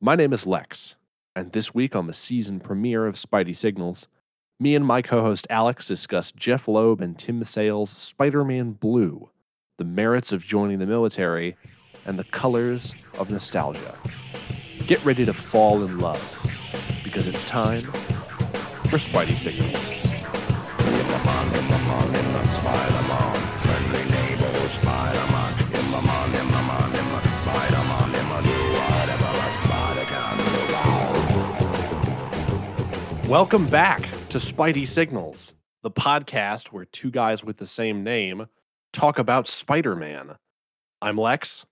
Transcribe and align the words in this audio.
My 0.00 0.14
name 0.14 0.32
is 0.32 0.46
Lex, 0.46 0.94
and 1.34 1.50
this 1.50 1.74
week 1.74 1.96
on 1.96 2.06
the 2.06 2.14
season 2.14 2.60
premiere 2.60 3.04
of 3.04 3.16
Spidey 3.16 3.56
Signals, 3.56 4.06
me 4.60 4.76
and 4.76 4.86
my 4.86 5.02
co 5.02 5.22
host 5.22 5.48
Alex 5.50 5.88
discuss 5.88 6.30
Jeph 6.30 6.68
Loeb 6.68 7.00
and 7.00 7.18
Tim 7.18 7.42
Sale's 7.42 7.90
Spider 7.90 8.44
Man 8.44 8.70
Blue, 8.70 9.28
the 9.76 9.82
merits 9.84 10.30
of 10.30 10.44
joining 10.44 10.78
the 10.78 10.86
military, 10.86 11.56
and 12.06 12.16
the 12.16 12.22
colors 12.22 12.94
of 13.18 13.28
nostalgia. 13.32 13.98
Get 14.86 15.04
ready 15.04 15.24
to 15.24 15.32
fall 15.32 15.82
in 15.82 15.98
love 15.98 16.22
because 17.02 17.26
it's 17.26 17.44
time 17.44 17.82
for 17.82 18.98
Spidey 18.98 19.34
Signals. 19.34 19.98
Welcome 33.28 33.66
back 33.66 34.00
to 34.30 34.38
Spidey 34.38 34.88
Signals, 34.88 35.52
the 35.82 35.90
podcast 35.90 36.68
where 36.68 36.86
two 36.86 37.10
guys 37.10 37.44
with 37.44 37.58
the 37.58 37.66
same 37.66 38.02
name 38.02 38.46
talk 38.94 39.18
about 39.18 39.46
Spider 39.46 39.94
Man. 39.94 40.34
I'm 41.02 41.18
Lex. 41.18 41.66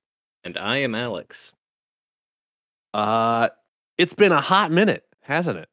And 0.45 0.59
I 0.59 0.77
am 0.77 0.95
Alex. 0.95 1.55
Uh, 2.92 3.48
it's 3.97 4.12
been 4.12 4.33
a 4.33 4.41
hot 4.42 4.70
minute, 4.70 5.05
hasn't 5.23 5.56
it? 5.56 5.70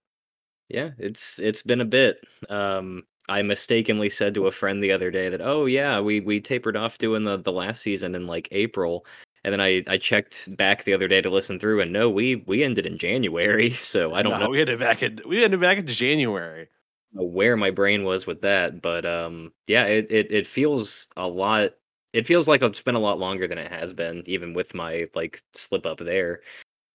Yeah, 0.70 0.92
it's 1.00 1.38
it's 1.40 1.64
been 1.64 1.82
a 1.82 1.86
bit. 1.86 2.26
Um, 2.48 3.04
I 3.28 3.42
mistakenly 3.42 4.10
said 4.10 4.34
to 4.36 4.48
a 4.48 4.52
friend 4.52 4.82
the 4.82 4.94
other 4.94 5.12
day 5.12 5.28
that, 5.28 5.42
oh 5.42 5.66
yeah, 5.66 6.00
we 6.00 6.22
we 6.22 6.40
tapered 6.40 6.78
off 6.78 6.98
doing 6.98 7.24
the 7.24 7.36
the 7.36 7.52
last 7.52 7.82
season 7.82 8.16
in 8.16 8.26
like 8.26 8.48
April, 8.52 9.06
and 9.44 9.54
then 9.54 9.62
I 9.62 9.84
I 9.88 9.98
checked 9.98 10.56
back 10.58 10.84
the 10.84 10.94
other 10.94 11.08
day 11.08 11.22
to 11.22 11.30
listen 11.30 11.60
through, 11.60 11.82
and 11.82 11.92
no, 11.94 12.10
we 12.10 12.38
we 12.48 12.64
ended 12.64 12.86
in 12.86 12.98
January. 12.98 13.72
So 13.84 14.14
I 14.14 14.22
don't 14.24 14.38
No, 14.40 14.40
know 14.40 14.50
We 14.50 14.62
ended 14.62 14.80
back 14.80 15.04
in 15.04 15.22
we 15.26 15.44
ended 15.44 15.60
back 15.62 15.78
in 15.78 15.88
January. 15.88 16.70
where 17.14 17.56
my 17.56 17.70
brain 17.72 18.04
was 18.04 18.26
with 18.26 18.42
that, 18.42 18.82
but 18.82 19.06
um, 19.06 19.54
yeah, 19.68 19.86
it 19.86 20.12
it 20.12 20.32
it 20.32 20.48
feels 20.48 21.08
a 21.18 21.28
lot. 21.28 21.72
It 22.14 22.28
feels 22.28 22.48
like 22.48 22.62
it's 22.62 22.82
been 22.82 22.96
a 22.96 23.00
lot 23.00 23.20
longer 23.20 23.48
than 23.48 23.58
it 23.58 23.72
has 23.72 23.94
been, 23.94 24.24
even 24.28 24.54
with 24.54 24.74
my 24.74 25.06
like 25.16 25.42
slip 25.54 25.86
up 25.86 26.00
there. 26.00 26.42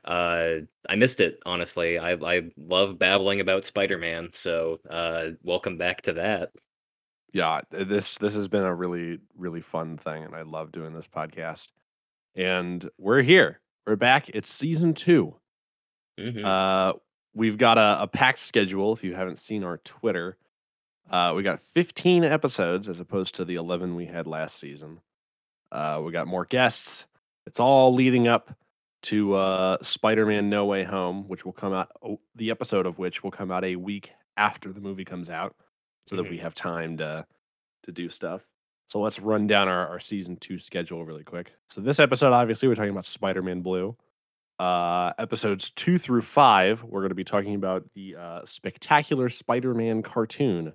Uh, 0.04 0.60
I 0.88 0.96
missed 0.96 1.20
it 1.20 1.40
honestly. 1.46 1.98
I 1.98 2.12
I 2.14 2.50
love 2.58 2.98
babbling 2.98 3.40
about 3.40 3.66
Spider-Man, 3.66 4.30
so 4.34 4.80
uh, 4.90 5.30
welcome 5.42 5.78
back 5.78 6.02
to 6.02 6.14
that. 6.14 6.52
Yeah, 7.32 7.60
this 7.70 8.18
this 8.18 8.34
has 8.34 8.48
been 8.48 8.64
a 8.64 8.74
really 8.74 9.20
really 9.36 9.60
fun 9.60 9.98
thing, 9.98 10.24
and 10.24 10.34
I 10.34 10.42
love 10.42 10.72
doing 10.72 10.94
this 10.94 11.06
podcast. 11.08 11.68
And 12.34 12.88
we're 12.98 13.22
here. 13.22 13.60
We're 13.86 13.96
back. 13.96 14.28
It's 14.30 14.50
season 14.50 14.94
two. 14.94 15.36
Mhm. 16.18 16.44
Uh, 16.44 16.94
we've 17.34 17.58
got 17.58 17.78
a, 17.78 18.02
a 18.02 18.06
packed 18.06 18.38
schedule. 18.40 18.92
If 18.92 19.02
you 19.04 19.14
haven't 19.14 19.38
seen 19.38 19.64
our 19.64 19.78
Twitter, 19.78 20.36
uh, 21.10 21.32
we 21.34 21.42
got 21.42 21.60
15 21.60 22.24
episodes 22.24 22.88
as 22.88 23.00
opposed 23.00 23.34
to 23.36 23.44
the 23.44 23.54
11 23.54 23.94
we 23.94 24.06
had 24.06 24.26
last 24.26 24.58
season. 24.58 25.00
Uh, 25.72 26.00
we 26.04 26.12
got 26.12 26.26
more 26.26 26.44
guests. 26.44 27.06
It's 27.46 27.60
all 27.60 27.94
leading 27.94 28.28
up 28.28 28.54
to 29.04 29.34
uh, 29.34 29.78
Spider-Man: 29.80 30.50
No 30.50 30.66
Way 30.66 30.84
Home, 30.84 31.28
which 31.28 31.44
will 31.44 31.52
come 31.52 31.72
out. 31.72 31.90
Oh, 32.02 32.20
the 32.34 32.50
episode 32.50 32.84
of 32.86 32.98
which 32.98 33.22
will 33.22 33.30
come 33.30 33.50
out 33.50 33.64
a 33.64 33.76
week 33.76 34.12
after 34.36 34.72
the 34.72 34.80
movie 34.80 35.04
comes 35.04 35.30
out, 35.30 35.54
so 36.08 36.16
that 36.16 36.24
Mhm. 36.26 36.30
we 36.30 36.38
have 36.38 36.54
time 36.54 36.96
to 36.98 37.26
to 37.84 37.92
do 37.92 38.08
stuff. 38.10 38.42
So 38.88 39.00
let's 39.00 39.20
run 39.20 39.46
down 39.46 39.68
our, 39.68 39.86
our 39.86 40.00
season 40.00 40.36
two 40.36 40.58
schedule 40.58 41.04
really 41.04 41.24
quick. 41.24 41.52
So 41.70 41.80
this 41.80 42.00
episode, 42.00 42.32
obviously, 42.32 42.68
we're 42.68 42.74
talking 42.74 42.90
about 42.90 43.04
Spider-Man 43.04 43.60
Blue. 43.60 43.94
Uh, 44.58 45.12
episodes 45.18 45.70
two 45.70 45.98
through 45.98 46.22
five, 46.22 46.82
we're 46.82 47.00
going 47.00 47.10
to 47.10 47.14
be 47.14 47.22
talking 47.22 47.54
about 47.54 47.84
the 47.94 48.16
uh, 48.16 48.40
spectacular 48.44 49.28
Spider-Man 49.28 50.02
cartoon. 50.02 50.72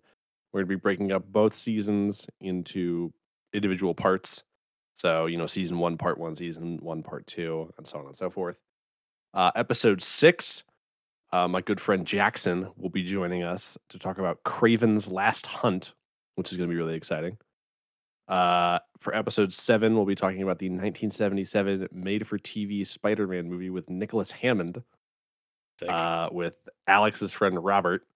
We're 0.54 0.62
going 0.62 0.70
to 0.70 0.76
be 0.78 0.80
breaking 0.80 1.12
up 1.12 1.26
both 1.26 1.56
seasons 1.56 2.28
into 2.40 3.12
individual 3.52 3.94
parts. 3.94 4.44
So 4.98 5.26
you 5.26 5.38
know, 5.38 5.48
season 5.48 5.80
one, 5.80 5.98
part 5.98 6.18
one, 6.18 6.36
season 6.36 6.78
one, 6.82 7.04
part 7.04 7.26
two, 7.28 7.74
and 7.78 7.88
so 7.88 7.98
on 8.00 8.06
and 8.06 8.16
so 8.16 8.30
forth. 8.30 8.60
Uh, 9.34 9.52
episode 9.56 10.02
six, 10.02 10.64
uh, 11.32 11.48
my 11.48 11.62
good 11.62 11.82
friend 11.82 12.06
Jackson 12.06 12.70
will 12.78 12.92
be 12.92 13.04
joining 13.04 13.42
us 13.42 13.78
to 13.90 13.98
talk 13.98 14.20
about 14.20 14.44
Kraven's 14.44 15.12
Last 15.12 15.48
Hunt, 15.48 15.94
which 16.36 16.52
is 16.52 16.58
going 16.58 16.70
to 16.70 16.74
be 16.74 16.78
really 16.78 16.96
exciting. 16.96 17.38
Uh, 18.34 18.80
for 19.00 19.16
episode 19.16 19.54
seven, 19.54 19.94
we'll 19.94 20.08
be 20.08 20.16
talking 20.16 20.42
about 20.42 20.58
the 20.58 20.68
1977 20.68 21.88
made-for-TV 21.92 22.86
Spider-Man 22.88 23.48
movie 23.48 23.70
with 23.70 23.88
Nicholas 23.92 24.32
Hammond, 24.32 24.82
uh, 25.88 26.30
with 26.32 26.56
Alex's 26.88 27.32
friend 27.32 27.64
Robert. 27.64 28.08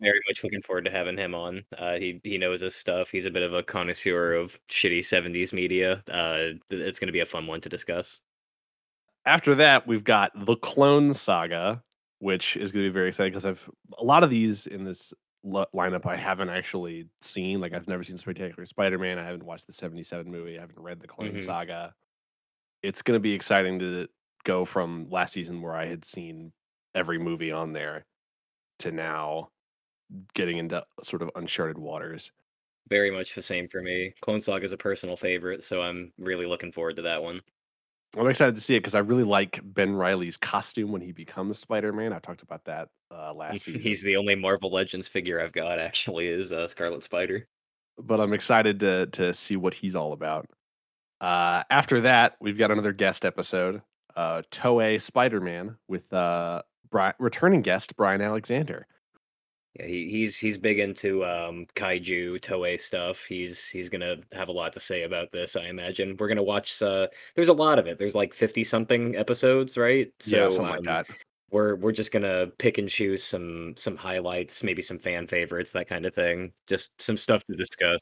Very 0.00 0.18
much 0.28 0.42
looking 0.42 0.60
forward 0.62 0.86
to 0.86 0.90
having 0.90 1.16
him 1.16 1.36
on. 1.36 1.62
Uh, 1.78 1.94
he 1.94 2.20
he 2.24 2.36
knows 2.36 2.62
his 2.62 2.74
stuff. 2.74 3.12
He's 3.12 3.26
a 3.26 3.30
bit 3.30 3.44
of 3.44 3.54
a 3.54 3.62
connoisseur 3.62 4.32
of 4.32 4.58
shitty 4.68 5.00
'70s 5.00 5.52
media. 5.52 6.02
Uh, 6.10 6.58
it's 6.70 6.98
going 6.98 7.06
to 7.06 7.12
be 7.12 7.20
a 7.20 7.26
fun 7.26 7.46
one 7.46 7.60
to 7.60 7.68
discuss. 7.68 8.22
After 9.24 9.54
that, 9.54 9.86
we've 9.86 10.02
got 10.02 10.32
the 10.34 10.56
Clone 10.56 11.14
Saga, 11.14 11.80
which 12.18 12.56
is 12.56 12.72
going 12.72 12.86
to 12.86 12.90
be 12.90 12.92
very 12.92 13.10
exciting 13.10 13.32
because 13.32 13.46
I've 13.46 13.70
a 13.98 14.04
lot 14.04 14.24
of 14.24 14.30
these 14.30 14.66
in 14.66 14.82
this 14.82 15.14
li- 15.44 15.66
lineup 15.74 16.06
I 16.06 16.16
haven't 16.16 16.50
actually 16.50 17.08
seen. 17.20 17.60
Like 17.60 17.72
I've 17.72 17.88
never 17.88 18.02
seen 18.02 18.18
Spectacular 18.18 18.66
Spider-Man. 18.66 19.18
I 19.18 19.24
haven't 19.24 19.44
watched 19.44 19.66
the 19.66 19.72
'77 19.72 20.30
movie. 20.30 20.58
I 20.58 20.60
haven't 20.62 20.78
read 20.80 21.00
the 21.00 21.08
Clone 21.08 21.34
Mhm. 21.34 21.40
Saga. 21.40 21.94
It's 22.82 23.02
going 23.02 23.16
to 23.16 23.20
be 23.22 23.32
exciting 23.32 23.78
to 23.80 24.08
go 24.44 24.64
from 24.64 25.06
last 25.06 25.34
season 25.34 25.62
where 25.62 25.74
I 25.76 25.86
had 25.86 26.04
seen 26.04 26.52
every 26.94 27.18
movie 27.18 27.52
on 27.52 27.72
there 27.72 28.06
to 28.80 28.92
now 28.92 29.50
getting 30.34 30.58
into 30.58 30.86
sort 31.02 31.22
of 31.22 31.30
uncharted 31.36 31.78
waters. 31.78 32.32
Very 32.88 33.10
much 33.10 33.34
the 33.34 33.42
same 33.42 33.68
for 33.68 33.80
me. 33.82 34.12
Clone 34.20 34.40
Saga 34.40 34.64
is 34.64 34.72
a 34.72 34.76
personal 34.76 35.16
favorite, 35.16 35.62
so 35.64 35.82
I'm 35.82 36.12
really 36.18 36.46
looking 36.46 36.72
forward 36.72 36.96
to 36.96 37.02
that 37.02 37.22
one. 37.22 37.40
I'm 38.18 38.26
excited 38.28 38.56
to 38.56 38.60
see 38.60 38.74
it 38.74 38.80
because 38.80 38.94
I 38.94 39.00
really 39.00 39.24
like 39.24 39.60
Ben 39.62 39.94
Riley's 39.94 40.36
costume 40.36 40.90
when 40.90 41.00
he 41.00 41.12
becomes 41.12 41.58
Spider-Man. 41.60 42.12
I 42.12 42.18
talked 42.18 42.42
about 42.42 42.64
that 42.64 42.88
uh, 43.14 43.32
last 43.32 43.62
season. 43.62 43.80
He's 43.80 44.02
the 44.02 44.16
only 44.16 44.34
Marvel 44.34 44.72
Legends 44.72 45.06
figure 45.06 45.40
I've 45.40 45.52
got. 45.52 45.78
Actually, 45.78 46.26
is 46.28 46.52
uh, 46.52 46.66
Scarlet 46.66 47.04
Spider. 47.04 47.46
but 47.98 48.20
I'm 48.20 48.32
excited 48.32 48.80
to 48.80 49.06
to 49.06 49.32
see 49.34 49.56
what 49.56 49.74
he's 49.74 49.94
all 49.94 50.12
about. 50.12 50.46
Uh, 51.20 51.62
after 51.70 52.00
that, 52.00 52.36
we've 52.40 52.56
got 52.58 52.70
another 52.70 52.92
guest 52.92 53.24
episode, 53.24 53.82
uh, 54.16 54.42
Toei 54.50 55.00
Spider-Man 55.00 55.76
with 55.86 56.10
uh, 56.12 56.62
Bri- 56.90 57.12
returning 57.18 57.60
guest 57.62 57.94
Brian 57.96 58.22
Alexander. 58.22 58.86
Yeah, 59.78 59.86
he, 59.86 60.08
he's 60.08 60.36
he's 60.36 60.58
big 60.58 60.80
into 60.80 61.24
um, 61.24 61.66
kaiju 61.76 62.40
Toei 62.40 62.78
stuff. 62.78 63.24
He's 63.24 63.68
he's 63.68 63.88
gonna 63.88 64.16
have 64.32 64.48
a 64.48 64.52
lot 64.52 64.72
to 64.72 64.80
say 64.80 65.04
about 65.04 65.30
this. 65.30 65.54
I 65.54 65.66
imagine 65.66 66.16
we're 66.18 66.28
gonna 66.28 66.42
watch. 66.42 66.82
Uh, 66.82 67.06
there's 67.36 67.48
a 67.48 67.52
lot 67.52 67.78
of 67.78 67.86
it. 67.86 67.96
There's 67.98 68.16
like 68.16 68.34
fifty 68.34 68.64
something 68.64 69.14
episodes, 69.16 69.76
right? 69.78 70.12
yeah, 70.26 70.48
something 70.48 70.66
like 70.66 70.78
um, 70.80 70.84
that. 70.84 71.06
we're 71.52 71.76
we're 71.76 71.92
just 71.92 72.10
gonna 72.12 72.48
pick 72.58 72.78
and 72.78 72.88
choose 72.88 73.22
some 73.22 73.74
some 73.76 73.96
highlights, 73.96 74.64
maybe 74.64 74.82
some 74.82 74.98
fan 74.98 75.28
favorites, 75.28 75.72
that 75.72 75.88
kind 75.88 76.04
of 76.04 76.14
thing. 76.14 76.52
Just 76.66 77.00
some 77.00 77.16
stuff 77.16 77.44
to 77.44 77.54
discuss. 77.54 78.00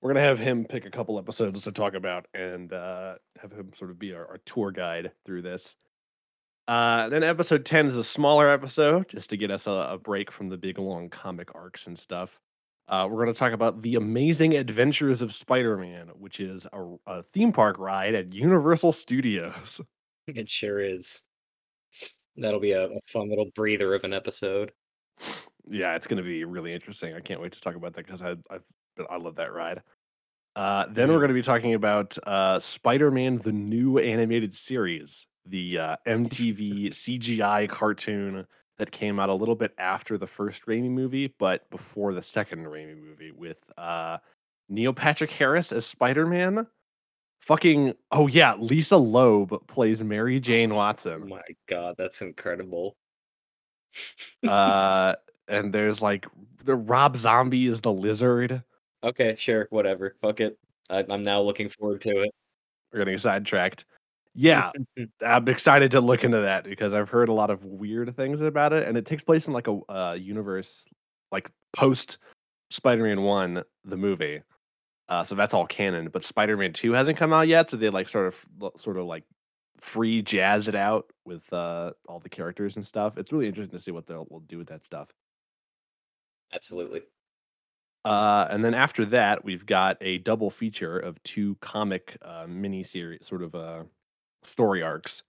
We're 0.00 0.10
gonna 0.10 0.24
have 0.24 0.38
him 0.38 0.64
pick 0.64 0.86
a 0.86 0.90
couple 0.90 1.18
episodes 1.18 1.64
to 1.64 1.72
talk 1.72 1.92
about 1.92 2.26
and 2.32 2.72
uh, 2.72 3.16
have 3.42 3.52
him 3.52 3.72
sort 3.76 3.90
of 3.90 3.98
be 3.98 4.14
our, 4.14 4.26
our 4.26 4.38
tour 4.46 4.70
guide 4.70 5.12
through 5.26 5.42
this. 5.42 5.76
Uh, 6.68 7.08
then 7.08 7.22
episode 7.22 7.64
10 7.64 7.86
is 7.86 7.96
a 7.96 8.04
smaller 8.04 8.48
episode 8.50 9.08
just 9.08 9.30
to 9.30 9.36
get 9.38 9.50
us 9.50 9.66
a, 9.66 9.70
a 9.70 9.98
break 9.98 10.30
from 10.30 10.50
the 10.50 10.56
big 10.58 10.78
long 10.78 11.08
comic 11.08 11.48
arcs 11.54 11.86
and 11.86 11.98
stuff. 11.98 12.38
Uh, 12.88 13.08
we're 13.10 13.16
going 13.24 13.32
to 13.32 13.38
talk 13.38 13.52
about 13.52 13.80
the 13.82 13.94
amazing 13.96 14.54
adventures 14.54 15.22
of 15.22 15.34
Spider-Man, 15.34 16.08
which 16.18 16.40
is 16.40 16.66
a, 16.72 16.94
a 17.06 17.22
theme 17.22 17.52
park 17.52 17.78
ride 17.78 18.14
at 18.14 18.32
Universal 18.32 18.92
Studios. 18.92 19.80
It 20.28 20.50
sure 20.50 20.78
is. 20.78 21.24
That'll 22.36 22.60
be 22.60 22.72
a, 22.72 22.84
a 22.84 23.00
fun 23.06 23.30
little 23.30 23.48
breather 23.54 23.94
of 23.94 24.04
an 24.04 24.12
episode. 24.12 24.72
yeah, 25.66 25.94
it's 25.96 26.06
going 26.06 26.18
to 26.18 26.22
be 26.22 26.44
really 26.44 26.74
interesting. 26.74 27.14
I 27.14 27.20
can't 27.20 27.40
wait 27.40 27.52
to 27.52 27.60
talk 27.62 27.76
about 27.76 27.94
that 27.94 28.04
because 28.04 28.20
I 28.20 28.32
I've 28.50 28.62
I 29.08 29.16
love 29.16 29.36
that 29.36 29.54
ride. 29.54 29.80
Uh, 30.54 30.84
then 30.90 31.08
we're 31.08 31.14
Mhm. 31.14 31.20
going 31.20 31.28
to 31.28 31.34
be 31.34 31.40
talking 31.40 31.72
about 31.72 32.18
uh, 32.26 32.60
Spider-Man: 32.60 33.36
The 33.36 33.52
New 33.52 33.96
Animated 33.98 34.54
Series, 34.54 35.26
the 35.48 35.78
uh, 35.78 35.96
MTV 36.06 36.88
CGI 36.88 37.68
cartoon 37.68 38.46
that 38.78 38.90
came 38.92 39.18
out 39.18 39.28
a 39.28 39.34
little 39.34 39.54
bit 39.56 39.74
after 39.78 40.16
the 40.18 40.26
first 40.26 40.66
Raimi 40.66 40.90
movie, 40.90 41.34
but 41.38 41.68
before 41.70 42.14
the 42.14 42.22
second 42.22 42.64
Raimi 42.66 42.96
movie, 43.00 43.32
with 43.32 43.58
uh, 43.76 44.18
Neil 44.68 44.92
Patrick 44.92 45.30
Harris 45.32 45.72
as 45.72 45.86
Spider-Man. 45.86 46.66
Fucking 47.40 47.94
oh 48.10 48.26
yeah, 48.26 48.56
Lisa 48.56 48.96
Loeb 48.96 49.66
plays 49.68 50.02
Mary 50.02 50.40
Jane 50.40 50.72
Oh 50.72 50.76
Watson. 50.76 51.28
my 51.28 51.40
god, 51.68 51.94
that's 51.96 52.20
incredible. 52.20 52.96
uh, 54.46 55.14
and 55.48 55.72
there's 55.72 56.02
like 56.02 56.26
the 56.64 56.74
Rob 56.74 57.16
Zombie 57.16 57.66
is 57.66 57.80
the 57.80 57.92
lizard. 57.92 58.62
Okay, 59.04 59.36
sure, 59.38 59.68
whatever. 59.70 60.16
Fuck 60.20 60.40
it. 60.40 60.58
I, 60.90 61.04
I'm 61.08 61.22
now 61.22 61.40
looking 61.40 61.68
forward 61.68 62.00
to 62.02 62.22
it. 62.22 62.30
We're 62.92 63.00
getting 63.00 63.18
sidetracked. 63.18 63.84
Yeah, 64.40 64.70
I'm 65.26 65.48
excited 65.48 65.90
to 65.90 66.00
look 66.00 66.22
into 66.22 66.38
that 66.42 66.62
because 66.62 66.94
I've 66.94 67.08
heard 67.08 67.28
a 67.28 67.32
lot 67.32 67.50
of 67.50 67.64
weird 67.64 68.14
things 68.14 68.40
about 68.40 68.72
it, 68.72 68.86
and 68.86 68.96
it 68.96 69.04
takes 69.04 69.24
place 69.24 69.48
in 69.48 69.52
like 69.52 69.66
a 69.66 69.80
uh, 69.88 70.12
universe 70.12 70.84
like 71.32 71.50
post 71.74 72.18
Spider-Man 72.70 73.22
One, 73.22 73.64
the 73.84 73.96
movie. 73.96 74.42
Uh, 75.08 75.24
so 75.24 75.34
that's 75.34 75.54
all 75.54 75.66
canon. 75.66 76.08
But 76.12 76.22
Spider-Man 76.22 76.72
Two 76.72 76.92
hasn't 76.92 77.18
come 77.18 77.32
out 77.32 77.48
yet, 77.48 77.68
so 77.68 77.76
they 77.76 77.90
like 77.90 78.08
sort 78.08 78.28
of 78.28 78.72
sort 78.80 78.96
of 78.96 79.06
like 79.06 79.24
free 79.78 80.22
jazz 80.22 80.68
it 80.68 80.76
out 80.76 81.06
with 81.24 81.52
uh, 81.52 81.90
all 82.08 82.20
the 82.20 82.28
characters 82.28 82.76
and 82.76 82.86
stuff. 82.86 83.18
It's 83.18 83.32
really 83.32 83.48
interesting 83.48 83.76
to 83.76 83.82
see 83.82 83.90
what 83.90 84.06
they'll 84.06 84.28
will 84.30 84.40
do 84.40 84.58
with 84.58 84.68
that 84.68 84.84
stuff. 84.84 85.08
Absolutely. 86.54 87.02
Uh, 88.04 88.46
and 88.50 88.64
then 88.64 88.74
after 88.74 89.04
that, 89.06 89.44
we've 89.44 89.66
got 89.66 89.96
a 90.00 90.18
double 90.18 90.48
feature 90.48 90.96
of 90.96 91.20
two 91.24 91.56
comic 91.60 92.16
uh, 92.22 92.46
mini 92.48 92.84
series, 92.84 93.26
sort 93.26 93.42
of 93.42 93.56
uh, 93.56 93.82
story 94.48 94.82
arcs 94.82 95.22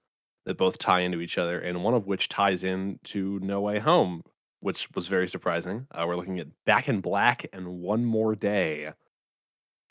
that 0.45 0.57
both 0.57 0.77
tie 0.77 1.01
into 1.01 1.21
each 1.21 1.37
other, 1.37 1.59
and 1.59 1.83
one 1.83 1.93
of 1.93 2.07
which 2.07 2.29
ties 2.29 2.63
in 2.63 2.99
to 3.05 3.39
No 3.41 3.61
Way 3.61 3.79
Home, 3.79 4.23
which 4.61 4.89
was 4.95 5.07
very 5.07 5.27
surprising. 5.27 5.87
Uh, 5.91 6.05
we're 6.07 6.15
looking 6.15 6.39
at 6.39 6.47
Back 6.65 6.89
in 6.89 7.01
Black 7.01 7.45
and 7.53 7.79
One 7.81 8.05
More 8.05 8.35
Day. 8.35 8.93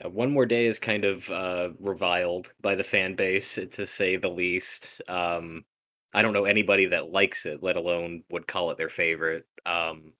Uh, 0.05 0.11
One 0.11 0.33
More 0.33 0.47
Day 0.47 0.67
is 0.67 0.79
kind 0.79 1.05
of 1.05 1.29
uh, 1.31 1.71
reviled 1.79 2.53
by 2.61 2.75
the 2.75 2.85
fan 2.85 3.15
base, 3.15 3.55
to 3.71 3.87
say 3.87 4.17
the 4.17 4.29
least. 4.29 5.01
Um, 5.09 5.65
I 6.15 6.23
don't 6.23 6.33
know 6.33 6.45
anybody 6.45 6.87
that 6.87 7.11
likes 7.11 7.47
it, 7.47 7.63
let 7.63 7.77
alone 7.77 8.25
would 8.31 8.47
call 8.47 8.71
it 8.71 8.79
their 8.79 8.89
favorite. 8.89 9.47
Um, 9.67 10.13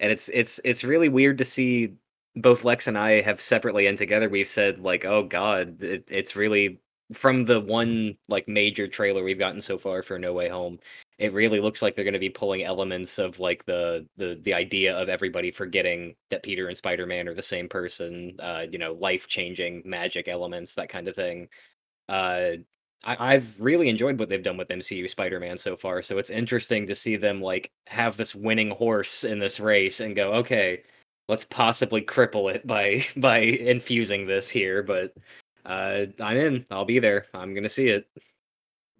and 0.00 0.10
it's 0.10 0.28
it's 0.30 0.60
it's 0.64 0.84
really 0.84 1.08
weird 1.08 1.38
to 1.38 1.44
see 1.44 1.94
both 2.36 2.64
Lex 2.64 2.88
and 2.88 2.98
I 2.98 3.20
have 3.20 3.40
separately 3.40 3.86
and 3.86 3.96
together 3.96 4.28
we've 4.28 4.48
said 4.48 4.80
like, 4.80 5.04
oh 5.04 5.22
god, 5.22 5.82
it, 5.82 6.10
it's 6.10 6.36
really 6.36 6.80
from 7.12 7.44
the 7.44 7.60
one 7.60 8.16
like 8.28 8.48
major 8.48 8.86
trailer 8.88 9.22
we've 9.22 9.38
gotten 9.38 9.60
so 9.60 9.78
far 9.78 10.02
for 10.02 10.18
No 10.18 10.32
Way 10.32 10.48
Home. 10.48 10.78
It 11.18 11.32
really 11.32 11.60
looks 11.60 11.82
like 11.82 11.94
they're 11.94 12.04
going 12.04 12.14
to 12.14 12.18
be 12.18 12.30
pulling 12.30 12.64
elements 12.64 13.18
of 13.18 13.38
like 13.38 13.64
the 13.64 14.06
the 14.16 14.38
the 14.42 14.54
idea 14.54 14.96
of 14.96 15.08
everybody 15.08 15.50
forgetting 15.50 16.14
that 16.30 16.42
Peter 16.42 16.68
and 16.68 16.76
Spider 16.76 17.06
Man 17.06 17.28
are 17.28 17.34
the 17.34 17.42
same 17.42 17.68
person. 17.68 18.32
Uh, 18.40 18.66
you 18.70 18.78
know, 18.78 18.94
life 18.94 19.28
changing 19.28 19.82
magic 19.84 20.28
elements, 20.28 20.74
that 20.74 20.88
kind 20.88 21.08
of 21.08 21.14
thing. 21.16 21.48
Uh, 22.08 22.52
I, 23.04 23.34
I've 23.34 23.60
really 23.60 23.88
enjoyed 23.88 24.18
what 24.18 24.28
they've 24.28 24.42
done 24.42 24.56
with 24.56 24.68
MCU 24.68 25.08
Spider-Man 25.08 25.58
so 25.58 25.76
far. 25.76 26.02
So 26.02 26.18
it's 26.18 26.30
interesting 26.30 26.86
to 26.86 26.94
see 26.94 27.16
them 27.16 27.40
like 27.40 27.70
have 27.86 28.16
this 28.16 28.34
winning 28.34 28.70
horse 28.70 29.24
in 29.24 29.38
this 29.38 29.60
race 29.60 30.00
and 30.00 30.16
go, 30.16 30.32
okay, 30.34 30.82
let's 31.28 31.44
possibly 31.44 32.02
cripple 32.02 32.52
it 32.54 32.66
by 32.66 33.04
by 33.16 33.38
infusing 33.38 34.26
this 34.26 34.48
here. 34.48 34.82
But 34.82 35.14
uh, 35.64 36.06
I'm 36.20 36.36
in. 36.36 36.64
I'll 36.70 36.84
be 36.84 36.98
there. 36.98 37.26
I'm 37.34 37.54
gonna 37.54 37.68
see 37.68 37.88
it. 37.88 38.06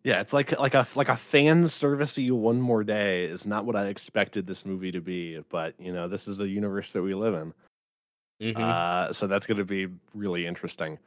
Yeah, 0.04 0.20
it's 0.20 0.32
like 0.32 0.58
like 0.58 0.74
a 0.74 0.86
like 0.94 1.08
a 1.08 1.16
fan 1.16 1.64
servicey 1.64 2.30
one 2.32 2.60
more 2.60 2.82
day 2.82 3.24
is 3.24 3.46
not 3.46 3.64
what 3.64 3.76
I 3.76 3.86
expected 3.86 4.46
this 4.46 4.66
movie 4.66 4.90
to 4.92 5.00
be, 5.00 5.40
but 5.48 5.74
you 5.78 5.92
know, 5.92 6.08
this 6.08 6.26
is 6.26 6.38
the 6.38 6.48
universe 6.48 6.92
that 6.92 7.02
we 7.02 7.14
live 7.14 7.34
in. 7.34 8.54
Mhm. 8.54 8.58
Uh, 8.58 9.12
so 9.12 9.28
that's 9.28 9.46
going 9.46 9.58
to 9.58 9.64
be 9.64 9.86
really 10.14 10.46
interesting. 10.46 10.98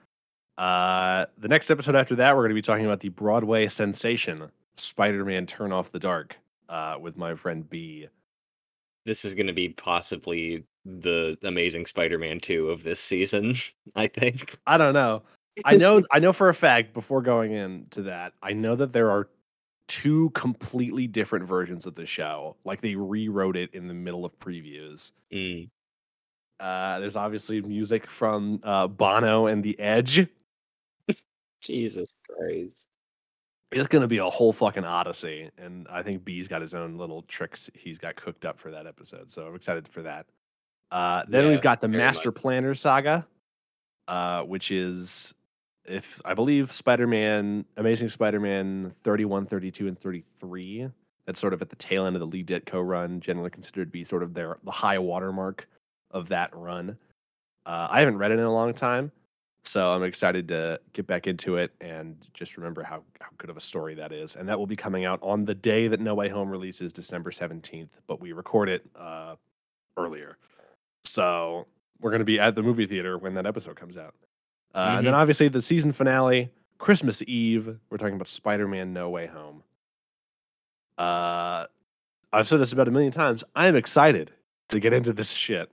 Uh, 0.58 1.26
the 1.38 1.50
next 1.50 1.70
episode 1.70 1.96
after 1.96 2.16
that, 2.16 2.34
we're 2.34 2.44
going 2.44 2.52
to 2.52 2.56
be 2.56 2.62
talking 2.62 2.86
about 2.86 3.02
the 3.02 3.10
Broadway 3.10 3.68
sensation 3.68 4.50
Spider-Man: 4.78 5.46
Turn 5.46 5.74
Off 5.74 5.92
the 5.92 6.00
Dark 6.00 6.38
uh, 6.70 6.98
with 7.00 7.18
my 7.18 7.36
friend 7.36 7.70
B. 7.70 8.08
This 9.06 9.26
is 9.26 9.36
gonna 9.36 9.54
be 9.54 9.70
possibly 9.70 10.64
the 10.86 11.38
Amazing 11.44 11.86
Spider-Man 11.86 12.40
2 12.40 12.70
of 12.70 12.84
this 12.84 13.00
season, 13.00 13.56
I 13.96 14.08
think. 14.08 14.58
I 14.66 14.78
don't 14.78 14.94
know. 14.94 15.22
I 15.64 15.78
know. 15.78 16.04
I 16.12 16.20
know 16.20 16.34
for 16.34 16.50
a 16.50 16.54
fact 16.54 16.94
before 16.94 17.22
going 17.22 17.52
into 17.54 18.04
that, 18.04 18.34
I 18.44 18.54
know 18.54 18.76
that 18.76 18.92
there 18.92 19.10
are 19.12 19.30
two 19.88 20.32
completely 20.32 21.08
different 21.08 21.46
versions 21.46 21.86
of 21.86 21.96
the 21.96 22.06
show. 22.06 22.56
Like 22.66 22.82
they 22.82 22.96
rewrote 22.96 23.56
it 23.56 23.74
in 23.74 23.88
the 23.88 23.94
middle 23.94 24.26
of 24.26 24.38
previews. 24.40 25.12
Mm. 25.32 25.70
Uh, 26.60 27.00
there's 27.00 27.16
obviously 27.16 27.62
music 27.62 28.10
from 28.10 28.60
uh, 28.64 28.88
Bono 28.88 29.48
and 29.48 29.64
The 29.64 29.80
Edge. 29.80 30.28
Jesus 31.62 32.16
Christ. 32.30 32.88
It's 33.72 33.88
gonna 33.88 34.08
be 34.08 34.20
a 34.20 34.30
whole 34.30 34.54
fucking 34.54 34.86
odyssey, 34.86 35.50
and 35.58 35.88
I 35.90 36.02
think 36.02 36.24
B's 36.24 36.48
got 36.48 36.62
his 36.62 36.74
own 36.74 36.98
little 36.98 37.24
tricks 37.24 37.70
he's 37.74 37.98
got 37.98 38.16
cooked 38.16 38.46
up 38.46 38.60
for 38.60 38.72
that 38.72 38.88
episode. 38.88 39.30
So 39.30 39.46
I'm 39.48 39.56
excited 39.56 39.88
for 39.88 40.04
that. 40.04 40.28
Uh, 40.92 41.24
then 41.28 41.46
Yeah, 41.46 41.50
we've 41.50 41.62
got 41.62 41.82
the 41.82 41.88
Master 41.88 42.30
much. 42.30 42.42
Planner 42.42 42.76
saga, 42.76 43.28
uh, 44.08 44.44
which 44.44 44.72
is 44.72 45.34
if 45.88 46.22
I 46.26 46.34
believe 46.34 46.72
Spider-Man, 46.72 47.66
Amazing 47.78 48.10
Spider-Man 48.10 48.92
31, 49.04 49.46
32, 49.46 49.88
and 49.88 50.00
33. 50.00 50.90
That's 51.26 51.40
sort 51.40 51.54
of 51.54 51.62
at 51.62 51.70
the 51.70 51.76
tail 51.76 52.06
end 52.06 52.16
of 52.16 52.20
the 52.20 52.28
Lee 52.28 52.44
Ditko 52.44 52.88
run, 52.88 53.20
generally 53.20 53.50
considered 53.50 53.86
to 53.86 53.92
be 53.92 54.04
sort 54.04 54.22
of 54.22 54.34
their 54.34 54.58
the 54.64 54.72
high 54.72 55.00
watermark 55.00 55.68
of 56.12 56.30
that 56.30 56.56
run. 56.56 56.98
Uh, 57.66 57.88
I 57.90 58.00
haven't 58.00 58.18
read 58.18 58.32
it 58.32 58.40
in 58.40 58.46
a 58.46 58.54
long 58.54 58.76
time, 58.76 59.12
so 59.64 59.92
I'm 59.92 60.04
excited 60.04 60.48
to 60.50 60.80
get 60.94 61.08
back 61.08 61.26
into 61.26 61.58
it 61.58 61.72
and 61.82 62.16
just 62.34 62.58
remember 62.58 62.84
how, 62.84 63.04
how 63.20 63.30
good 63.40 63.50
of 63.50 63.58
a 63.58 63.62
story 63.62 63.96
that 63.96 64.12
is. 64.12 64.36
And 64.36 64.48
that 64.48 64.60
will 64.60 64.68
be 64.68 64.76
coming 64.76 65.04
out 65.06 65.20
on 65.24 65.46
the 65.46 65.56
day 65.56 65.88
that 65.88 66.00
No 66.00 66.14
Way 66.14 66.30
Home 66.30 66.50
releases, 66.50 66.94
December 66.94 67.32
17th, 67.32 67.90
but 68.06 68.22
we 68.22 68.32
record 68.32 68.70
it 68.70 68.86
uh, 68.96 69.36
earlier. 69.98 70.38
So 71.06 71.66
we're 72.00 72.12
going 72.12 72.20
to 72.20 72.26
be 72.26 72.40
at 72.40 72.54
the 72.54 72.62
movie 72.62 72.86
theater 72.86 73.18
when 73.18 73.34
that 73.34 73.48
episode 73.48 73.76
comes 73.76 73.98
out. 73.98 74.14
Uh, 74.76 74.96
And 74.98 75.08
then 75.08 75.14
obviously 75.14 75.48
the 75.48 75.62
season 75.62 75.92
finale, 75.94 76.52
Christmas 76.78 77.24
Eve, 77.26 77.80
we're 77.90 77.98
talking 77.98 78.16
about 78.16 78.28
Spider 78.28 78.68
Man 78.68 78.94
No 78.94 79.10
Way 79.10 79.28
Home. 79.28 79.64
Uh, 80.98 81.66
I've 82.34 82.48
said 82.48 82.60
this 82.60 82.74
about 82.74 82.88
a 82.88 82.92
million 82.92 83.12
times. 83.14 83.44
I 83.56 83.68
am 83.68 83.76
excited 83.76 84.32
to 84.70 84.80
get 84.80 84.94
into 84.94 85.14
this 85.14 85.32
shit. 85.32 85.70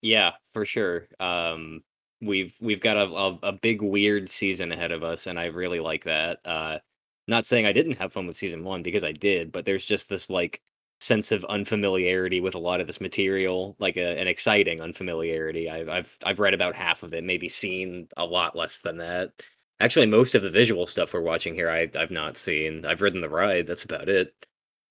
Yeah, 0.00 0.32
for 0.52 0.64
sure. 0.64 1.06
Um, 1.20 1.82
we've 2.22 2.56
we've 2.60 2.80
got 2.80 2.96
a, 2.96 3.04
a 3.04 3.38
a 3.48 3.52
big 3.52 3.82
weird 3.82 4.28
season 4.28 4.72
ahead 4.72 4.92
of 4.92 5.02
us, 5.02 5.26
and 5.26 5.38
I 5.38 5.46
really 5.46 5.80
like 5.80 6.04
that. 6.04 6.40
Uh, 6.44 6.78
not 7.26 7.46
saying 7.46 7.66
I 7.66 7.72
didn't 7.72 7.96
have 7.98 8.12
fun 8.12 8.26
with 8.26 8.36
season 8.36 8.64
one 8.64 8.82
because 8.82 9.04
I 9.04 9.12
did, 9.12 9.52
but 9.52 9.64
there's 9.66 9.84
just 9.84 10.08
this 10.08 10.30
like 10.30 10.60
sense 11.04 11.30
of 11.32 11.44
unfamiliarity 11.44 12.40
with 12.40 12.54
a 12.54 12.58
lot 12.58 12.80
of 12.80 12.86
this 12.86 13.00
material, 13.00 13.76
like 13.78 13.96
a, 13.96 14.18
an 14.18 14.26
exciting 14.26 14.80
unfamiliarity. 14.80 15.68
I've 15.70 15.88
I've 15.88 16.18
I've 16.24 16.40
read 16.40 16.54
about 16.54 16.74
half 16.74 17.02
of 17.02 17.12
it, 17.12 17.24
maybe 17.24 17.48
seen 17.48 18.08
a 18.16 18.24
lot 18.24 18.56
less 18.56 18.78
than 18.78 18.96
that. 18.98 19.32
Actually, 19.80 20.06
most 20.06 20.34
of 20.34 20.42
the 20.42 20.50
visual 20.50 20.86
stuff 20.86 21.12
we're 21.12 21.20
watching 21.20 21.54
here, 21.54 21.68
I, 21.68 21.90
I've 21.98 22.10
not 22.10 22.36
seen. 22.36 22.84
I've 22.86 23.02
ridden 23.02 23.20
the 23.20 23.28
ride. 23.28 23.66
That's 23.66 23.84
about 23.84 24.08
it. 24.08 24.34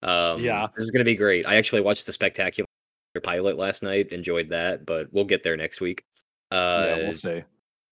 Um, 0.03 0.43
Yeah. 0.43 0.67
this 0.75 0.83
is 0.83 0.91
gonna 0.91 1.03
be 1.05 1.15
great. 1.15 1.47
I 1.47 1.55
actually 1.55 1.81
watched 1.81 2.05
the 2.05 2.13
spectacular 2.13 2.67
pilot 3.23 3.57
last 3.57 3.81
night. 3.83 4.11
Enjoyed 4.11 4.49
that, 4.49 4.85
but 4.85 5.07
we'll 5.13 5.23
get 5.25 5.41
there 5.43 5.57
next 5.57 5.81
week. 5.81 6.03
Uh, 6.51 6.85
yeah, 6.87 6.97
we'll 6.97 7.11
see. 7.11 7.43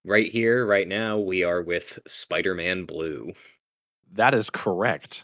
right 0.04 0.30
here, 0.32 0.66
right 0.66 0.88
now, 0.88 1.18
we 1.18 1.44
are 1.44 1.62
with 1.64 1.98
Spider-Man 2.08 2.86
Blue. 2.86 3.32
That 4.14 4.34
is 4.34 4.50
correct. 4.50 5.24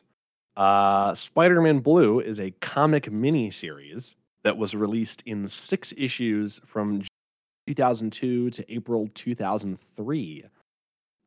Uh, 0.57 1.13
Spider 1.13 1.61
Man 1.61 1.79
Blue 1.79 2.19
is 2.19 2.39
a 2.39 2.49
comic 2.61 3.11
mini 3.11 3.51
series 3.51 4.15
that 4.41 4.57
was 4.57 4.75
released 4.75 5.21
in 5.27 5.47
six 5.47 5.93
issues 5.95 6.59
from 6.65 7.03
2002 7.67 8.49
to 8.49 8.73
April 8.73 9.07
2003. 9.13 10.45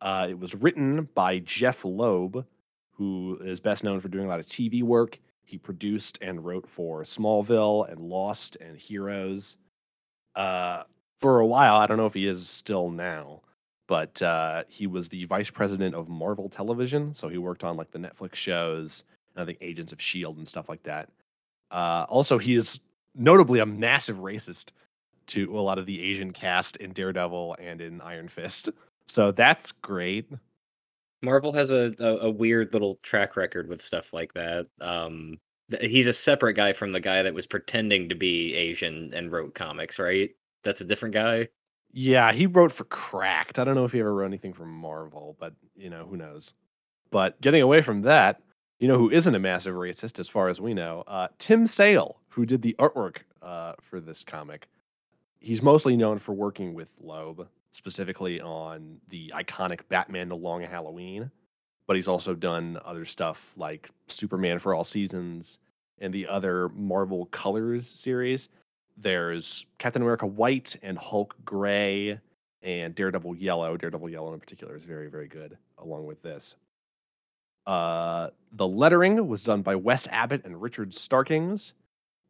Uh, 0.00 0.26
it 0.28 0.36
was 0.36 0.56
written 0.56 1.08
by 1.14 1.38
Jeph 1.38 1.84
Loeb, 1.84 2.44
who 2.90 3.38
is 3.44 3.60
best 3.60 3.84
known 3.84 4.00
for 4.00 4.08
doing 4.08 4.26
a 4.26 4.28
lot 4.28 4.40
of 4.40 4.46
TV 4.46 4.82
work. 4.82 5.20
He 5.44 5.58
produced 5.58 6.18
and 6.20 6.44
wrote 6.44 6.68
for 6.68 7.04
Smallville 7.04 7.88
and 7.88 8.00
Lost 8.00 8.56
and 8.56 8.76
Heroes. 8.76 9.56
Uh, 10.34 10.82
for 11.20 11.38
a 11.38 11.46
while, 11.46 11.76
I 11.76 11.86
don't 11.86 11.98
know 11.98 12.06
if 12.06 12.14
he 12.14 12.26
is 12.26 12.48
still 12.48 12.90
now, 12.90 13.42
but 13.86 14.20
uh, 14.22 14.64
he 14.66 14.88
was 14.88 15.08
the 15.08 15.24
vice 15.26 15.50
president 15.50 15.94
of 15.94 16.08
Marvel 16.08 16.48
Television. 16.48 17.14
So 17.14 17.28
he 17.28 17.38
worked 17.38 17.62
on 17.62 17.76
like 17.76 17.92
the 17.92 17.98
Netflix 18.00 18.34
shows, 18.34 19.04
and 19.34 19.42
I 19.42 19.46
think 19.46 19.58
Agents 19.60 19.92
of 19.92 19.98
S.H.I.E.L.D. 20.00 20.38
and 20.38 20.48
stuff 20.48 20.68
like 20.68 20.82
that. 20.84 21.08
Uh, 21.70 22.06
also, 22.08 22.38
he 22.38 22.54
is 22.54 22.80
notably 23.14 23.60
a 23.60 23.66
massive 23.66 24.18
racist 24.18 24.72
to 25.28 25.56
a 25.58 25.60
lot 25.60 25.78
of 25.78 25.86
the 25.86 26.00
Asian 26.02 26.32
cast 26.32 26.76
in 26.76 26.92
Daredevil 26.92 27.56
and 27.60 27.80
in 27.80 28.00
Iron 28.00 28.28
Fist. 28.28 28.70
So 29.06 29.32
that's 29.32 29.72
great. 29.72 30.30
Marvel 31.22 31.52
has 31.52 31.70
a, 31.70 31.94
a, 31.98 32.16
a 32.26 32.30
weird 32.30 32.72
little 32.72 32.94
track 33.02 33.36
record 33.36 33.68
with 33.68 33.82
stuff 33.82 34.12
like 34.12 34.32
that. 34.34 34.66
Um, 34.80 35.38
th- 35.68 35.90
he's 35.90 36.06
a 36.06 36.12
separate 36.12 36.54
guy 36.54 36.72
from 36.72 36.92
the 36.92 37.00
guy 37.00 37.22
that 37.22 37.34
was 37.34 37.46
pretending 37.46 38.08
to 38.08 38.14
be 38.14 38.54
Asian 38.54 39.12
and 39.14 39.30
wrote 39.30 39.54
comics, 39.54 39.98
right? 39.98 40.30
That's 40.62 40.80
a 40.80 40.84
different 40.84 41.14
guy. 41.14 41.48
Yeah, 41.92 42.32
he 42.32 42.46
wrote 42.46 42.72
for 42.72 42.84
Cracked. 42.84 43.58
I 43.58 43.64
don't 43.64 43.74
know 43.74 43.84
if 43.84 43.92
he 43.92 44.00
ever 44.00 44.14
wrote 44.14 44.26
anything 44.26 44.52
for 44.52 44.64
Marvel, 44.64 45.36
but 45.38 45.54
you 45.76 45.90
know, 45.90 46.06
who 46.06 46.16
knows. 46.16 46.54
But 47.10 47.40
getting 47.40 47.62
away 47.62 47.82
from 47.82 48.02
that, 48.02 48.40
you 48.80 48.88
know 48.88 48.98
who 48.98 49.10
isn't 49.10 49.34
a 49.34 49.38
massive 49.38 49.74
racist 49.74 50.18
as 50.18 50.28
far 50.28 50.48
as 50.48 50.60
we 50.60 50.74
know? 50.74 51.04
Uh, 51.06 51.28
Tim 51.38 51.66
Sale, 51.66 52.18
who 52.28 52.44
did 52.46 52.62
the 52.62 52.74
artwork 52.78 53.18
uh, 53.42 53.74
for 53.80 54.00
this 54.00 54.24
comic. 54.24 54.66
He's 55.38 55.62
mostly 55.62 55.96
known 55.96 56.18
for 56.18 56.32
working 56.32 56.74
with 56.74 56.90
Loeb, 57.00 57.46
specifically 57.72 58.40
on 58.40 58.98
the 59.08 59.32
iconic 59.34 59.80
Batman 59.88 60.28
The 60.28 60.36
Long 60.36 60.62
Halloween. 60.62 61.30
but 61.86 61.96
he's 61.96 62.08
also 62.08 62.34
done 62.34 62.78
other 62.84 63.04
stuff 63.04 63.52
like 63.56 63.90
Superman 64.06 64.58
for 64.60 64.74
All 64.74 64.84
Seasons 64.84 65.58
and 65.98 66.14
the 66.14 66.26
other 66.28 66.68
Marvel 66.70 67.26
Colors 67.26 67.88
series. 67.88 68.48
There's 68.96 69.66
Captain 69.78 70.02
America 70.02 70.26
White 70.26 70.76
and 70.82 70.96
Hulk 70.96 71.34
Gray 71.44 72.20
and 72.62 72.94
Daredevil 72.94 73.36
Yellow. 73.36 73.76
Daredevil 73.76 74.08
Yellow 74.08 74.32
in 74.34 74.40
particular 74.40 74.76
is 74.76 74.84
very, 74.84 75.08
very 75.08 75.26
good 75.26 75.58
along 75.78 76.06
with 76.06 76.22
this. 76.22 76.54
Uh, 77.66 78.28
the 78.52 78.66
lettering 78.66 79.26
was 79.28 79.44
done 79.44 79.62
by 79.62 79.74
Wes 79.74 80.06
Abbott 80.08 80.44
and 80.44 80.60
Richard 80.60 80.94
Starkings. 80.94 81.72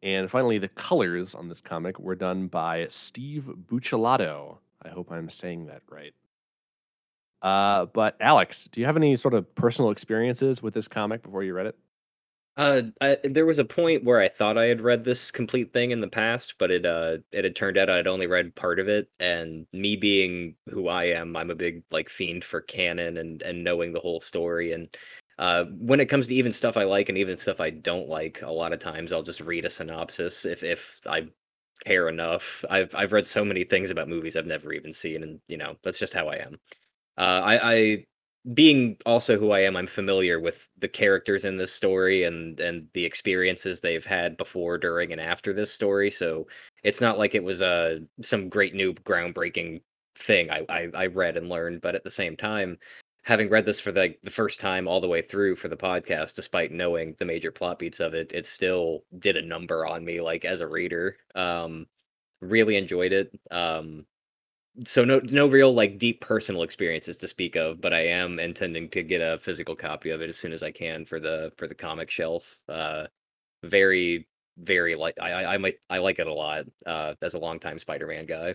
And 0.03 0.31
finally, 0.31 0.59
the 0.59 0.69
colors 0.69 1.35
on 1.35 1.49
this 1.49 1.61
comic 1.61 1.99
were 1.99 2.15
done 2.15 2.47
by 2.47 2.87
Steve 2.89 3.51
Buccellato. 3.71 4.59
I 4.83 4.89
hope 4.89 5.13
I'm 5.13 5.29
saying 5.29 5.67
that 5.67 5.83
right. 5.91 6.15
Uh, 7.43 7.87
but 7.87 8.17
Alex, 8.21 8.69
do 8.71 8.81
you 8.81 8.87
have 8.87 8.97
any 8.97 9.17
sort 9.17 9.35
of 9.35 9.55
personal 9.55 9.91
experiences 9.91 10.63
with 10.63 10.75
this 10.75 10.89
comic 10.89 11.23
before 11.23 11.43
you 11.43 11.55
read 11.55 11.67
it? 11.67 11.79
Uh, 12.57 12.83
I, 13.01 13.17
there 13.25 13.47
was 13.47 13.59
a 13.59 13.65
point 13.65 14.05
where 14.05 14.21
I 14.21 14.29
thought 14.29 14.59
I 14.59 14.67
had 14.67 14.81
read 14.81 15.05
this 15.05 15.31
complete 15.31 15.73
thing 15.73 15.93
in 15.93 16.01
the 16.01 16.09
past, 16.09 16.57
but 16.59 16.71
it 16.71 16.85
uh 16.85 17.19
it 17.33 17.45
had 17.45 17.57
turned 17.57 17.79
out 17.79 17.89
I'd 17.89 18.07
only 18.07 18.27
read 18.27 18.55
part 18.55 18.79
of 18.79 18.89
it. 18.89 19.09
And 19.21 19.67
me 19.73 19.97
being 19.97 20.57
who 20.69 20.89
I 20.89 21.05
am, 21.05 21.37
I'm 21.37 21.51
a 21.51 21.55
big 21.55 21.83
like 21.91 22.09
fiend 22.11 22.45
for 22.45 22.61
canon 22.61 23.17
and 23.19 23.41
and 23.43 23.65
knowing 23.65 23.93
the 23.93 24.01
whole 24.01 24.21
story. 24.21 24.73
And 24.73 24.95
uh, 25.41 25.65
when 25.79 26.01
it 26.01 26.07
comes 26.07 26.27
to 26.29 26.35
even 26.35 26.53
stuff 26.53 26.77
I 26.77 26.85
like 26.85 27.09
and 27.09 27.17
even 27.17 27.37
stuff 27.39 27.61
I 27.61 27.71
don't 27.71 28.09
like, 28.09 28.43
a 28.43 28.51
lot 28.51 28.75
of 28.75 28.79
times 28.79 29.11
I'll 29.11 29.23
just 29.23 29.41
read 29.41 29.65
a 29.65 29.71
synopsis 29.71 30.45
if 30.45 30.63
if 30.63 31.01
I 31.07 31.29
care 31.85 32.09
enough. 32.11 32.65
I've 32.71 32.95
I've 32.95 33.13
read 33.13 33.27
so 33.27 33.45
many 33.45 33.65
things 33.65 33.91
about 33.91 34.09
movies 34.09 34.37
I've 34.37 34.47
never 34.47 34.73
even 34.75 34.93
seen, 34.93 35.23
and 35.23 35.41
you 35.49 35.57
know 35.57 35.77
that's 35.83 35.99
just 35.99 36.13
how 36.15 36.29
I 36.29 36.37
am. 36.37 36.61
Uh, 37.19 37.43
I, 37.45 37.73
I 37.75 38.07
being 38.55 38.97
also 39.07 39.39
who 39.39 39.53
I 39.53 39.61
am, 39.61 39.77
I'm 39.77 39.87
familiar 39.87 40.41
with 40.41 40.69
the 40.79 40.89
characters 40.89 41.45
in 41.47 41.57
this 41.57 41.73
story 41.73 42.25
and 42.25 42.61
and 42.61 42.89
the 42.95 43.07
experiences 43.07 43.81
they've 43.81 44.05
had 44.05 44.37
before, 44.37 44.79
during, 44.79 45.13
and 45.13 45.21
after 45.23 45.55
this 45.55 45.73
story. 45.73 46.11
So 46.11 46.47
it's 46.85 47.01
not 47.01 47.19
like 47.19 47.35
it 47.35 47.45
was 47.45 47.63
a 47.63 47.67
uh, 47.67 47.99
some 48.23 48.51
great 48.51 48.75
new 48.75 48.95
groundbreaking 48.95 49.81
thing 50.17 50.51
I, 50.51 50.67
I, 50.69 50.89
I 50.95 51.07
read 51.07 51.37
and 51.39 51.49
learned, 51.49 51.81
but 51.81 51.95
at 51.95 52.05
the 52.05 52.11
same 52.11 52.37
time, 52.37 52.79
having 53.23 53.49
read 53.49 53.65
this 53.65 53.81
for 53.81 53.93
the 53.93 54.15
the 54.23 54.31
first 54.31 54.61
time 54.61 54.89
all 54.89 55.01
the 55.01 55.09
way 55.09 55.23
through 55.23 55.57
for 55.57 55.69
the 55.69 55.77
podcast, 55.77 56.35
despite 56.35 56.73
knowing 56.73 57.15
the 57.19 57.25
major 57.25 57.51
plot 57.53 57.79
beats 57.79 58.01
of 58.01 58.15
it, 58.15 58.31
it 58.33 58.47
still 58.47 59.05
did 59.19 59.37
a 59.37 59.43
number 59.43 59.87
on 59.87 60.05
me, 60.05 60.21
like 60.21 60.45
as 60.45 60.61
a 60.61 60.67
reader. 60.69 61.17
Um, 61.35 61.87
really 62.41 62.77
enjoyed 62.77 63.13
it. 63.13 63.39
Um, 63.51 64.07
so 64.87 65.05
no 65.05 65.21
no 65.25 65.47
real 65.47 65.73
like 65.73 65.99
deep 65.99 66.21
personal 66.21 66.63
experiences 66.63 67.17
to 67.19 67.29
speak 67.29 67.57
of, 67.57 67.81
but 67.81 67.93
I 67.93 68.01
am 68.07 68.39
intending 68.39 68.89
to 68.91 69.03
get 69.03 69.21
a 69.21 69.39
physical 69.39 69.77
copy 69.77 70.11
of 70.11 70.23
it 70.23 70.29
as 70.31 70.39
soon 70.39 70.53
as 70.53 70.63
I 70.63 70.71
can 70.71 71.05
for 71.05 71.21
the 71.21 71.53
for 71.57 71.67
the 71.69 71.75
comic 71.75 72.11
shelf. 72.11 72.63
Uh, 72.69 73.07
very 73.65 74.29
very 74.59 74.95
like 74.97 75.19
I 75.21 75.45
I 75.55 75.59
might 75.59 75.77
I 75.91 75.99
like 75.99 76.19
it 76.21 76.27
a 76.27 76.35
lot 76.35 76.67
uh, 76.87 77.15
as 77.23 77.35
a 77.35 77.39
longtime 77.39 77.79
Spider-Man 77.79 78.27
guy. 78.27 78.55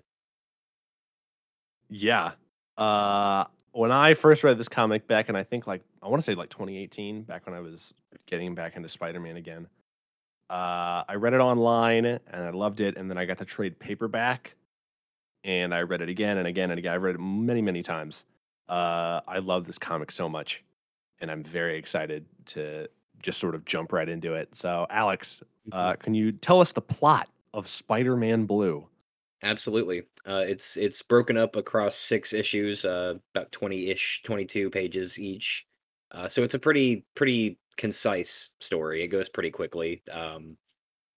Yeah. 1.90 2.34
Uh, 2.78 3.46
when 3.76 3.92
I 3.92 4.14
first 4.14 4.44
read 4.46 4.58
this 4.58 4.70
comic 4.70 5.06
back 5.06 5.28
in 5.28 5.36
I 5.36 5.44
think 5.44 5.68
like 5.68 5.82
I 6.02 6.08
want 6.08 6.22
to 6.22 6.26
say 6.26 6.34
like 6.34 6.50
2018, 6.50 7.24
back 7.24 7.46
when 7.46 7.54
I 7.54 7.60
was 7.60 7.94
getting 8.26 8.56
back 8.56 8.78
into 8.78 8.88
Spider-Man 8.88 9.36
again. 9.36 9.68
Uh, 10.50 11.04
I 11.10 11.16
read 11.16 11.34
it 11.34 11.42
online 11.42 12.06
and 12.06 12.22
I 12.32 12.52
loved 12.52 12.80
it, 12.80 12.98
and 12.98 13.10
then 13.10 13.18
I 13.18 13.26
got 13.26 13.38
the 13.38 13.46
trade 13.46 13.78
paperback 13.78 14.56
and 15.44 15.74
I 15.74 15.82
read 15.82 16.02
it 16.02 16.08
again 16.08 16.38
and 16.38 16.48
again 16.48 16.72
and 16.72 16.80
again. 16.80 16.94
I've 16.94 17.04
read 17.04 17.16
it 17.16 17.22
many, 17.22 17.62
many 17.62 17.84
times. 17.84 18.24
Uh, 18.70 19.20
I 19.28 19.40
love 19.40 19.66
this 19.66 19.78
comic 19.78 20.10
so 20.10 20.30
much, 20.30 20.64
and 21.20 21.30
I'm 21.30 21.44
very 21.44 21.78
excited 21.78 22.26
to 22.48 22.88
just 23.22 23.40
sort 23.40 23.56
of 23.56 23.66
jump 23.66 23.92
right 23.92 24.08
into 24.08 24.36
it. 24.36 24.56
So, 24.56 24.88
Alex, 24.90 25.44
uh, 25.74 25.92
mm-hmm. 25.92 26.02
can 26.02 26.14
you 26.14 26.32
tell 26.32 26.62
us 26.62 26.72
the 26.72 26.82
plot 26.82 27.28
of 27.54 27.68
Spider-Man 27.68 28.46
Blue? 28.46 28.88
Absolutely. 29.44 30.04
Uh, 30.28 30.44
it's 30.48 30.78
it's 30.78 31.02
broken 31.02 31.38
up 31.38 31.56
across 31.56 31.96
six 31.96 32.34
issues, 32.34 32.86
uh, 32.86 33.16
about 33.34 33.52
twenty-ish, 33.52 34.24
twenty-two 34.24 34.70
pages 34.70 35.20
each. 35.20 35.66
Uh, 36.12 36.28
so 36.28 36.44
it's 36.44 36.54
a 36.54 36.60
pretty 36.60 37.06
pretty 37.16 37.60
concise 37.78 38.52
story. 38.60 39.04
It 39.04 39.10
goes 39.10 39.30
pretty 39.30 39.52
quickly. 39.52 40.02
Um, 40.12 40.58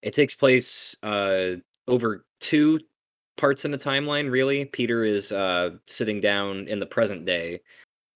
it 0.03 0.15
takes 0.15 0.35
place 0.35 0.97
uh, 1.03 1.57
over 1.87 2.27
two 2.41 2.81
parts 3.37 3.65
in 3.65 3.71
the 3.71 3.79
timeline 3.79 4.29
really 4.33 4.65
peter 4.65 5.05
is 5.05 5.31
uh 5.31 5.71
sitting 5.89 6.19
down 6.19 6.67
in 6.67 6.81
the 6.81 6.87
present 6.87 7.25
day 7.25 7.61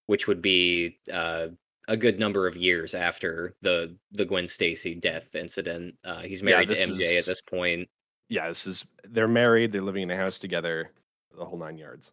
which 0.07 0.27
would 0.27 0.41
be 0.41 0.99
uh 1.13 1.47
a 1.87 1.97
good 1.97 2.19
number 2.19 2.47
of 2.47 2.55
years 2.55 2.93
after 2.93 3.55
the 3.61 3.95
the 4.11 4.25
Gwen 4.25 4.47
Stacy 4.47 4.95
death 4.95 5.35
incident. 5.35 5.95
Uh, 6.03 6.21
he's 6.21 6.43
married 6.43 6.69
yeah, 6.69 6.85
to 6.85 6.91
MJ 6.91 7.01
is, 7.01 7.19
at 7.19 7.25
this 7.25 7.41
point. 7.41 7.89
Yeah, 8.29 8.47
this 8.47 8.65
is 8.65 8.85
they're 9.03 9.27
married. 9.27 9.71
They're 9.71 9.81
living 9.81 10.03
in 10.03 10.11
a 10.11 10.17
house 10.17 10.39
together, 10.39 10.91
the 11.37 11.45
whole 11.45 11.57
nine 11.57 11.77
yards. 11.77 12.11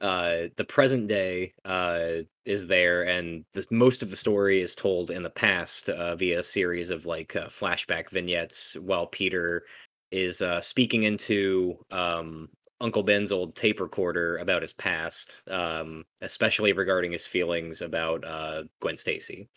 Uh, 0.00 0.48
the 0.56 0.64
present 0.64 1.08
day 1.08 1.54
uh, 1.64 2.08
is 2.44 2.66
there, 2.66 3.04
and 3.04 3.44
the, 3.52 3.66
most 3.70 4.02
of 4.02 4.10
the 4.10 4.16
story 4.16 4.60
is 4.60 4.74
told 4.74 5.10
in 5.10 5.22
the 5.22 5.30
past 5.30 5.88
uh, 5.88 6.14
via 6.16 6.40
a 6.40 6.42
series 6.42 6.90
of 6.90 7.06
like 7.06 7.34
uh, 7.34 7.46
flashback 7.46 8.10
vignettes, 8.10 8.76
while 8.82 9.06
Peter 9.06 9.64
is 10.10 10.42
uh, 10.42 10.60
speaking 10.60 11.04
into 11.04 11.78
um, 11.90 12.48
Uncle 12.80 13.02
Ben's 13.02 13.32
old 13.32 13.56
tape 13.56 13.80
recorder 13.80 14.36
about 14.36 14.62
his 14.62 14.74
past, 14.74 15.36
um, 15.50 16.04
especially 16.20 16.72
regarding 16.74 17.12
his 17.12 17.26
feelings 17.26 17.80
about 17.80 18.24
uh, 18.24 18.64
Gwen 18.80 18.96
Stacy. 18.96 19.48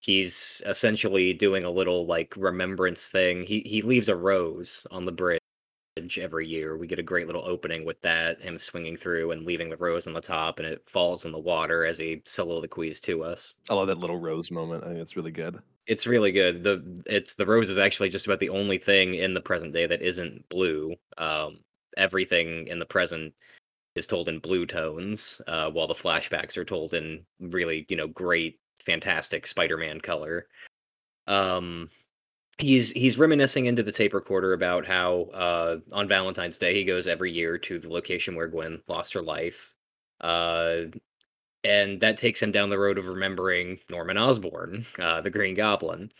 He's 0.00 0.62
essentially 0.66 1.32
doing 1.34 1.64
a 1.64 1.70
little 1.70 2.06
like 2.06 2.34
remembrance 2.36 3.08
thing. 3.08 3.42
He 3.42 3.60
he 3.60 3.82
leaves 3.82 4.08
a 4.08 4.16
rose 4.16 4.86
on 4.92 5.04
the 5.04 5.12
bridge 5.12 5.39
every 6.18 6.46
year. 6.46 6.76
We 6.76 6.86
get 6.86 6.98
a 6.98 7.02
great 7.02 7.26
little 7.26 7.46
opening 7.46 7.84
with 7.84 8.00
that, 8.02 8.40
him 8.40 8.58
swinging 8.58 8.96
through 8.96 9.32
and 9.32 9.44
leaving 9.44 9.70
the 9.70 9.76
rose 9.76 10.06
on 10.06 10.12
the 10.12 10.20
top, 10.20 10.58
and 10.58 10.66
it 10.66 10.82
falls 10.86 11.24
in 11.24 11.32
the 11.32 11.38
water 11.38 11.84
as 11.84 11.98
he 11.98 12.22
soliloquies 12.24 13.00
to 13.00 13.24
us. 13.24 13.54
I 13.68 13.74
love 13.74 13.88
that 13.88 13.98
little 13.98 14.18
rose 14.18 14.50
moment. 14.50 14.84
I 14.84 14.88
think 14.88 15.00
it's 15.00 15.16
really 15.16 15.32
good. 15.32 15.60
It's 15.86 16.06
really 16.06 16.32
good. 16.32 16.62
The 16.62 17.02
it's 17.06 17.34
the 17.34 17.46
rose 17.46 17.68
is 17.68 17.78
actually 17.78 18.10
just 18.10 18.26
about 18.26 18.40
the 18.40 18.50
only 18.50 18.78
thing 18.78 19.14
in 19.14 19.34
the 19.34 19.40
present 19.40 19.72
day 19.72 19.86
that 19.86 20.02
isn't 20.02 20.48
blue. 20.48 20.94
Um, 21.18 21.60
everything 21.96 22.66
in 22.68 22.78
the 22.78 22.86
present 22.86 23.34
is 23.96 24.06
told 24.06 24.28
in 24.28 24.38
blue 24.38 24.66
tones, 24.66 25.40
uh, 25.48 25.70
while 25.70 25.88
the 25.88 25.94
flashbacks 25.94 26.56
are 26.56 26.64
told 26.64 26.94
in 26.94 27.24
really, 27.40 27.86
you 27.88 27.96
know, 27.96 28.06
great, 28.06 28.60
fantastic 28.84 29.46
Spider-Man 29.46 30.00
color. 30.00 30.46
Um, 31.26 31.90
he's 32.60 32.90
he's 32.92 33.18
reminiscing 33.18 33.66
into 33.66 33.82
the 33.82 33.92
tape 33.92 34.14
recorder 34.14 34.52
about 34.52 34.86
how 34.86 35.22
uh, 35.32 35.78
on 35.92 36.08
Valentine's 36.08 36.58
Day 36.58 36.74
he 36.74 36.84
goes 36.84 37.06
every 37.06 37.30
year 37.30 37.58
to 37.58 37.78
the 37.78 37.88
location 37.88 38.34
where 38.36 38.48
Gwen 38.48 38.80
lost 38.88 39.12
her 39.14 39.22
life. 39.22 39.74
Uh, 40.20 40.82
and 41.64 42.00
that 42.00 42.16
takes 42.16 42.42
him 42.42 42.52
down 42.52 42.70
the 42.70 42.78
road 42.78 42.98
of 42.98 43.06
remembering 43.06 43.78
Norman 43.90 44.16
Osborn, 44.16 44.86
uh, 44.98 45.20
the 45.20 45.30
Green 45.30 45.54
Goblin, 45.54 46.10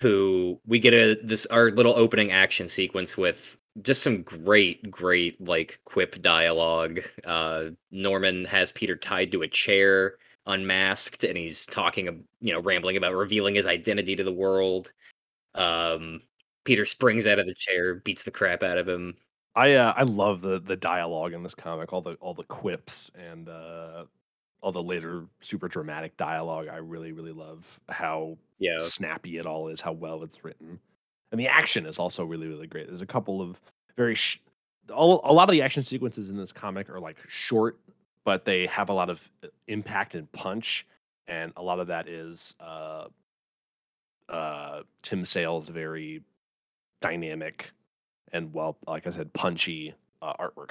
who 0.00 0.60
we 0.66 0.78
get 0.78 0.94
a 0.94 1.18
this 1.22 1.46
our 1.46 1.70
little 1.70 1.96
opening 1.96 2.32
action 2.32 2.68
sequence 2.68 3.16
with 3.16 3.56
just 3.82 4.02
some 4.02 4.22
great, 4.22 4.90
great 4.90 5.40
like 5.40 5.80
quip 5.84 6.20
dialogue. 6.22 7.00
Uh, 7.24 7.66
Norman 7.90 8.44
has 8.46 8.72
Peter 8.72 8.96
tied 8.96 9.32
to 9.32 9.42
a 9.42 9.48
chair, 9.48 10.16
unmasked, 10.46 11.24
and 11.24 11.36
he's 11.38 11.66
talking, 11.66 12.24
you 12.40 12.52
know, 12.52 12.60
rambling 12.60 12.96
about 12.96 13.14
revealing 13.14 13.54
his 13.54 13.66
identity 13.66 14.16
to 14.16 14.24
the 14.24 14.32
world. 14.32 14.92
Um, 15.54 16.22
Peter 16.64 16.84
springs 16.84 17.26
out 17.26 17.38
of 17.38 17.46
the 17.46 17.54
chair, 17.54 17.96
beats 17.96 18.24
the 18.24 18.30
crap 18.30 18.62
out 18.62 18.78
of 18.78 18.88
him. 18.88 19.16
I 19.54 19.74
uh, 19.74 19.92
I 19.96 20.04
love 20.04 20.42
the 20.42 20.60
the 20.60 20.76
dialogue 20.76 21.32
in 21.32 21.42
this 21.42 21.54
comic, 21.54 21.92
all 21.92 22.02
the 22.02 22.14
all 22.14 22.34
the 22.34 22.44
quips 22.44 23.10
and 23.14 23.48
uh, 23.48 24.04
all 24.60 24.72
the 24.72 24.82
later 24.82 25.26
super 25.40 25.68
dramatic 25.68 26.16
dialogue. 26.16 26.68
I 26.68 26.76
really 26.76 27.12
really 27.12 27.32
love 27.32 27.80
how 27.88 28.38
yeah. 28.58 28.78
snappy 28.78 29.38
it 29.38 29.46
all 29.46 29.68
is, 29.68 29.80
how 29.80 29.92
well 29.92 30.22
it's 30.22 30.44
written, 30.44 30.78
and 31.32 31.40
the 31.40 31.48
action 31.48 31.86
is 31.86 31.98
also 31.98 32.24
really 32.24 32.46
really 32.46 32.68
great. 32.68 32.86
There's 32.86 33.00
a 33.00 33.06
couple 33.06 33.42
of 33.42 33.60
very 33.96 34.14
sh- 34.14 34.40
all, 34.94 35.20
a 35.24 35.32
lot 35.32 35.48
of 35.48 35.52
the 35.52 35.62
action 35.62 35.82
sequences 35.82 36.30
in 36.30 36.36
this 36.36 36.52
comic 36.52 36.88
are 36.88 37.00
like 37.00 37.16
short, 37.26 37.78
but 38.24 38.44
they 38.44 38.66
have 38.66 38.88
a 38.88 38.92
lot 38.92 39.10
of 39.10 39.30
uh, 39.42 39.48
impact 39.66 40.14
and 40.14 40.30
punch, 40.30 40.86
and 41.26 41.52
a 41.56 41.62
lot 41.62 41.80
of 41.80 41.88
that 41.88 42.08
is 42.08 42.54
uh, 42.60 43.06
uh, 44.30 44.82
Tim 45.02 45.24
Sale's 45.24 45.68
very 45.68 46.22
dynamic 47.00 47.70
and 48.32 48.52
well, 48.52 48.78
like 48.86 49.06
I 49.06 49.10
said, 49.10 49.32
punchy 49.32 49.94
uh, 50.22 50.34
artwork. 50.34 50.70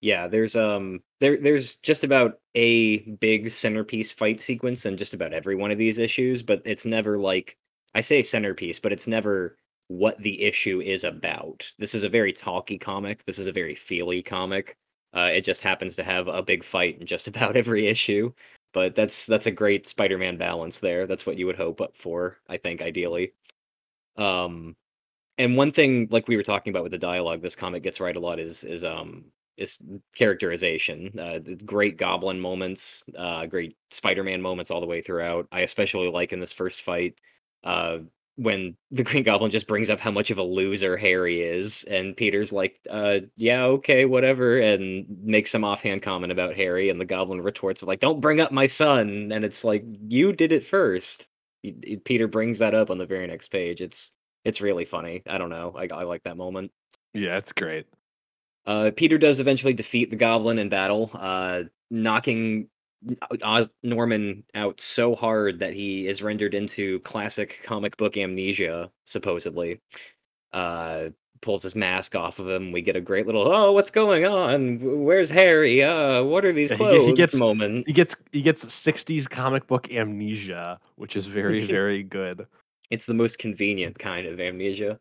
Yeah, 0.00 0.28
there's 0.28 0.54
um 0.54 1.00
there 1.20 1.38
there's 1.38 1.76
just 1.76 2.04
about 2.04 2.38
a 2.54 2.98
big 2.98 3.50
centerpiece 3.50 4.12
fight 4.12 4.40
sequence 4.40 4.86
in 4.86 4.96
just 4.96 5.14
about 5.14 5.32
every 5.32 5.56
one 5.56 5.70
of 5.70 5.78
these 5.78 5.98
issues, 5.98 6.42
but 6.42 6.62
it's 6.64 6.84
never 6.84 7.16
like 7.16 7.56
I 7.94 8.00
say 8.00 8.22
centerpiece, 8.22 8.78
but 8.78 8.92
it's 8.92 9.08
never 9.08 9.56
what 9.88 10.18
the 10.22 10.42
issue 10.42 10.80
is 10.80 11.04
about. 11.04 11.68
This 11.78 11.94
is 11.94 12.04
a 12.04 12.08
very 12.08 12.32
talky 12.32 12.78
comic. 12.78 13.24
This 13.24 13.38
is 13.38 13.46
a 13.46 13.52
very 13.52 13.74
feely 13.74 14.22
comic. 14.22 14.76
Uh, 15.14 15.30
it 15.32 15.40
just 15.40 15.62
happens 15.62 15.96
to 15.96 16.04
have 16.04 16.28
a 16.28 16.42
big 16.42 16.62
fight 16.62 16.98
in 17.00 17.06
just 17.06 17.26
about 17.28 17.56
every 17.56 17.86
issue. 17.86 18.32
But 18.72 18.94
that's 18.94 19.26
that's 19.26 19.46
a 19.46 19.50
great 19.50 19.86
Spider-Man 19.88 20.36
balance 20.36 20.80
there. 20.80 21.06
That's 21.06 21.26
what 21.26 21.38
you 21.38 21.46
would 21.46 21.56
hope 21.56 21.96
for, 21.96 22.38
I 22.48 22.56
think, 22.58 22.82
ideally. 22.82 23.32
Um, 24.16 24.76
and 25.38 25.56
one 25.56 25.72
thing, 25.72 26.08
like 26.10 26.28
we 26.28 26.36
were 26.36 26.42
talking 26.42 26.72
about 26.72 26.82
with 26.82 26.92
the 26.92 26.98
dialogue, 26.98 27.42
this 27.42 27.56
comic 27.56 27.82
gets 27.82 28.00
right 28.00 28.16
a 28.16 28.20
lot 28.20 28.40
is 28.40 28.64
is 28.64 28.84
um 28.84 29.26
is 29.56 29.78
characterization. 30.16 31.12
Uh, 31.18 31.38
great 31.64 31.96
Goblin 31.98 32.40
moments, 32.40 33.04
uh, 33.16 33.46
great 33.46 33.76
Spider-Man 33.90 34.42
moments 34.42 34.70
all 34.70 34.80
the 34.80 34.86
way 34.86 35.02
throughout. 35.02 35.48
I 35.52 35.60
especially 35.60 36.10
like 36.10 36.32
in 36.32 36.40
this 36.40 36.52
first 36.52 36.82
fight. 36.82 37.18
Uh, 37.64 38.00
when 38.38 38.76
the 38.92 39.02
Green 39.02 39.24
Goblin 39.24 39.50
just 39.50 39.66
brings 39.66 39.90
up 39.90 39.98
how 39.98 40.12
much 40.12 40.30
of 40.30 40.38
a 40.38 40.44
loser 40.44 40.96
Harry 40.96 41.42
is, 41.42 41.82
and 41.84 42.16
Peter's 42.16 42.52
like, 42.52 42.78
uh, 42.88 43.18
yeah, 43.36 43.64
okay, 43.64 44.04
whatever, 44.04 44.58
and 44.58 45.06
makes 45.24 45.50
some 45.50 45.64
offhand 45.64 46.02
comment 46.02 46.30
about 46.30 46.54
Harry, 46.54 46.88
and 46.88 47.00
the 47.00 47.04
Goblin 47.04 47.40
retorts 47.40 47.82
like, 47.82 47.98
don't 47.98 48.20
bring 48.20 48.40
up 48.40 48.52
my 48.52 48.66
son, 48.66 49.32
and 49.32 49.44
it's 49.44 49.64
like, 49.64 49.84
you 50.06 50.32
did 50.32 50.52
it 50.52 50.64
first. 50.64 51.26
Peter 52.04 52.28
brings 52.28 52.60
that 52.60 52.74
up 52.74 52.90
on 52.90 52.98
the 52.98 53.06
very 53.06 53.26
next 53.26 53.48
page. 53.48 53.80
It's 53.80 54.12
it's 54.44 54.60
really 54.60 54.84
funny. 54.84 55.22
I 55.26 55.36
don't 55.36 55.50
know. 55.50 55.74
I, 55.76 55.88
I 55.92 56.04
like 56.04 56.22
that 56.22 56.36
moment. 56.36 56.70
Yeah, 57.14 57.38
it's 57.38 57.52
great. 57.52 57.86
Uh, 58.64 58.92
Peter 58.96 59.18
does 59.18 59.40
eventually 59.40 59.74
defeat 59.74 60.10
the 60.10 60.16
Goblin 60.16 60.60
in 60.60 60.68
battle, 60.68 61.10
uh, 61.14 61.64
knocking 61.90 62.68
Oz- 63.42 63.68
Norman 63.82 64.44
out 64.54 64.80
so 64.80 65.14
hard 65.14 65.58
that 65.60 65.72
he 65.72 66.06
is 66.06 66.22
rendered 66.22 66.54
into 66.54 67.00
classic 67.00 67.60
comic 67.62 67.96
book 67.96 68.16
amnesia, 68.16 68.90
supposedly. 69.04 69.80
Uh, 70.52 71.10
pulls 71.40 71.62
his 71.62 71.74
mask 71.74 72.16
off 72.16 72.38
of 72.38 72.48
him. 72.48 72.72
We 72.72 72.82
get 72.82 72.96
a 72.96 73.00
great 73.00 73.26
little, 73.26 73.48
oh, 73.52 73.72
what's 73.72 73.90
going 73.90 74.24
on? 74.24 74.78
Where's 75.04 75.30
Harry? 75.30 75.82
Uh, 75.82 76.22
what 76.24 76.44
are 76.44 76.52
these 76.52 76.70
clothes? 76.76 77.06
He, 77.06 77.10
he 77.10 77.14
gets 77.14 77.34
moment. 77.34 77.86
He 77.86 77.92
gets 77.92 78.16
he 78.32 78.42
gets 78.42 78.64
'60s 78.64 79.28
comic 79.28 79.66
book 79.66 79.90
amnesia, 79.92 80.78
which 80.96 81.16
is 81.16 81.26
very 81.26 81.60
very 81.66 82.02
good. 82.02 82.46
It's 82.90 83.06
the 83.06 83.14
most 83.14 83.38
convenient 83.38 83.98
kind 83.98 84.26
of 84.26 84.40
amnesia. 84.40 84.98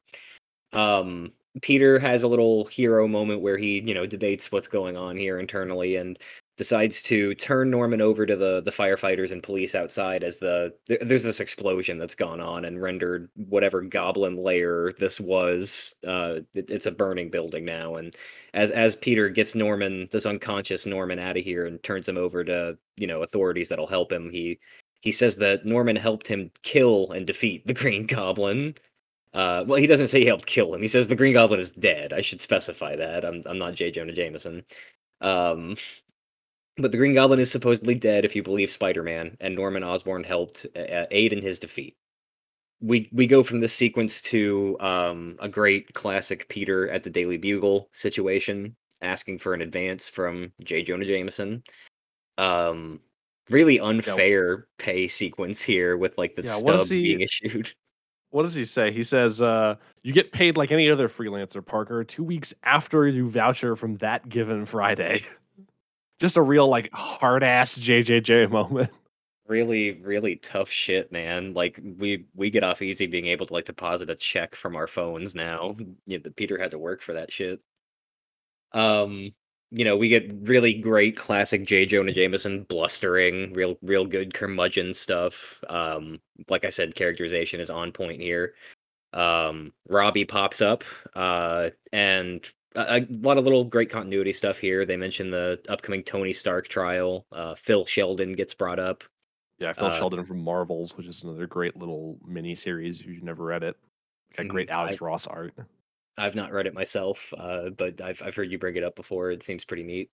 Um, 0.74 1.32
Peter 1.62 1.98
has 2.00 2.24
a 2.24 2.28
little 2.28 2.66
hero 2.66 3.08
moment 3.08 3.42
where 3.42 3.58
he, 3.58 3.80
you 3.80 3.94
know, 3.94 4.06
debates 4.06 4.52
what's 4.52 4.68
going 4.68 4.98
on 4.98 5.18
here 5.18 5.40
internally 5.40 5.96
and 5.96 6.20
decides 6.58 7.04
to 7.04 7.36
turn 7.36 7.70
Norman 7.70 8.02
over 8.02 8.26
to 8.26 8.36
the 8.36 8.62
the 8.62 8.72
firefighters 8.72 9.32
and 9.32 9.44
police 9.44 9.76
outside 9.76 10.24
as 10.24 10.40
the 10.40 10.74
there's 11.02 11.24
this 11.24 11.40
explosion 11.40 12.00
that's 12.00 12.16
gone 12.16 12.42
on 12.42 12.66
and 12.66 12.82
rendered 12.82 13.30
whatever 13.36 13.82
goblin 13.82 14.36
lair 14.36 14.92
this 15.00 15.20
was 15.20 15.96
uh 16.08 16.40
it, 16.56 16.70
it's 16.70 16.88
a 16.88 16.92
burning 16.92 17.30
building 17.30 17.64
now 17.64 17.96
and 17.96 18.16
as 18.54 18.72
as 18.72 18.96
Peter 18.96 19.30
gets 19.30 19.56
Norman 19.56 20.10
this 20.12 20.26
unconscious 20.26 20.86
Norman 20.86 21.20
out 21.20 21.38
of 21.38 21.44
here 21.44 21.66
and 21.66 21.82
turns 21.84 22.10
him 22.10 22.18
over 22.18 22.44
to 22.44 22.78
you 22.98 23.08
know 23.08 23.22
authorities 23.22 23.70
that'll 23.70 23.88
help 23.88 24.12
him 24.12 24.30
he 24.30 24.60
he 25.02 25.12
says 25.12 25.38
that 25.38 25.66
Norman 25.66 25.96
helped 25.96 26.28
him 26.28 26.52
kill 26.64 27.12
and 27.12 27.26
defeat 27.26 27.66
the 27.68 27.74
Green 27.74 28.06
Goblin 28.08 28.76
uh, 29.34 29.64
well, 29.68 29.78
he 29.80 29.86
doesn't 29.86 30.08
say 30.08 30.20
he 30.22 30.26
helped 30.26 30.48
kill 30.48 30.74
him. 30.74 30.82
He 30.82 30.88
says 30.88 31.08
the 31.08 31.16
Green 31.16 31.34
Goblin 31.34 31.60
is 31.60 31.70
dead. 31.72 32.12
I 32.14 32.22
should 32.22 32.42
specify 32.42 32.96
that. 32.96 33.24
I'm 33.24 33.42
I'm 33.46 33.60
not 33.60 33.76
J. 33.76 33.92
Jonah 33.92 34.14
Jameson. 34.14 34.64
Um, 35.22 35.76
but 36.78 36.92
the 36.92 36.98
Green 36.98 37.14
Goblin 37.14 37.40
is 37.40 37.52
supposedly 37.52 37.96
dead 37.96 38.26
if 38.26 38.36
you 38.36 38.44
believe 38.44 38.70
Spider-Man, 38.72 39.38
and 39.40 39.56
Norman 39.56 39.84
Osborn 39.84 40.24
helped 40.24 40.66
uh, 40.76 41.06
aid 41.12 41.34
in 41.34 41.42
his 41.42 41.60
defeat. 41.60 41.96
We 42.80 43.10
we 43.12 43.26
go 43.26 43.42
from 43.42 43.60
this 43.60 43.74
sequence 43.74 44.22
to 44.24 44.78
um, 44.80 45.36
a 45.40 45.50
great 45.50 45.94
classic 45.94 46.48
Peter 46.50 46.90
at 46.90 47.04
the 47.04 47.10
Daily 47.10 47.38
Bugle 47.38 47.90
situation, 47.92 48.76
asking 49.02 49.40
for 49.40 49.56
an 49.56 49.62
advance 49.62 50.08
from 50.08 50.52
J. 50.64 50.84
Jonah 50.84 51.06
Jameson. 51.06 51.64
Um, 52.38 53.00
really 53.50 53.80
unfair 53.80 54.58
yeah. 54.58 54.64
pay 54.78 55.08
sequence 55.08 55.62
here 55.62 55.98
with 55.98 56.16
like 56.20 56.36
the 56.36 56.44
yeah, 56.44 56.54
stub 56.54 56.88
he, 56.88 57.02
being 57.02 57.22
issued. 57.44 57.74
What 58.30 58.44
does 58.44 58.54
he 58.54 58.66
say? 58.66 58.92
He 58.92 59.02
says, 59.02 59.42
uh, 59.42 59.76
"You 60.04 60.14
get 60.14 60.32
paid 60.32 60.56
like 60.56 60.72
any 60.72 60.92
other 60.92 61.08
freelancer, 61.08 61.66
Parker. 61.66 62.04
Two 62.04 62.24
weeks 62.24 62.54
after 62.62 63.08
you 63.08 63.28
voucher 63.28 63.76
from 63.76 63.98
that 63.98 64.30
given 64.30 64.66
Friday." 64.66 65.22
just 66.20 66.38
a 66.38 66.42
real 66.42 66.68
like 66.68 66.90
hard 66.94 67.44
ass 67.44 67.78
JJJ 67.78 68.50
moment. 68.52 68.92
Really, 69.50 69.94
really 70.02 70.36
tough 70.36 70.70
shit, 70.70 71.10
man. 71.10 71.54
Like 71.54 71.80
we 71.98 72.26
we 72.36 72.50
get 72.50 72.66
off 72.66 72.82
easy 72.82 73.08
being 73.08 73.28
able 73.28 73.46
to 73.46 73.54
like 73.54 73.64
deposit 73.64 74.10
a 74.10 74.16
check 74.16 74.56
from 74.56 74.76
our 74.76 74.88
phones 74.88 75.36
now. 75.36 75.78
You 76.06 76.20
know, 76.20 76.30
Peter 76.36 76.58
had 76.58 76.72
to 76.72 76.78
work 76.78 77.02
for 77.02 77.14
that 77.14 77.32
shit. 77.32 77.62
Um, 78.74 79.32
you 79.72 79.84
know, 79.86 79.98
we 79.98 80.10
get 80.10 80.34
really 80.44 80.74
great 80.74 81.18
classic 81.18 81.66
J. 81.66 81.86
Jonah 81.86 82.12
Jameson 82.12 82.64
blustering, 82.64 83.54
real 83.54 83.78
real 83.82 84.06
good 84.06 84.34
curmudgeon 84.34 84.94
stuff. 84.94 85.64
Um, 85.70 86.20
like 86.50 86.66
I 86.66 86.70
said, 86.70 86.96
characterization 86.96 87.60
is 87.60 87.70
on 87.70 87.92
point 87.92 88.22
here. 88.22 88.54
Um, 89.14 89.74
Robbie 89.88 90.26
pops 90.26 90.62
up, 90.62 90.84
uh, 91.16 91.70
and 91.92 92.46
a, 92.76 93.02
a, 93.02 93.08
lot 93.20 93.38
of 93.38 93.44
little 93.44 93.64
great 93.64 93.90
continuity 93.90 94.34
stuff 94.34 94.58
here. 94.58 94.86
They 94.86 94.98
mention 94.98 95.32
the 95.32 95.60
upcoming 95.70 96.04
Tony 96.04 96.34
Stark 96.34 96.68
trial. 96.68 97.26
Uh, 97.32 97.56
Phil 97.56 97.86
Sheldon 97.86 98.34
gets 98.34 98.54
brought 98.54 98.80
up. 98.80 99.04
Yeah, 99.60 99.74
Phil 99.74 99.88
uh, 99.88 99.96
Sheldon 99.96 100.24
from 100.26 100.44
Marvels, 100.44 100.96
which 100.96 101.08
is 101.08 101.24
another 101.24 101.48
great 101.48 101.76
little 101.78 102.18
mini 102.26 102.54
series. 102.54 103.02
If 103.02 103.08
you've 103.08 103.24
never 103.24 103.44
read 103.44 103.64
it, 103.64 103.76
got 104.36 104.44
mm-hmm, 104.44 104.52
great 104.52 104.70
Alex 104.70 104.98
I, 105.02 105.06
Ross 105.06 105.28
art. 105.28 105.54
I've 106.18 106.36
not 106.36 106.52
read 106.52 106.68
it 106.68 106.74
myself, 106.74 107.34
uh, 107.38 107.70
but 107.70 108.02
I've 108.02 108.22
I've 108.24 108.36
heard 108.36 108.52
you 108.52 108.60
bring 108.60 108.76
it 108.76 108.84
up 108.84 108.96
before. 108.96 109.32
It 109.32 109.44
seems 109.44 109.66
pretty 109.66 109.84
neat. 109.84 110.12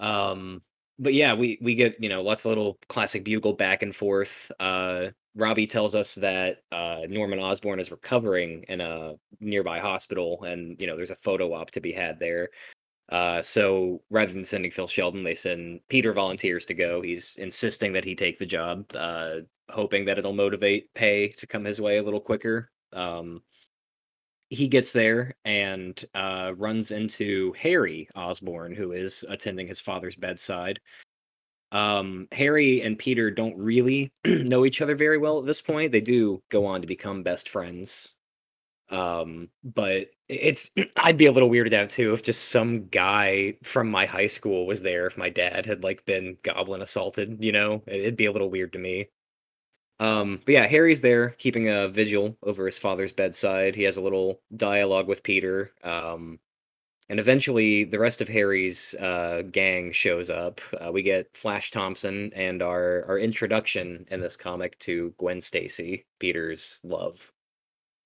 Um, 0.00 0.62
but 0.98 1.14
yeah, 1.14 1.34
we 1.34 1.58
we 1.60 1.74
get 1.74 2.02
you 2.02 2.08
know 2.08 2.22
lots 2.22 2.44
of 2.44 2.50
little 2.50 2.78
classic 2.88 3.24
bugle 3.24 3.54
back 3.54 3.82
and 3.82 3.94
forth. 3.94 4.50
Uh, 4.60 5.08
Robbie 5.36 5.66
tells 5.66 5.94
us 5.94 6.14
that 6.16 6.58
uh, 6.70 7.00
Norman 7.08 7.40
Osborn 7.40 7.80
is 7.80 7.90
recovering 7.90 8.64
in 8.68 8.80
a 8.80 9.14
nearby 9.40 9.80
hospital, 9.80 10.42
and 10.44 10.80
you 10.80 10.86
know 10.86 10.96
there's 10.96 11.10
a 11.10 11.16
photo 11.16 11.52
op 11.52 11.70
to 11.72 11.80
be 11.80 11.92
had 11.92 12.18
there. 12.18 12.50
Uh, 13.10 13.42
so 13.42 14.02
rather 14.10 14.32
than 14.32 14.44
sending 14.44 14.70
Phil 14.70 14.86
Sheldon, 14.86 15.22
they 15.22 15.34
send 15.34 15.80
Peter 15.88 16.12
volunteers 16.12 16.64
to 16.66 16.74
go. 16.74 17.02
He's 17.02 17.36
insisting 17.36 17.92
that 17.92 18.04
he 18.04 18.14
take 18.14 18.38
the 18.38 18.46
job, 18.46 18.86
uh, 18.94 19.40
hoping 19.70 20.04
that 20.06 20.18
it'll 20.18 20.32
motivate 20.32 20.92
pay 20.94 21.28
to 21.28 21.46
come 21.46 21.64
his 21.64 21.80
way 21.80 21.98
a 21.98 22.02
little 22.02 22.20
quicker. 22.20 22.70
Um, 22.92 23.42
he 24.50 24.68
gets 24.68 24.92
there 24.92 25.34
and 25.44 26.02
uh, 26.14 26.52
runs 26.56 26.92
into 26.92 27.52
Harry 27.58 28.08
Osborn, 28.14 28.74
who 28.74 28.92
is 28.92 29.24
attending 29.28 29.66
his 29.66 29.80
father's 29.80 30.16
bedside. 30.16 30.80
Um, 31.74 32.28
Harry 32.32 32.82
and 32.82 32.96
Peter 32.98 33.30
don't 33.32 33.58
really 33.58 34.12
know 34.24 34.64
each 34.64 34.80
other 34.80 34.94
very 34.94 35.18
well 35.18 35.40
at 35.40 35.46
this 35.46 35.60
point. 35.60 35.92
They 35.92 36.00
do 36.00 36.42
go 36.48 36.64
on 36.66 36.80
to 36.80 36.86
become 36.86 37.22
best 37.24 37.48
friends. 37.48 38.14
Um, 38.90 39.48
but 39.64 40.10
it's 40.28 40.70
I'd 40.96 41.18
be 41.18 41.26
a 41.26 41.32
little 41.32 41.50
weirded 41.50 41.74
out 41.74 41.90
too 41.90 42.12
if 42.12 42.22
just 42.22 42.50
some 42.50 42.86
guy 42.88 43.56
from 43.64 43.90
my 43.90 44.06
high 44.06 44.28
school 44.28 44.66
was 44.66 44.82
there 44.82 45.06
if 45.06 45.18
my 45.18 45.30
dad 45.30 45.66
had 45.66 45.82
like 45.82 46.04
been 46.06 46.38
goblin 46.44 46.80
assaulted, 46.80 47.42
you 47.42 47.52
know? 47.52 47.82
It'd 47.88 48.16
be 48.16 48.26
a 48.26 48.32
little 48.32 48.50
weird 48.50 48.72
to 48.74 48.78
me. 48.78 49.08
Um, 50.00 50.40
but 50.44 50.52
yeah, 50.52 50.66
Harry's 50.66 51.00
there 51.00 51.30
keeping 51.30 51.68
a 51.68 51.88
vigil 51.88 52.36
over 52.42 52.66
his 52.66 52.78
father's 52.78 53.12
bedside. 53.12 53.76
He 53.76 53.84
has 53.84 53.96
a 53.96 54.00
little 54.00 54.40
dialogue 54.56 55.08
with 55.08 55.22
Peter. 55.24 55.72
Um, 55.82 56.38
and 57.10 57.20
eventually, 57.20 57.84
the 57.84 57.98
rest 57.98 58.20
of 58.22 58.28
Harry's 58.28 58.94
uh, 58.94 59.42
gang 59.50 59.92
shows 59.92 60.30
up. 60.30 60.60
Uh, 60.80 60.90
we 60.90 61.02
get 61.02 61.36
Flash 61.36 61.70
Thompson 61.70 62.32
and 62.34 62.62
our 62.62 63.04
our 63.06 63.18
introduction 63.18 64.06
in 64.10 64.20
this 64.20 64.36
comic 64.36 64.78
to 64.80 65.12
Gwen 65.18 65.40
Stacy, 65.40 66.06
Peter's 66.18 66.80
love. 66.82 67.30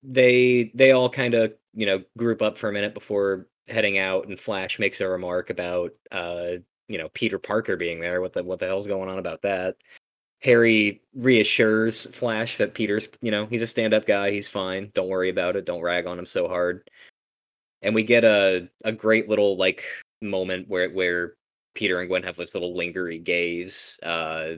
They 0.03 0.71
they 0.75 0.91
all 0.91 1.09
kind 1.09 1.33
of 1.33 1.53
you 1.73 1.85
know 1.85 2.03
group 2.17 2.41
up 2.41 2.57
for 2.57 2.69
a 2.69 2.73
minute 2.73 2.93
before 2.93 3.47
heading 3.69 3.97
out, 3.97 4.27
and 4.27 4.37
Flash 4.37 4.79
makes 4.79 4.99
a 4.99 5.07
remark 5.07 5.49
about 5.49 5.93
uh, 6.11 6.53
you 6.89 6.97
know 6.97 7.07
Peter 7.13 7.39
Parker 7.39 7.77
being 7.77 8.01
there. 8.01 8.19
What 8.19 8.33
the 8.33 8.43
what 8.43 8.59
the 8.59 8.67
hell's 8.67 8.87
going 8.87 9.09
on 9.09 9.19
about 9.19 9.43
that? 9.43 9.77
Harry 10.41 11.01
reassures 11.15 12.05
Flash 12.15 12.57
that 12.57 12.73
Peter's 12.73 13.07
you 13.21 13.31
know 13.31 13.45
he's 13.45 13.61
a 13.61 13.67
stand 13.67 13.93
up 13.93 14.05
guy. 14.05 14.31
He's 14.31 14.47
fine. 14.49 14.91
Don't 14.93 15.07
worry 15.07 15.29
about 15.29 15.55
it. 15.55 15.65
Don't 15.65 15.81
rag 15.81 16.05
on 16.05 16.19
him 16.19 16.25
so 16.25 16.49
hard 16.49 16.89
and 17.81 17.95
we 17.95 18.03
get 18.03 18.23
a 18.23 18.69
a 18.83 18.91
great 18.91 19.29
little 19.29 19.57
like 19.57 19.83
moment 20.21 20.67
where 20.67 20.89
where 20.89 21.33
Peter 21.75 21.99
and 21.99 22.09
Gwen 22.09 22.23
have 22.23 22.35
this 22.35 22.53
little 22.53 22.75
lingering 22.75 23.23
gaze, 23.23 23.97
uh, 24.03 24.55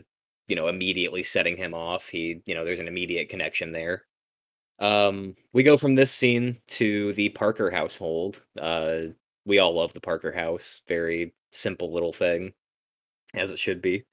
you 0.47 0.55
know, 0.55 0.67
immediately 0.67 1.23
setting 1.23 1.55
him 1.55 1.73
off. 1.73 2.07
He, 2.07 2.41
you 2.45 2.55
know, 2.55 2.65
there's 2.65 2.79
an 2.79 2.87
immediate 2.87 3.29
connection 3.29 3.71
there. 3.71 4.05
Um, 4.79 5.35
we 5.53 5.61
go 5.61 5.77
from 5.77 5.93
this 5.93 6.11
scene 6.11 6.57
to 6.69 7.13
the 7.13 7.29
Parker 7.29 7.69
household. 7.69 8.41
Uh, 8.59 9.01
we 9.45 9.59
all 9.59 9.73
love 9.75 9.93
the 9.93 10.01
Parker 10.01 10.31
house. 10.31 10.81
Very 10.87 11.33
simple 11.51 11.93
little 11.93 12.13
thing, 12.13 12.53
as 13.35 13.51
it 13.51 13.59
should 13.59 13.81
be. 13.81 14.03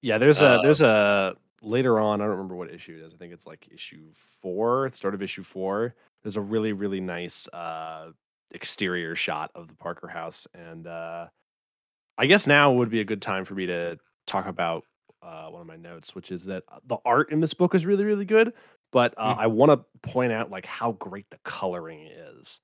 Yeah, 0.00 0.18
there's 0.18 0.40
a 0.40 0.46
uh, 0.46 0.62
there's 0.62 0.80
a 0.82 1.34
later 1.60 2.00
on. 2.00 2.20
I 2.20 2.24
don't 2.24 2.36
remember 2.36 2.56
what 2.56 2.72
issue 2.72 2.98
it 3.02 3.06
is. 3.06 3.14
I 3.14 3.16
think 3.16 3.32
it's 3.32 3.46
like 3.46 3.68
issue 3.70 4.06
four. 4.40 4.90
Start 4.94 5.14
of 5.14 5.22
issue 5.22 5.42
four. 5.42 5.94
There's 6.22 6.36
a 6.36 6.40
really 6.40 6.72
really 6.72 7.00
nice 7.00 7.46
uh 7.48 8.10
exterior 8.54 9.14
shot 9.14 9.50
of 9.54 9.68
the 9.68 9.74
Parker 9.74 10.08
house. 10.08 10.46
And 10.54 10.86
uh, 10.86 11.26
I 12.16 12.26
guess 12.26 12.46
now 12.46 12.72
would 12.72 12.90
be 12.90 13.00
a 13.00 13.04
good 13.04 13.22
time 13.22 13.44
for 13.44 13.54
me 13.54 13.66
to 13.66 13.98
talk 14.26 14.46
about 14.46 14.84
uh, 15.22 15.48
one 15.48 15.60
of 15.60 15.66
my 15.66 15.76
notes, 15.76 16.14
which 16.14 16.30
is 16.30 16.44
that 16.46 16.62
uh, 16.70 16.78
the 16.86 16.98
art 17.04 17.30
in 17.32 17.40
this 17.40 17.54
book 17.54 17.74
is 17.74 17.84
really 17.84 18.04
really 18.04 18.24
good. 18.24 18.52
But 18.92 19.14
uh, 19.16 19.34
Mm, 19.34 19.38
I 19.38 19.46
want 19.48 19.72
to 19.72 20.08
point 20.08 20.32
out 20.32 20.50
like 20.50 20.66
how 20.66 20.92
great 20.92 21.28
the 21.30 21.38
coloring 21.44 22.06
is. 22.06 22.60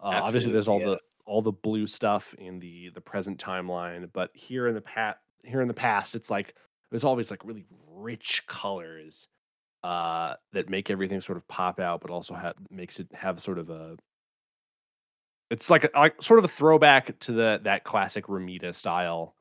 Uh, 0.00 0.20
obviously, 0.22 0.52
there's 0.52 0.68
all 0.68 0.80
yeah. 0.80 0.86
the 0.86 0.98
all 1.26 1.42
the 1.42 1.52
blue 1.52 1.86
stuff 1.86 2.34
in 2.38 2.58
the 2.58 2.90
the 2.94 3.00
present 3.00 3.38
timeline, 3.38 4.08
but 4.12 4.30
here 4.34 4.66
in 4.68 4.74
the 4.74 4.80
pat 4.80 5.18
here 5.42 5.60
in 5.60 5.68
the 5.68 5.74
past, 5.74 6.14
it's 6.14 6.30
like 6.30 6.54
there's 6.90 7.04
always 7.04 7.30
like 7.30 7.44
really 7.44 7.66
rich 7.88 8.42
colors 8.46 9.28
uh, 9.82 10.34
that 10.52 10.70
make 10.70 10.90
everything 10.90 11.20
sort 11.20 11.36
of 11.36 11.46
pop 11.48 11.78
out, 11.80 12.00
but 12.00 12.10
also 12.10 12.34
have 12.34 12.54
makes 12.70 13.00
it 13.00 13.08
have 13.12 13.42
sort 13.42 13.58
of 13.58 13.68
a 13.70 13.96
it's 15.50 15.70
like 15.70 15.84
a 15.84 15.90
like 15.94 16.20
sort 16.22 16.38
of 16.38 16.44
a 16.44 16.48
throwback 16.48 17.18
to 17.20 17.32
the 17.32 17.60
that 17.64 17.84
classic 17.84 18.26
Romita 18.26 18.74
style, 18.74 19.36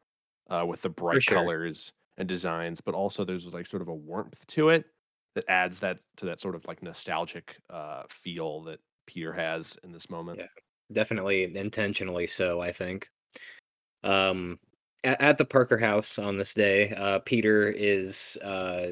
uh, 0.50 0.66
with 0.66 0.82
the 0.82 0.90
bright 0.90 1.24
sure. 1.24 1.38
colors 1.38 1.92
and 2.18 2.28
designs, 2.28 2.82
but 2.82 2.96
also 2.96 3.26
there's 3.26 3.46
like 3.54 3.68
sort 3.68 3.82
of 3.82 3.88
a 3.88 3.96
warmth 3.96 4.46
to 4.48 4.70
it 4.70 4.86
that 5.36 5.46
adds 5.48 5.80
that 5.80 6.00
to 6.18 6.26
that 6.26 6.40
sort 6.40 6.56
of 6.56 6.66
like 6.68 6.84
nostalgic 6.84 7.58
uh 7.70 8.04
feel 8.10 8.62
that 8.64 8.80
Peter 9.08 9.34
has 9.34 9.78
in 9.84 9.92
this 9.92 10.10
moment. 10.10 10.40
Yeah. 10.40 10.48
Definitely 10.92 11.56
intentionally 11.56 12.28
so, 12.28 12.62
I 12.62 12.72
think. 12.72 13.10
Um, 14.04 14.60
at, 15.04 15.20
at 15.22 15.38
the 15.38 15.46
Parker 15.46 15.78
house 15.78 16.20
on 16.20 16.38
this 16.38 16.54
day, 16.54 16.92
uh, 16.92 17.20
Peter 17.20 17.70
is 17.70 18.38
uh, 18.44 18.88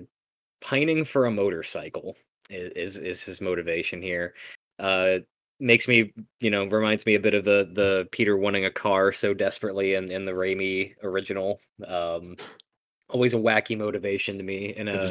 pining 0.61 1.03
for 1.03 1.25
a 1.25 1.31
motorcycle. 1.31 2.15
Is, 2.49 2.71
is 2.71 2.97
is 2.97 3.21
his 3.21 3.41
motivation 3.41 4.01
here? 4.01 4.33
Uh, 4.79 5.19
makes 5.61 5.87
me, 5.87 6.11
you 6.39 6.49
know, 6.49 6.65
reminds 6.65 7.05
me 7.05 7.15
a 7.15 7.19
bit 7.19 7.33
of 7.33 7.45
the 7.45 7.69
the 7.71 8.07
Peter 8.11 8.35
wanting 8.35 8.65
a 8.65 8.71
car 8.71 9.13
so 9.13 9.33
desperately 9.33 9.93
in 9.93 10.11
in 10.11 10.25
the 10.25 10.31
Raimi 10.33 10.95
original. 11.03 11.59
Um, 11.87 12.35
always 13.09 13.33
a 13.33 13.37
wacky 13.37 13.77
motivation 13.77 14.37
to 14.37 14.43
me 14.43 14.73
in 14.75 14.87
a 14.87 15.09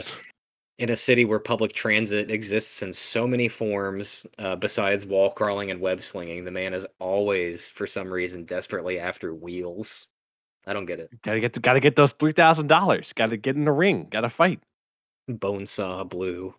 in 0.81 0.89
a 0.89 0.97
city 0.97 1.27
where 1.27 1.39
public 1.39 1.75
transit 1.75 2.31
exists 2.31 2.83
in 2.83 2.93
so 2.93 3.29
many 3.29 3.49
forms, 3.49 4.27
uh, 4.39 4.57
besides 4.57 5.05
wall 5.05 5.31
crawling 5.31 5.71
and 5.71 5.79
web 5.79 6.01
slinging, 6.01 6.43
the 6.43 6.51
man 6.51 6.73
is 6.73 6.87
always, 6.99 7.69
for 7.69 7.87
some 7.87 8.11
reason, 8.11 8.47
desperately 8.47 8.99
after 8.99 9.35
wheels. 9.35 10.09
I 10.67 10.73
don't 10.73 10.87
get 10.87 10.99
it. 10.99 11.11
gotta 11.23 11.41
get 11.41 11.53
the, 11.53 11.61
gotta 11.61 11.81
get 11.81 11.97
those 11.97 12.13
three 12.13 12.33
thousand 12.33 12.67
dollars. 12.67 13.13
Gotta 13.13 13.37
get 13.37 13.57
in 13.57 13.65
the 13.65 13.73
ring. 13.73 14.09
Gotta 14.11 14.31
fight. 14.31 14.61
Bonesaw 15.31 16.09
Blue. 16.09 16.55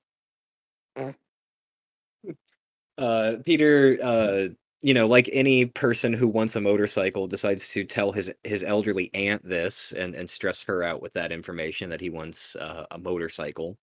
Uh, 2.98 3.36
Peter, 3.46 3.98
uh, 4.02 4.48
you 4.82 4.94
know, 4.94 5.08
like 5.08 5.30
any 5.34 5.66
person 5.66 6.14
who 6.14 6.28
wants 6.28 6.56
a 6.56 6.62
motorcycle, 6.62 7.28
decides 7.28 7.70
to 7.70 7.84
tell 7.84 8.12
his 8.12 8.34
his 8.44 8.64
elderly 8.64 9.10
aunt 9.14 9.48
this 9.48 9.92
and 9.94 10.16
and 10.16 10.30
stress 10.30 10.64
her 10.64 10.84
out 10.84 11.02
with 11.02 11.14
that 11.14 11.32
information 11.32 11.90
that 11.90 12.02
he 12.02 12.10
wants 12.10 12.56
uh, 12.56 12.86
a 12.92 12.98
motorcycle. 12.98 13.78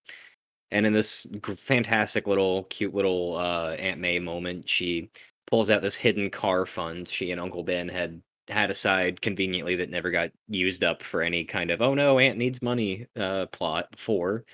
And 0.71 0.85
in 0.85 0.93
this 0.93 1.25
fantastic 1.55 2.27
little, 2.27 2.63
cute 2.65 2.93
little 2.93 3.37
uh, 3.37 3.75
Aunt 3.79 3.99
May 3.99 4.19
moment, 4.19 4.69
she 4.69 5.09
pulls 5.47 5.69
out 5.69 5.81
this 5.81 5.95
hidden 5.95 6.29
car 6.29 6.65
fund 6.65 7.07
she 7.07 7.31
and 7.31 7.41
Uncle 7.41 7.63
Ben 7.63 7.89
had 7.89 8.21
had 8.49 8.71
aside 8.71 9.21
conveniently 9.21 9.75
that 9.77 9.89
never 9.91 10.11
got 10.11 10.31
used 10.47 10.83
up 10.83 11.03
for 11.03 11.21
any 11.23 11.43
kind 11.45 11.71
of 11.71 11.81
"oh 11.81 11.93
no, 11.95 12.19
Aunt 12.19 12.37
needs 12.37 12.61
money" 12.61 13.07
uh, 13.17 13.47
plot 13.47 13.91
before. 13.91 14.45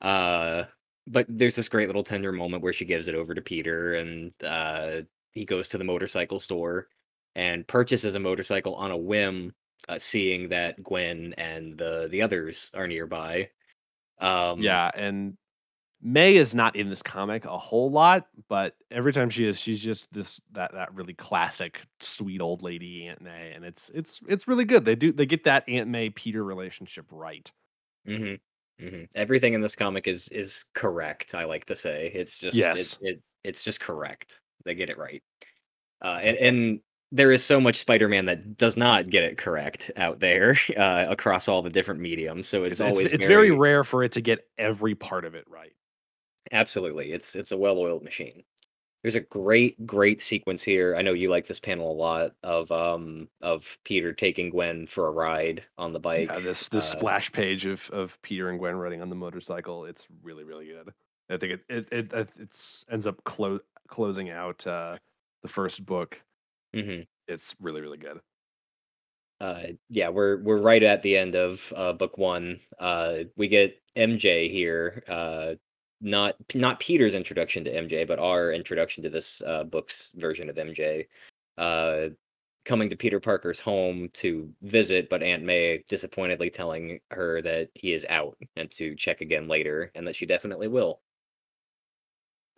Uh, 0.00 0.64
but 1.06 1.26
there's 1.28 1.56
this 1.56 1.68
great 1.68 1.88
little 1.88 2.04
tender 2.04 2.32
moment 2.32 2.62
where 2.62 2.72
she 2.72 2.84
gives 2.84 3.08
it 3.08 3.14
over 3.14 3.34
to 3.34 3.42
Peter, 3.42 3.94
and 3.94 4.32
uh, 4.44 5.02
he 5.32 5.44
goes 5.44 5.68
to 5.70 5.78
the 5.78 5.84
motorcycle 5.84 6.40
store 6.40 6.88
and 7.34 7.66
purchases 7.68 8.14
a 8.14 8.20
motorcycle 8.20 8.74
on 8.76 8.90
a 8.90 8.96
whim, 8.96 9.54
uh, 9.88 9.98
seeing 9.98 10.48
that 10.50 10.82
Gwen 10.82 11.34
and 11.34 11.78
the 11.78 12.08
the 12.10 12.22
others 12.22 12.70
are 12.74 12.86
nearby. 12.88 13.50
Um, 14.18 14.78
Yeah, 14.78 14.90
and 14.94 15.36
May 16.02 16.36
is 16.36 16.54
not 16.54 16.76
in 16.76 16.90
this 16.90 17.02
comic 17.02 17.44
a 17.46 17.58
whole 17.58 17.90
lot, 17.90 18.28
but 18.48 18.76
every 18.90 19.12
time 19.12 19.30
she 19.30 19.46
is, 19.46 19.60
she's 19.60 19.82
just 19.82 20.12
this 20.12 20.40
that 20.52 20.72
that 20.72 20.94
really 20.94 21.14
classic 21.14 21.82
sweet 22.00 22.40
old 22.40 22.62
lady 22.62 23.06
Aunt 23.08 23.22
May, 23.22 23.52
and 23.52 23.64
it's 23.64 23.90
it's 23.90 24.20
it's 24.28 24.48
really 24.48 24.64
good. 24.66 24.84
They 24.84 24.96
do 24.96 25.12
they 25.12 25.26
get 25.26 25.44
that 25.44 25.68
Aunt 25.68 25.88
May 25.90 26.10
Peter 26.10 26.44
relationship 26.44 27.06
right. 27.10 27.50
Mhm, 28.04 28.38
mhm. 28.80 29.08
Everything 29.14 29.54
in 29.54 29.60
this 29.60 29.76
comic 29.76 30.06
is 30.06 30.28
is 30.28 30.64
correct, 30.74 31.34
I 31.34 31.44
like 31.44 31.64
to 31.66 31.76
say. 31.76 32.10
It's 32.14 32.38
just 32.38 32.56
it 32.56 32.60
Yes, 32.60 32.98
it 33.00 33.22
it's 33.44 33.62
just 33.62 33.80
correct. 33.80 34.40
They 34.64 34.74
get 34.74 34.90
it 34.90 34.98
right. 34.98 35.22
Uh, 36.02 36.18
and 36.22 36.36
and 36.36 36.80
there 37.12 37.30
is 37.30 37.42
so 37.44 37.60
much 37.60 37.76
Spider-Man 37.76 38.26
that 38.26 38.56
does 38.56 38.76
not 38.76 39.08
get 39.08 39.22
it 39.22 39.38
correct 39.38 39.90
out 39.96 40.20
there, 40.20 40.58
uh, 40.76 41.06
across 41.08 41.48
all 41.48 41.62
the 41.62 41.70
different 41.70 42.00
mediums, 42.00 42.48
so 42.48 42.64
it's 42.64 42.72
it's 42.72 42.80
it's 42.80 42.90
always 42.90 43.12
it's 43.12 43.24
very 43.24 43.48
very 43.48 43.58
rare 43.58 43.84
for 43.84 44.02
it 44.02 44.12
to 44.12 44.20
get 44.20 44.46
every 44.58 44.94
part 44.94 45.24
of 45.24 45.34
it 45.34 45.44
right. 45.48 45.72
absolutely, 46.52 47.12
it's 47.12 47.34
it's 47.34 47.52
a 47.52 47.56
well-oiled 47.56 48.02
machine. 48.02 48.42
There's 49.06 49.14
a 49.14 49.20
great, 49.20 49.86
great 49.86 50.20
sequence 50.20 50.64
here, 50.64 50.96
I 50.96 51.02
know 51.02 51.12
you 51.12 51.28
like 51.30 51.46
this 51.46 51.60
panel 51.60 51.92
a 51.92 51.94
lot, 51.94 52.34
of, 52.42 52.72
um, 52.72 53.28
of 53.40 53.78
Peter 53.84 54.12
taking 54.12 54.50
Gwen 54.50 54.84
for 54.88 55.06
a 55.06 55.12
ride 55.12 55.62
on 55.78 55.92
the 55.92 56.00
bike 56.00 56.28
Yeah, 56.28 56.40
this 56.40 56.68
this 56.68 56.92
uh 56.92 56.98
splash 56.98 57.30
page 57.30 57.66
of 57.66 57.88
of 57.90 58.20
Peter 58.22 58.48
and 58.50 58.58
Gwen 58.58 58.74
riding 58.74 59.02
on 59.02 59.08
the 59.08 59.14
motorcycle, 59.14 59.84
it's 59.84 60.08
really 60.24 60.42
really 60.42 60.66
good. 60.66 60.92
I 61.30 61.36
think 61.36 61.52
it 61.52 61.60
it 61.68 61.88
it 61.92 62.12
it 62.12 62.28
it's 62.36 62.84
ends 62.90 63.06
up 63.06 63.22
clo- 63.22 63.60
closing 63.86 64.30
out 64.30 64.66
uh 64.66 64.98
the 65.42 65.48
first 65.48 65.86
book. 65.86 66.20
mhm. 66.74 67.06
It's 67.28 67.54
really 67.60 67.82
really 67.82 67.98
good. 67.98 68.20
Uh, 69.40 69.68
yeah, 69.88 70.08
we're 70.08 70.38
we're 70.42 70.60
right 70.60 70.82
at 70.82 71.02
the 71.02 71.16
end 71.16 71.36
of 71.36 71.72
uh, 71.76 71.92
book 71.92 72.18
one. 72.18 72.58
Uh, 72.78 73.18
we 73.36 73.46
get 73.48 73.80
MJ 73.94 74.50
here. 74.50 75.04
Uh, 75.06 75.54
not 76.00 76.36
not 76.54 76.80
Peter's 76.80 77.14
introduction 77.14 77.64
to 77.64 77.72
MJ, 77.72 78.06
but 78.06 78.18
our 78.18 78.52
introduction 78.52 79.02
to 79.02 79.10
this 79.10 79.42
uh, 79.42 79.64
book's 79.64 80.12
version 80.16 80.48
of 80.48 80.56
MJ. 80.56 81.06
Uh, 81.58 82.08
coming 82.64 82.90
to 82.90 82.96
Peter 82.96 83.20
Parker's 83.20 83.60
home 83.60 84.10
to 84.12 84.52
visit, 84.62 85.08
but 85.08 85.22
Aunt 85.22 85.44
May 85.44 85.84
disappointedly 85.88 86.50
telling 86.50 86.98
her 87.12 87.40
that 87.42 87.70
he 87.74 87.92
is 87.92 88.04
out 88.10 88.36
and 88.56 88.70
to 88.72 88.94
check 88.96 89.20
again 89.20 89.48
later, 89.48 89.92
and 89.94 90.06
that 90.06 90.16
she 90.16 90.26
definitely 90.26 90.68
will. 90.68 91.00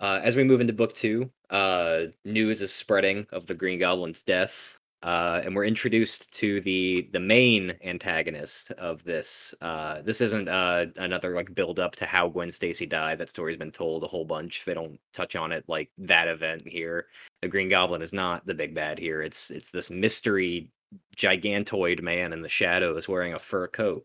Uh, 0.01 0.21
as 0.23 0.37
we 0.37 0.45
move 0.45 0.61
into 0.61 0.73
book 0.73 0.95
two, 0.95 1.31
uh, 1.51 2.05
news 2.25 2.61
is 2.61 2.73
spreading 2.73 3.27
of 3.33 3.47
the 3.47 3.55
Green 3.55 3.79
Goblin's 3.79 4.23
death, 4.23 4.78
uh, 5.03 5.41
and 5.45 5.55
we're 5.55 5.65
introduced 5.65 6.33
to 6.35 6.61
the 6.63 7.09
the 7.13 7.21
main 7.21 7.75
antagonist 7.85 8.73
of 8.73 9.05
this. 9.05 9.55
Uh, 9.61 10.03
this 10.03 10.21
isn't 10.21 10.49
uh, 10.49 10.87
another 10.97 11.35
like 11.35 11.55
build 11.55 11.79
up 11.79 11.95
to 11.97 12.07
how 12.07 12.29
Gwen 12.29 12.51
Stacy 12.51 12.87
died. 12.87 13.19
That 13.19 13.31
story's 13.31 13.57
been 13.57 13.71
told 13.71 14.03
a 14.03 14.09
whole 14.09 14.25
bunch. 14.25 14.65
They 14.65 14.75
don't 14.75 14.99
touch 15.13 15.37
on 15.37 15.53
it 15.53 15.65
like 15.69 15.91
that 15.99 16.27
event 16.27 16.67
here. 16.67 17.07
The 17.43 17.49
Green 17.49 17.69
Goblin 17.69 18.03
is 18.03 18.13
not 18.13 18.45
the 18.47 18.55
big 18.55 18.75
bad 18.75 18.99
here. 18.99 19.23
It's 19.23 19.51
it's 19.51 19.71
this 19.71 19.91
mystery 19.91 20.69
gigantoid 21.17 22.03
man 22.03 22.33
in 22.33 22.43
the 22.43 22.49
shadows 22.49 23.09
wearing 23.09 23.35
a 23.35 23.39
fur 23.39 23.69
coat 23.69 24.05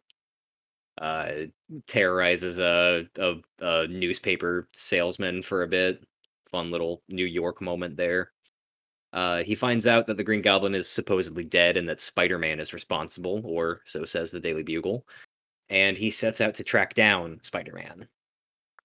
uh, 1.00 1.32
terrorizes 1.88 2.60
a, 2.60 3.06
a 3.18 3.36
a 3.62 3.88
newspaper 3.88 4.68
salesman 4.74 5.42
for 5.42 5.64
a 5.64 5.68
bit. 5.68 6.06
Fun 6.52 6.70
little 6.70 7.02
New 7.10 7.26
York 7.26 7.62
moment 7.62 7.98
there. 7.98 8.32
Uh, 9.14 9.44
he 9.44 9.54
finds 9.54 9.86
out 9.86 10.08
that 10.08 10.18
the 10.18 10.24
Green 10.24 10.42
Goblin 10.42 10.74
is 10.74 10.90
supposedly 10.90 11.44
dead 11.44 11.78
and 11.78 11.88
that 11.88 12.02
Spider 12.02 12.40
Man 12.40 12.60
is 12.60 12.74
responsible, 12.74 13.42
or 13.46 13.82
so 13.86 14.04
says 14.06 14.32
the 14.32 14.40
Daily 14.40 14.64
Bugle. 14.64 15.06
And 15.70 15.96
he 15.96 16.10
sets 16.10 16.42
out 16.42 16.56
to 16.56 16.64
track 16.64 16.96
down 16.96 17.40
Spider 17.44 17.74
Man. 17.74 18.08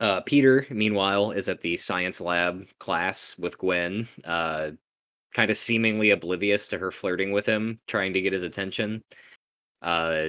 Uh, 0.00 0.20
Peter, 0.20 0.66
meanwhile, 0.70 1.32
is 1.32 1.48
at 1.48 1.60
the 1.60 1.76
science 1.76 2.20
lab 2.20 2.66
class 2.78 3.36
with 3.38 3.58
Gwen, 3.58 4.06
uh, 4.24 4.70
kind 5.34 5.50
of 5.50 5.56
seemingly 5.56 6.10
oblivious 6.10 6.68
to 6.68 6.78
her 6.78 6.90
flirting 6.90 7.32
with 7.32 7.46
him, 7.46 7.80
trying 7.88 8.12
to 8.12 8.20
get 8.20 8.32
his 8.32 8.44
attention. 8.44 9.02
Uh, 9.82 10.26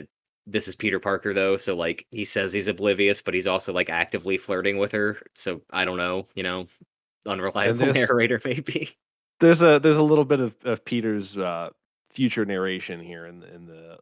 this 0.48 0.68
is 0.68 0.76
Peter 0.76 1.00
Parker 1.00 1.34
though, 1.34 1.58
so 1.58 1.76
like 1.76 2.08
he 2.10 2.26
says 2.26 2.52
he's 2.52 2.68
oblivious, 2.68 3.22
but 3.22 3.34
he's 3.34 3.48
also 3.48 3.72
like 3.72 3.90
actively 3.90 4.38
flirting 4.38 4.78
with 4.78 4.92
her. 4.92 5.20
So 5.36 5.62
I 5.70 5.86
don't 5.86 5.98
know, 5.98 6.28
you 6.34 6.42
know, 6.42 6.68
unreliable 7.28 7.86
narrator 7.94 8.42
maybe. 8.44 8.98
There's 9.40 9.62
a 9.62 9.80
there's 9.80 9.98
a 9.98 10.04
little 10.04 10.26
bit 10.26 10.40
of, 10.40 10.56
of 10.64 10.84
Peter's 10.86 11.38
uh 11.38 11.70
future 12.10 12.46
narration 12.46 13.00
here 13.00 13.26
in 13.26 13.44
in 13.44 13.66
the 13.66 13.98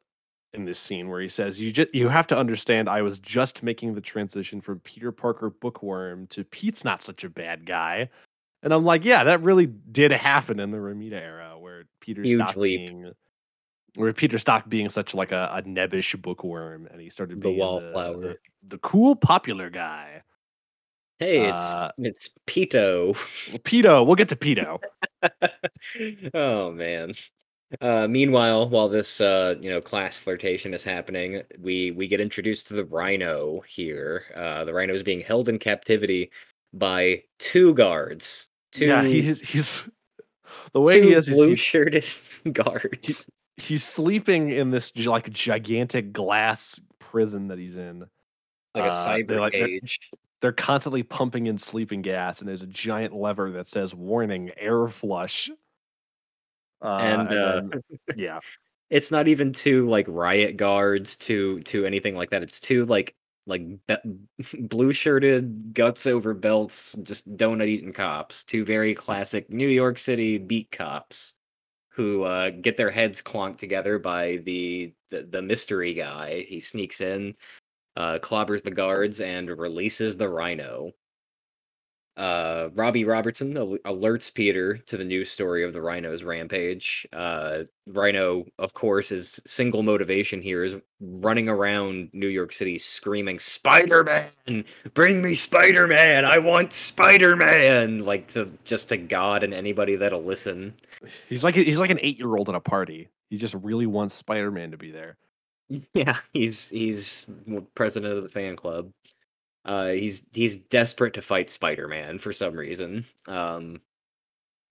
in 0.54 0.65
this 0.65 0.80
scene 0.80 1.10
where 1.10 1.21
he 1.21 1.28
says 1.28 1.62
you 1.62 1.71
just 1.71 1.93
you 1.93 2.08
have 2.08 2.26
to 2.28 2.38
understand 2.38 2.89
I 2.89 3.02
was 3.02 3.19
just 3.19 3.63
making 3.63 3.93
the 3.93 4.02
transition 4.02 4.62
from 4.62 4.80
Peter 4.80 5.12
Parker 5.12 5.50
bookworm 5.50 6.28
to 6.28 6.43
Pete's 6.43 6.84
not 6.86 7.04
such 7.04 7.23
a 7.23 7.30
bad 7.30 7.65
guy. 7.65 8.10
And 8.63 8.73
I'm 8.73 8.84
like, 8.84 9.06
yeah, 9.06 9.23
that 9.23 9.41
really 9.43 9.67
did 9.67 10.12
happen 10.12 10.60
in 10.60 10.71
the 10.71 10.78
Romita 10.78 11.13
era 11.13 11.58
where 11.60 11.84
Peter 12.02 12.23
Huge 12.23 12.41
stopped 12.41 12.58
leap. 12.58 12.88
being 12.88 13.12
where 13.95 14.13
Peter 14.13 14.38
stopped 14.39 14.69
being 14.69 14.89
such 14.89 15.13
like 15.13 15.32
a, 15.32 15.50
a 15.54 15.62
nebbish 15.63 16.19
bookworm 16.21 16.88
and 16.91 17.00
he 17.00 17.10
started 17.10 17.38
The 17.39 17.43
being 17.43 17.58
the 17.58 17.63
wallflower. 17.63 18.21
the, 18.21 18.38
the 18.67 18.78
cool 18.80 19.15
popular 19.15 19.69
guy. 19.69 20.23
Hey, 21.19 21.49
it's 21.49 21.73
Uh 21.73 21.91
it's 21.97 22.30
Pito. 22.45 23.13
Pito, 23.63 24.06
we'll 24.06 24.15
get 24.15 24.30
to 24.30 24.36
Pito. 24.36 24.80
oh 26.34 26.71
man. 26.71 27.13
Uh, 27.82 28.08
meanwhile, 28.08 28.69
while 28.69 28.88
this 28.88 29.19
uh, 29.19 29.56
you 29.60 29.69
know 29.69 29.82
class 29.82 30.17
flirtation 30.17 30.73
is 30.73 30.84
happening, 30.84 31.41
we 31.60 31.91
we 31.91 32.08
get 32.08 32.21
introduced 32.21 32.67
to 32.67 32.73
the 32.75 32.86
Rhino 32.86 33.60
here. 33.67 34.23
Uh, 34.36 34.63
the 34.63 34.73
Rhino 34.73 34.93
is 34.93 35.03
being 35.03 35.19
held 35.19 35.49
in 35.49 35.60
captivity 35.60 36.32
by 36.73 37.23
two 37.39 37.73
guards. 37.73 38.49
Two, 38.71 38.86
Yeah, 38.86 39.03
he's 39.03 39.41
he's 39.41 39.84
the 40.71 40.80
way 40.82 41.01
he 41.01 41.13
is. 41.13 41.27
Blue 41.30 41.56
shirted 41.58 42.06
guards. 42.53 43.30
he's 43.58 43.84
sleeping 43.84 44.51
in 44.51 44.69
this 44.71 44.95
like 44.95 45.30
gigantic 45.32 46.13
glass 46.13 46.80
prison 46.99 47.47
that 47.49 47.58
he's 47.58 47.75
in. 47.75 47.99
Like 48.75 48.86
a 48.91 48.93
Uh, 48.93 49.08
cyber 49.08 49.39
like- 49.41 49.53
cage. 49.53 49.99
They're 50.41 50.52
constantly 50.52 51.04
pumping 51.04 51.47
in 51.47 51.58
sleeping 51.58 52.02
gas, 52.02 52.39
and 52.39 52.47
there's 52.47 52.62
a 52.62 52.67
giant 52.67 53.13
lever 53.15 53.52
that 53.52 53.67
says 53.67 53.95
"Warning: 53.95 54.52
Air 54.58 54.88
Flush." 54.88 55.50
Uh, 56.82 56.97
And, 56.97 57.28
uh, 57.30 57.62
then- 57.71 57.82
yeah, 58.15 58.39
It's 58.89 59.12
not 59.12 59.28
even 59.28 59.52
to 59.54 59.86
like 59.86 60.06
riot 60.08 60.56
guards 60.58 61.15
to 61.17 61.60
to 61.62 61.86
anything 61.86 62.15
like 62.15 62.30
that. 62.30 62.43
It's 62.43 62.60
two 62.60 62.86
like 62.86 63.15
like 63.47 63.63
be- 63.88 64.19
blue 64.60 64.93
shirted 64.93 65.73
guts 65.73 66.06
over 66.06 66.34
belts, 66.34 66.93
just 67.04 67.36
donut 67.38 67.67
eating 67.67 67.93
cops. 67.93 68.43
Two 68.43 68.63
very 68.65 68.93
classic 68.93 69.50
New 69.52 69.67
York 69.69 69.97
City 69.97 70.38
beat 70.38 70.69
cops 70.71 71.34
who 71.89 72.23
uh, 72.23 72.52
get 72.52 72.78
their 72.78 72.91
heads 72.91 73.21
clonked 73.23 73.58
together 73.58 73.97
by 74.00 74.38
the, 74.45 74.93
the 75.10 75.23
the 75.23 75.41
mystery 75.41 75.93
guy. 75.95 76.45
He 76.47 76.60
sneaks 76.60 77.02
in, 77.02 77.36
uh, 77.98 78.20
clobbers 78.20 78.64
the 78.64 78.72
guards, 78.72 79.20
and 79.20 79.50
releases 79.50 80.16
the 80.16 80.30
Rhino. 80.30 80.92
Uh, 82.16 82.70
Robbie 82.74 83.06
Robertson 83.06 83.56
al- 83.58 83.78
alerts 83.86 84.34
Peter 84.34 84.78
to 84.78 84.98
the 84.98 85.06
new 85.06 85.24
story 85.24 85.64
of 85.64 85.74
the 85.74 85.82
Rhino's 85.82 86.24
rampage. 86.24 87.08
Uh, 87.14 87.60
Rhino, 87.88 88.46
of 88.58 88.74
course, 88.74 89.10
his 89.10 89.40
single 89.46 89.84
motivation 89.84 90.42
here 90.42 90.64
is 90.64 90.76
running 91.00 91.48
around 91.48 92.10
New 92.14 92.28
York 92.28 92.54
City 92.54 92.78
screaming, 92.78 93.38
Spider 93.38 94.04
Man! 94.04 94.64
Bring 94.96 95.22
me 95.22 95.36
Spider 95.36 95.86
Man! 95.86 96.26
I 96.26 96.40
want 96.40 96.74
Spider 96.74 97.36
Man! 97.36 98.00
Like 98.00 98.28
to 98.30 98.50
just 98.64 98.90
to 98.90 98.98
God 98.98 99.44
and 99.44 99.54
anybody 99.54 99.96
that'll 99.96 100.24
listen. 100.24 100.74
he's 101.30 101.44
like 101.44 101.56
he's 101.56 101.80
like 101.80 101.92
an 101.92 102.00
eight 102.02 102.18
year 102.18 102.36
old 102.36 102.50
at 102.50 102.56
a 102.56 102.60
party. 102.60 103.10
He 103.30 103.38
just 103.38 103.56
really 103.56 103.86
wants 103.86 104.16
Spider 104.16 104.52
Man 104.52 104.72
to 104.72 104.78
be 104.78 104.90
there. 104.90 105.18
Yeah, 105.93 106.17
he's 106.34 106.69
he's 106.69 107.30
president 107.75 108.13
of 108.13 108.23
the 108.23 108.30
fan 108.30 108.56
club. 108.56 108.91
Uh, 109.65 109.89
he's 109.89 110.27
he's 110.34 110.60
desperate 110.60 111.13
to 111.15 111.21
fight 111.21 111.49
Spider-Man 111.49 112.19
for 112.19 112.34
some 112.34 112.56
reason. 112.56 113.06
Um, 113.27 113.82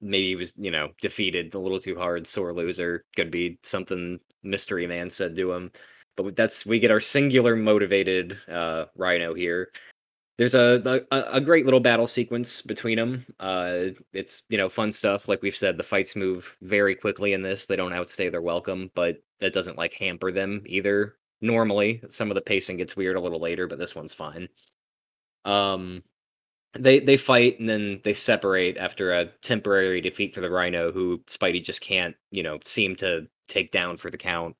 maybe 0.00 0.28
he 0.28 0.37
was 0.37 0.54
you 0.59 0.70
know 0.70 0.90
defeated 1.02 1.54
a 1.54 1.59
little 1.61 1.80
too 1.80 1.96
hard, 1.96 2.26
sore 2.26 2.52
loser. 2.54 3.04
Could 3.16 3.30
be 3.30 3.59
something 3.62 4.20
Mystery 4.42 4.87
Man 4.87 5.11
said 5.11 5.37
to 5.37 5.52
him. 5.52 5.72
But 6.16 6.37
that's 6.37 6.66
we 6.66 6.80
get 6.80 6.90
our 6.92 7.00
singular 7.00 7.56
motivated 7.56 8.38
uh, 8.48 8.87
Rhino 8.96 9.35
here. 9.35 9.70
There's 10.38 10.55
a, 10.55 11.05
a 11.11 11.37
a 11.37 11.40
great 11.40 11.64
little 11.64 11.81
battle 11.81 12.07
sequence 12.07 12.61
between 12.61 12.96
them. 12.96 13.25
Uh, 13.40 13.87
it's 14.12 14.42
you 14.51 14.59
know 14.59 14.68
fun 14.68 14.92
stuff. 14.92 15.29
Like 15.29 15.40
we've 15.42 15.57
said, 15.57 15.79
the 15.79 15.83
fights 15.83 16.14
move 16.14 16.57
very 16.61 16.94
quickly 16.94 17.33
in 17.33 17.42
this. 17.42 17.66
They 17.66 17.77
don't 17.77 17.94
outstay 17.94 18.29
their 18.29 18.42
welcome, 18.42 18.90
but 18.94 19.22
that 19.40 19.55
doesn't 19.55 19.79
like 19.79 19.94
hamper 19.94 20.31
them 20.33 20.62
either. 20.66 21.16
Normally, 21.40 22.03
some 22.09 22.31
of 22.31 22.35
the 22.35 22.42
pacing 22.42 22.77
gets 22.79 22.96
weird 22.96 23.16
a 23.16 23.20
little 23.20 23.40
later, 23.40 23.66
but 23.66 23.79
this 23.79 23.94
one's 23.94 24.12
fine. 24.12 24.49
Um, 25.44 26.03
they 26.75 27.01
they 27.01 27.16
fight 27.16 27.59
and 27.61 27.68
then 27.68 28.01
they 28.05 28.14
separate 28.14 28.77
after 28.79 29.12
a 29.12 29.27
temporary 29.42 30.01
defeat 30.01 30.35
for 30.35 30.40
the 30.42 30.51
Rhino, 30.51 30.92
who 30.92 31.18
Spidey 31.27 31.62
just 31.62 31.81
can't 31.81 32.16
you 32.31 32.42
know 32.42 32.59
seem 32.64 32.96
to 32.96 33.29
take 33.49 33.72
down 33.72 33.96
for 33.96 34.11
the 34.11 34.18
count. 34.18 34.57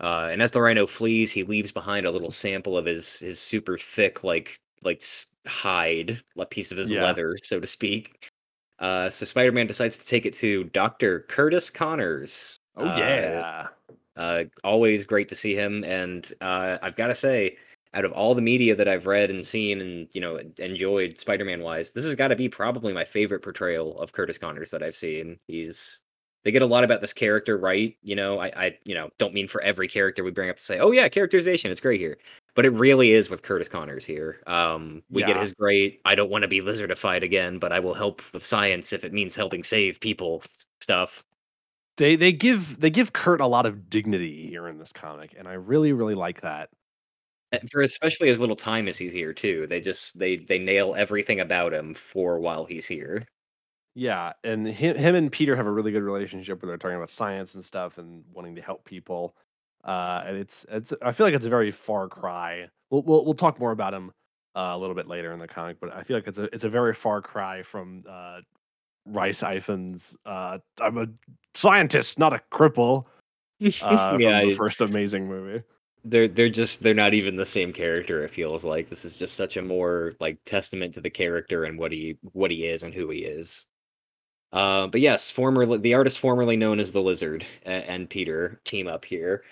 Uh, 0.00 0.28
and 0.32 0.42
as 0.42 0.52
the 0.52 0.62
Rhino 0.62 0.86
flees, 0.86 1.32
he 1.32 1.44
leaves 1.44 1.72
behind 1.72 2.06
a 2.06 2.10
little 2.10 2.30
sample 2.30 2.78
of 2.78 2.86
his 2.86 3.18
his 3.20 3.40
super 3.40 3.78
thick 3.78 4.24
like 4.24 4.60
like 4.82 5.02
hide, 5.46 6.22
a 6.38 6.46
piece 6.46 6.72
of 6.72 6.78
his 6.78 6.90
Yeah. 6.90 7.04
leather, 7.04 7.36
so 7.42 7.60
to 7.60 7.66
speak. 7.66 8.28
Uh, 8.78 9.10
so 9.10 9.26
Spider-Man 9.26 9.66
decides 9.66 9.98
to 9.98 10.06
take 10.06 10.24
it 10.24 10.32
to 10.34 10.64
Doctor 10.64 11.20
Curtis 11.28 11.68
Connors. 11.70 12.56
Oh 12.76 12.86
Uh, 12.86 12.96
yeah, 12.98 13.68
uh, 14.16 14.44
always 14.64 15.04
great 15.04 15.28
to 15.28 15.34
see 15.34 15.54
him, 15.54 15.84
and 15.84 16.32
uh, 16.40 16.78
I've 16.82 16.96
got 16.96 17.08
to 17.08 17.14
say, 17.14 17.58
out 17.92 18.04
of 18.04 18.12
all 18.12 18.34
the 18.34 18.40
media 18.42 18.74
that 18.76 18.88
I've 18.88 19.06
read 19.06 19.30
and 19.30 19.44
seen 19.44 19.80
and 19.80 20.08
you 20.14 20.20
know 20.20 20.38
enjoyed 20.58 21.18
Spider-Man 21.18 21.60
wise, 21.62 21.92
this 21.92 22.04
has 22.04 22.14
got 22.14 22.28
to 22.28 22.36
be 22.36 22.48
probably 22.48 22.92
my 22.92 23.04
favorite 23.04 23.40
portrayal 23.42 23.98
of 24.00 24.12
Curtis 24.12 24.38
Connors 24.38 24.70
that 24.70 24.82
I've 24.82 24.96
seen. 24.96 25.38
He's 25.46 26.00
they 26.44 26.52
get 26.52 26.62
a 26.62 26.66
lot 26.66 26.84
about 26.84 27.02
this 27.02 27.12
character 27.12 27.58
right. 27.58 27.96
You 28.02 28.16
know, 28.16 28.38
I, 28.38 28.46
I 28.56 28.78
you 28.84 28.94
know 28.94 29.10
don't 29.18 29.34
mean 29.34 29.48
for 29.48 29.60
every 29.62 29.88
character 29.88 30.24
we 30.24 30.30
bring 30.30 30.48
up 30.50 30.56
to 30.56 30.62
say, 30.64 30.78
oh 30.78 30.92
yeah, 30.92 31.08
characterization, 31.08 31.70
it's 31.70 31.80
great 31.80 32.00
here, 32.00 32.16
but 32.54 32.66
it 32.66 32.70
really 32.70 33.12
is 33.12 33.30
with 33.30 33.42
Curtis 33.42 33.68
Connors 33.68 34.04
here. 34.04 34.40
Um, 34.46 35.02
we 35.10 35.22
get 35.24 35.36
his 35.36 35.52
great. 35.52 36.00
I 36.04 36.14
don't 36.14 36.30
want 36.30 36.42
to 36.42 36.48
be 36.48 36.60
lizardified 36.60 37.22
again, 37.22 37.58
but 37.58 37.72
I 37.72 37.80
will 37.80 37.94
help 37.94 38.22
with 38.32 38.44
science 38.44 38.92
if 38.92 39.04
it 39.04 39.12
means 39.12 39.36
helping 39.36 39.62
save 39.64 40.00
people 40.00 40.42
stuff. 40.80 41.24
they 41.96 42.16
they 42.16 42.32
give 42.32 42.80
they 42.80 42.90
give 42.90 43.12
Kurt 43.12 43.40
a 43.40 43.46
lot 43.46 43.66
of 43.66 43.90
dignity 43.90 44.46
here 44.48 44.66
in 44.68 44.78
this 44.78 44.92
comic, 44.92 45.34
and 45.38 45.46
I 45.48 45.54
really 45.54 45.92
really 45.92 46.14
like 46.14 46.40
that. 46.42 46.70
And 47.52 47.68
for 47.70 47.80
especially 47.82 48.28
as 48.28 48.38
little 48.40 48.56
time 48.56 48.86
as 48.88 48.98
he's 48.98 49.12
here 49.12 49.32
too. 49.32 49.66
They 49.66 49.80
just 49.80 50.18
they 50.18 50.36
they 50.36 50.58
nail 50.58 50.94
everything 50.94 51.40
about 51.40 51.72
him 51.74 51.94
for 51.94 52.38
while 52.40 52.64
he's 52.64 52.86
here. 52.86 53.24
Yeah, 53.94 54.32
and 54.44 54.66
him, 54.68 54.96
him 54.96 55.14
and 55.14 55.32
Peter 55.32 55.56
have 55.56 55.66
a 55.66 55.70
really 55.72 55.90
good 55.92 56.02
relationship 56.02 56.62
where 56.62 56.68
they're 56.68 56.78
talking 56.78 56.96
about 56.96 57.10
science 57.10 57.54
and 57.54 57.64
stuff 57.64 57.98
and 57.98 58.24
wanting 58.32 58.54
to 58.56 58.62
help 58.62 58.84
people. 58.84 59.36
Uh, 59.84 60.22
and 60.26 60.36
it's 60.36 60.66
it's 60.70 60.92
I 61.02 61.12
feel 61.12 61.26
like 61.26 61.34
it's 61.34 61.46
a 61.46 61.50
very 61.50 61.70
far 61.70 62.08
cry. 62.08 62.68
We'll 62.90 63.02
we'll, 63.02 63.24
we'll 63.24 63.34
talk 63.34 63.58
more 63.58 63.70
about 63.72 63.94
him 63.94 64.12
uh, 64.56 64.72
a 64.74 64.78
little 64.78 64.94
bit 64.94 65.08
later 65.08 65.32
in 65.32 65.38
the 65.38 65.48
comic, 65.48 65.78
but 65.80 65.94
I 65.94 66.02
feel 66.02 66.16
like 66.16 66.26
it's 66.26 66.38
a 66.38 66.44
it's 66.54 66.64
a 66.64 66.68
very 66.68 66.94
far 66.94 67.22
cry 67.22 67.62
from 67.62 68.02
uh, 68.08 68.40
Rhys 69.06 69.40
Ifans. 69.42 70.16
Uh, 70.26 70.58
I'm 70.80 70.98
a 70.98 71.06
scientist, 71.54 72.18
not 72.18 72.32
a 72.32 72.42
cripple. 72.52 73.04
Uh, 73.04 73.66
yeah, 74.18 74.40
from 74.40 74.48
the 74.48 74.54
first 74.56 74.80
Amazing 74.80 75.28
movie. 75.28 75.62
they're 76.04 76.28
they're 76.28 76.48
just 76.48 76.82
they're 76.82 76.94
not 76.94 77.14
even 77.14 77.36
the 77.36 77.46
same 77.46 77.72
character. 77.72 78.22
It 78.22 78.30
feels 78.30 78.64
like 78.64 78.88
this 78.88 79.04
is 79.04 79.14
just 79.14 79.34
such 79.34 79.56
a 79.56 79.62
more 79.62 80.14
like 80.20 80.38
testament 80.44 80.94
to 80.94 81.00
the 81.00 81.10
character 81.10 81.64
and 81.64 81.78
what 81.78 81.92
he 81.92 82.18
what 82.32 82.50
he 82.50 82.66
is 82.66 82.82
and 82.82 82.92
who 82.94 83.08
he 83.10 83.20
is. 83.20 83.66
Uh, 84.52 84.88
but 84.88 85.00
yes, 85.00 85.30
formerly 85.30 85.78
the 85.78 85.94
artist 85.94 86.18
formerly 86.18 86.56
known 86.56 86.80
as 86.80 86.92
the 86.92 87.02
Lizard 87.02 87.44
and 87.62 88.10
Peter 88.10 88.60
team 88.64 88.88
up 88.88 89.04
here, 89.04 89.44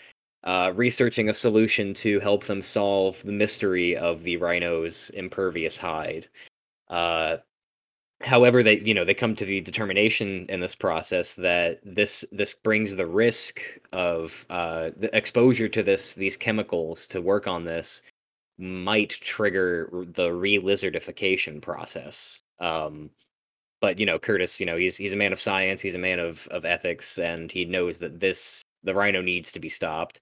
uh, 0.44 0.72
researching 0.74 1.28
a 1.28 1.34
solution 1.34 1.94
to 1.94 2.20
help 2.20 2.44
them 2.44 2.62
solve 2.62 3.22
the 3.24 3.32
mystery 3.32 3.96
of 3.96 4.22
the 4.22 4.36
rhino's 4.36 5.10
impervious 5.10 5.76
hide. 5.76 6.28
Uh, 6.88 7.38
however, 8.22 8.62
they 8.62 8.80
you 8.80 8.94
know 8.94 9.04
they 9.04 9.14
come 9.14 9.34
to 9.36 9.44
the 9.44 9.60
determination 9.60 10.46
in 10.48 10.60
this 10.60 10.74
process 10.74 11.34
that 11.34 11.80
this 11.84 12.24
this 12.32 12.54
brings 12.54 12.96
the 12.96 13.06
risk 13.06 13.60
of 13.92 14.46
uh, 14.50 14.90
the 14.96 15.14
exposure 15.16 15.68
to 15.68 15.82
this 15.82 16.14
these 16.14 16.36
chemicals 16.36 17.06
to 17.08 17.20
work 17.20 17.46
on 17.46 17.64
this 17.64 18.02
might 18.58 19.10
trigger 19.10 19.88
the 20.14 20.32
re-lizardification 20.32 21.62
process. 21.62 22.40
Um, 22.58 23.10
but 23.80 23.98
you 23.98 24.06
know, 24.06 24.18
Curtis, 24.18 24.58
you 24.60 24.66
know, 24.66 24.76
he's 24.76 24.96
he's 24.96 25.12
a 25.12 25.16
man 25.16 25.32
of 25.32 25.40
science, 25.40 25.80
he's 25.80 25.94
a 25.94 25.98
man 25.98 26.18
of 26.18 26.46
of 26.48 26.64
ethics, 26.64 27.18
and 27.18 27.50
he 27.50 27.64
knows 27.64 27.98
that 28.00 28.20
this 28.20 28.62
the 28.82 28.94
rhino 28.94 29.20
needs 29.20 29.52
to 29.52 29.60
be 29.60 29.68
stopped. 29.68 30.20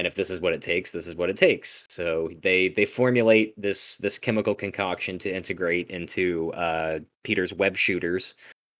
And 0.00 0.06
if 0.06 0.14
this 0.14 0.30
is 0.30 0.40
what 0.40 0.54
it 0.54 0.62
takes, 0.62 0.92
this 0.92 1.06
is 1.06 1.14
what 1.14 1.28
it 1.28 1.36
takes. 1.36 1.86
So 1.90 2.30
they 2.40 2.68
they 2.68 2.86
formulate 2.86 3.60
this 3.60 3.98
this 3.98 4.18
chemical 4.18 4.54
concoction 4.54 5.18
to 5.18 5.30
integrate 5.30 5.90
into 5.90 6.50
uh, 6.54 7.00
Peter's 7.22 7.52
web 7.52 7.76
shooters, 7.76 8.34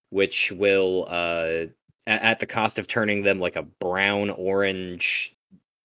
which 0.09 0.51
will 0.51 1.07
uh, 1.11 1.67
a- 2.07 2.25
at 2.25 2.41
the 2.41 2.47
cost 2.47 2.79
of 2.79 2.89
turning 2.89 3.23
them 3.23 3.39
like 3.39 3.57
a 3.57 3.65
brown 3.65 4.31
orange 4.31 5.37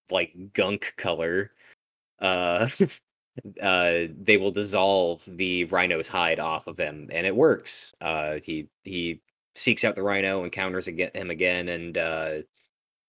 like 0.09 0.53
gunk 0.53 0.93
color 0.95 1.51
uh 2.19 2.69
uh 3.61 4.07
they 4.23 4.37
will 4.37 4.51
dissolve 4.51 5.21
the 5.27 5.65
rhino's 5.65 6.07
hide 6.07 6.39
off 6.39 6.67
of 6.67 6.77
him 6.77 7.09
and 7.11 7.27
it 7.27 7.35
works 7.35 7.93
uh 8.01 8.39
he 8.45 8.69
he 8.85 9.19
seeks 9.55 9.83
out 9.83 9.95
the 9.95 10.03
rhino 10.03 10.45
encounters 10.45 10.87
again 10.87 11.11
him 11.13 11.29
again 11.29 11.69
and 11.69 11.97
uh 11.97 12.35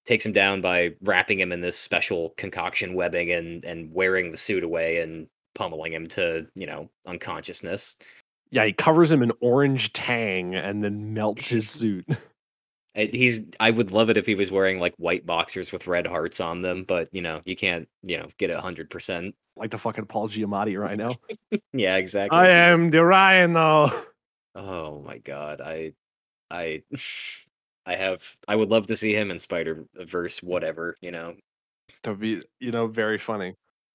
takes 0.07 0.25
him 0.25 0.33
down 0.33 0.61
by 0.61 0.95
wrapping 1.03 1.38
him 1.40 1.53
in 1.53 1.61
this 1.61 1.77
special 1.77 2.31
concoction 2.37 2.95
webbing 2.95 3.31
and 3.33 3.64
and 3.64 3.92
wearing 3.92 4.31
the 4.31 4.37
suit 4.37 4.64
away 4.64 5.01
and 5.01 5.27
pummeling 5.55 5.92
him 5.92 6.07
to 6.07 6.47
you 6.55 6.66
know 6.66 6.88
unconsciousness 7.07 7.97
Yeah, 8.51 8.64
he 8.64 8.73
covers 8.73 9.11
him 9.11 9.23
in 9.23 9.33
orange 9.40 9.92
tang 9.92 10.55
and 10.55 10.83
then 10.85 11.12
melts 11.14 11.49
his 11.49 11.69
suit. 11.81 12.07
He's 12.95 13.51
i 13.61 13.71
would 13.71 13.90
love 13.90 14.09
it 14.09 14.16
if 14.16 14.25
he 14.25 14.35
was 14.35 14.51
wearing 14.51 14.79
like 14.81 14.95
white 14.97 15.27
boxers 15.27 15.71
with 15.71 15.87
red 15.87 16.07
hearts 16.07 16.40
on 16.40 16.62
them 16.62 16.85
but 16.85 17.09
you 17.12 17.21
know 17.21 17.42
you 17.45 17.55
can't 17.55 17.87
you 18.03 18.16
know 18.16 18.29
get 18.38 18.49
it 18.49 18.57
100% 18.57 19.35
like 19.57 19.71
the 19.71 19.77
fucking 19.79 20.07
Paul 20.07 20.29
Giamatti 20.29 20.81
right 20.81 20.97
now. 21.05 21.11
yeah 21.75 21.97
exactly 21.97 22.38
I 22.38 22.49
am 22.49 22.88
the 22.88 23.05
Rhino. 23.05 23.90
Oh 24.55 25.03
my 25.03 25.19
god, 25.19 25.61
I 25.61 25.92
I 26.51 26.83
I 27.87 27.94
have 27.94 28.37
I 28.49 28.57
would 28.57 28.70
love 28.70 28.87
to 28.88 28.96
see 28.96 29.14
him 29.14 29.31
in 29.31 29.38
Spider 29.38 29.85
Verse, 29.94 30.42
whatever, 30.42 30.96
you 31.01 31.11
know. 31.12 31.35
That 32.03 32.11
would 32.11 32.20
be, 32.20 32.42
you 32.61 32.72
know, 32.72 32.87
very 32.87 33.18
funny. 33.18 33.55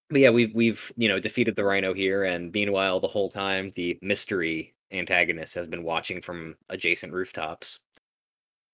But 0.09 0.19
yeah, 0.19 0.29
we've 0.29 0.53
we've 0.53 0.91
you 0.97 1.07
know 1.07 1.19
defeated 1.19 1.55
the 1.55 1.63
Rhino 1.63 1.93
here, 1.93 2.23
and 2.23 2.51
meanwhile, 2.51 2.99
the 2.99 3.07
whole 3.07 3.29
time 3.29 3.69
the 3.75 3.97
mystery 4.01 4.73
antagonist 4.91 5.55
has 5.55 5.67
been 5.67 5.83
watching 5.83 6.21
from 6.21 6.55
adjacent 6.69 7.13
rooftops. 7.13 7.79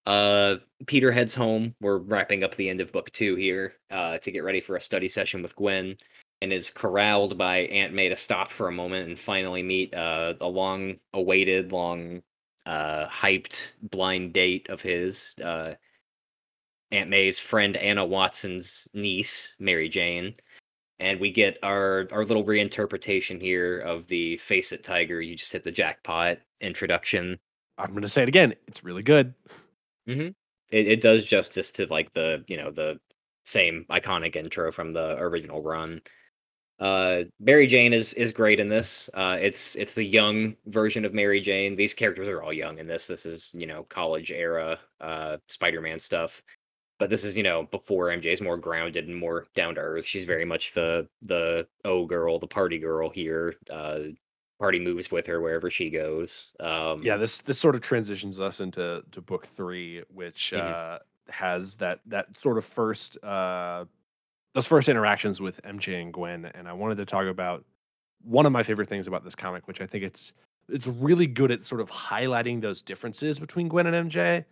Uh, 0.06 0.58
Peter 0.86 1.12
heads 1.12 1.36
home. 1.36 1.76
We're 1.82 1.98
wrapping 1.98 2.44
up 2.44 2.56
the 2.56 2.70
end 2.70 2.82
of 2.82 2.92
book 2.92 3.12
two 3.12 3.36
here 3.36 3.74
uh, 3.92 4.18
to 4.20 4.32
get 4.32 4.44
ready 4.44 4.62
for 4.62 4.78
a 4.78 4.82
study 4.82 5.08
session 5.08 5.42
with 5.42 5.56
Gwen, 5.56 5.98
and 6.42 6.54
is 6.54 6.72
corralled 6.72 7.38
by 7.38 7.58
Aunt 7.58 7.94
May 7.94 8.10
to 8.10 8.16
stop 8.16 8.50
for 8.50 8.68
a 8.68 8.72
moment 8.72 9.10
and 9.10 9.20
finally 9.20 9.62
meet 9.62 9.94
uh, 9.94 10.36
a 10.40 10.48
long-awaited, 10.48 11.72
long, 11.72 12.22
uh, 12.68 13.08
hyped 13.08 13.74
blind 13.82 14.34
date 14.34 14.70
of 14.70 14.82
his. 14.82 15.34
Uh, 15.44 15.74
Aunt 16.92 17.10
May's 17.10 17.40
friend 17.40 17.76
Anna 17.76 18.06
Watson's 18.06 18.88
niece, 18.94 19.56
Mary 19.60 19.90
Jane, 19.90 20.36
and 21.00 21.20
we 21.20 21.32
get 21.32 21.58
our 21.64 22.08
our 22.12 22.24
little 22.24 22.46
reinterpretation 22.46 23.42
here 23.42 23.80
of 23.80 24.08
the 24.08 24.38
"Face 24.38 24.72
It, 24.72 24.84
Tiger, 24.84 25.22
You 25.22 25.36
Just 25.36 25.52
Hit 25.52 25.64
the 25.64 25.72
Jackpot" 25.72 26.38
introduction. 26.62 27.38
I'm 27.78 27.92
going 27.92 28.04
to 28.04 28.08
say 28.08 28.24
it 28.24 28.30
again. 28.30 28.54
It's 28.68 28.84
really 28.84 29.04
good. 29.04 29.34
Mm-hmm. 30.08 30.30
It, 30.70 30.88
it 30.88 31.02
does 31.02 31.26
justice 31.26 31.72
to 31.74 31.88
like 31.88 32.14
the 32.14 32.44
you 32.48 32.58
know 32.58 32.72
the 32.72 33.00
same 33.44 33.86
iconic 33.90 34.36
intro 34.36 34.72
from 34.72 34.92
the 34.92 35.18
original 35.18 35.62
run. 35.62 36.02
Uh, 36.80 37.24
Mary 37.40 37.66
Jane 37.68 37.94
is 37.94 38.14
is 38.14 38.32
great 38.32 38.60
in 38.60 38.70
this. 38.70 39.10
Uh, 39.14 39.38
it's 39.40 39.76
it's 39.76 39.96
the 39.96 40.04
young 40.04 40.56
version 40.68 41.06
of 41.06 41.14
Mary 41.14 41.42
Jane. 41.42 41.76
These 41.76 41.94
characters 41.94 42.28
are 42.28 42.44
all 42.44 42.54
young 42.54 42.78
in 42.78 42.88
this. 42.88 43.08
This 43.08 43.26
is 43.26 43.52
you 43.58 43.66
know 43.66 43.84
college 43.86 44.32
era 44.32 44.80
uh, 45.02 45.38
Spider-Man 45.48 46.00
stuff. 46.00 46.44
But 47.00 47.10
this 47.10 47.24
is 47.24 47.36
you 47.38 47.44
know 47.44 47.64
before 47.64 48.08
MJ 48.08 48.26
is 48.28 48.42
more 48.42 48.58
grounded 48.58 49.08
and 49.08 49.16
more 49.16 49.48
down 49.56 49.76
to 49.76 49.82
earth. 49.82 50.06
She's 50.06 50.24
very 50.26 50.46
much 50.46 50.74
the 50.74 51.08
the 51.24 51.68
oh 51.86 52.06
girl, 52.06 52.40
the 52.40 52.48
party 52.48 52.78
girl 52.80 53.10
here. 53.10 53.56
Uh, 53.72 54.00
party 54.60 54.80
moves 54.80 55.12
with 55.12 55.28
her 55.28 55.40
wherever 55.42 55.70
she 55.70 55.90
goes. 55.92 56.52
Um, 56.60 57.02
Yeah, 57.04 57.18
this 57.18 57.42
this 57.42 57.60
sort 57.60 57.76
of 57.76 57.82
transitions 57.82 58.40
us 58.40 58.60
into 58.60 59.04
to 59.12 59.22
book 59.22 59.48
three, 59.48 60.04
which 60.10 60.52
Mhm. 60.56 60.60
uh, 60.60 61.00
has 61.30 61.76
that 61.76 62.00
that 62.08 62.38
sort 62.40 62.58
of 62.58 62.66
first 62.66 63.24
uh, 63.24 63.86
those 64.58 64.66
first 64.66 64.90
interactions 64.90 65.40
with 65.40 65.62
MJ 65.62 66.02
and 66.02 66.12
Gwen, 66.12 66.46
and 66.46 66.68
I 66.68 66.74
wanted 66.74 66.96
to 66.98 67.06
talk 67.06 67.28
about 67.28 67.64
one 68.24 68.48
of 68.48 68.52
my 68.52 68.64
favorite 68.64 68.90
things 68.90 69.06
about 69.06 69.24
this 69.24 69.36
comic, 69.36 69.68
which 69.68 69.82
I 69.82 69.86
think 69.86 70.04
it's 70.04 70.34
it's 70.68 70.88
really 70.88 71.28
good 71.28 71.52
at 71.52 71.64
sort 71.64 71.80
of 71.80 71.92
highlighting 71.92 72.60
those 72.60 72.82
differences 72.82 73.38
between 73.38 73.68
Gwen 73.68 73.86
and 73.86 74.10
MJ, 74.10 74.46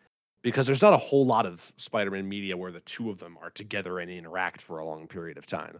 because 0.43 0.67
there's 0.67 0.83
not 0.83 0.93
a 0.93 0.97
whole 0.97 1.25
lot 1.25 1.47
of 1.47 1.73
Spider-Man 1.77 2.29
media 2.29 2.55
where 2.55 2.71
the 2.71 2.81
two 2.81 3.09
of 3.09 3.17
them 3.17 3.35
are 3.41 3.49
together 3.49 3.97
and 3.97 4.11
interact 4.11 4.61
for 4.61 4.77
a 4.77 4.85
long 4.85 5.07
period 5.07 5.39
of 5.39 5.47
time. 5.47 5.79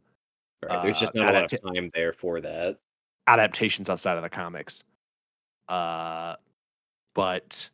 right, 0.68 0.82
there's 0.82 1.00
just 1.00 1.16
uh, 1.16 1.20
not 1.20 1.36
a 1.36 1.42
lot 1.42 1.54
of 1.54 1.62
time 1.62 1.92
there 1.94 2.12
for 2.12 2.42
that. 2.42 2.80
adaptations 3.28 3.92
outside 3.92 4.18
of 4.18 4.24
the 4.24 4.30
comics. 4.30 4.84
Uh, 5.70 6.34
but 7.14 7.70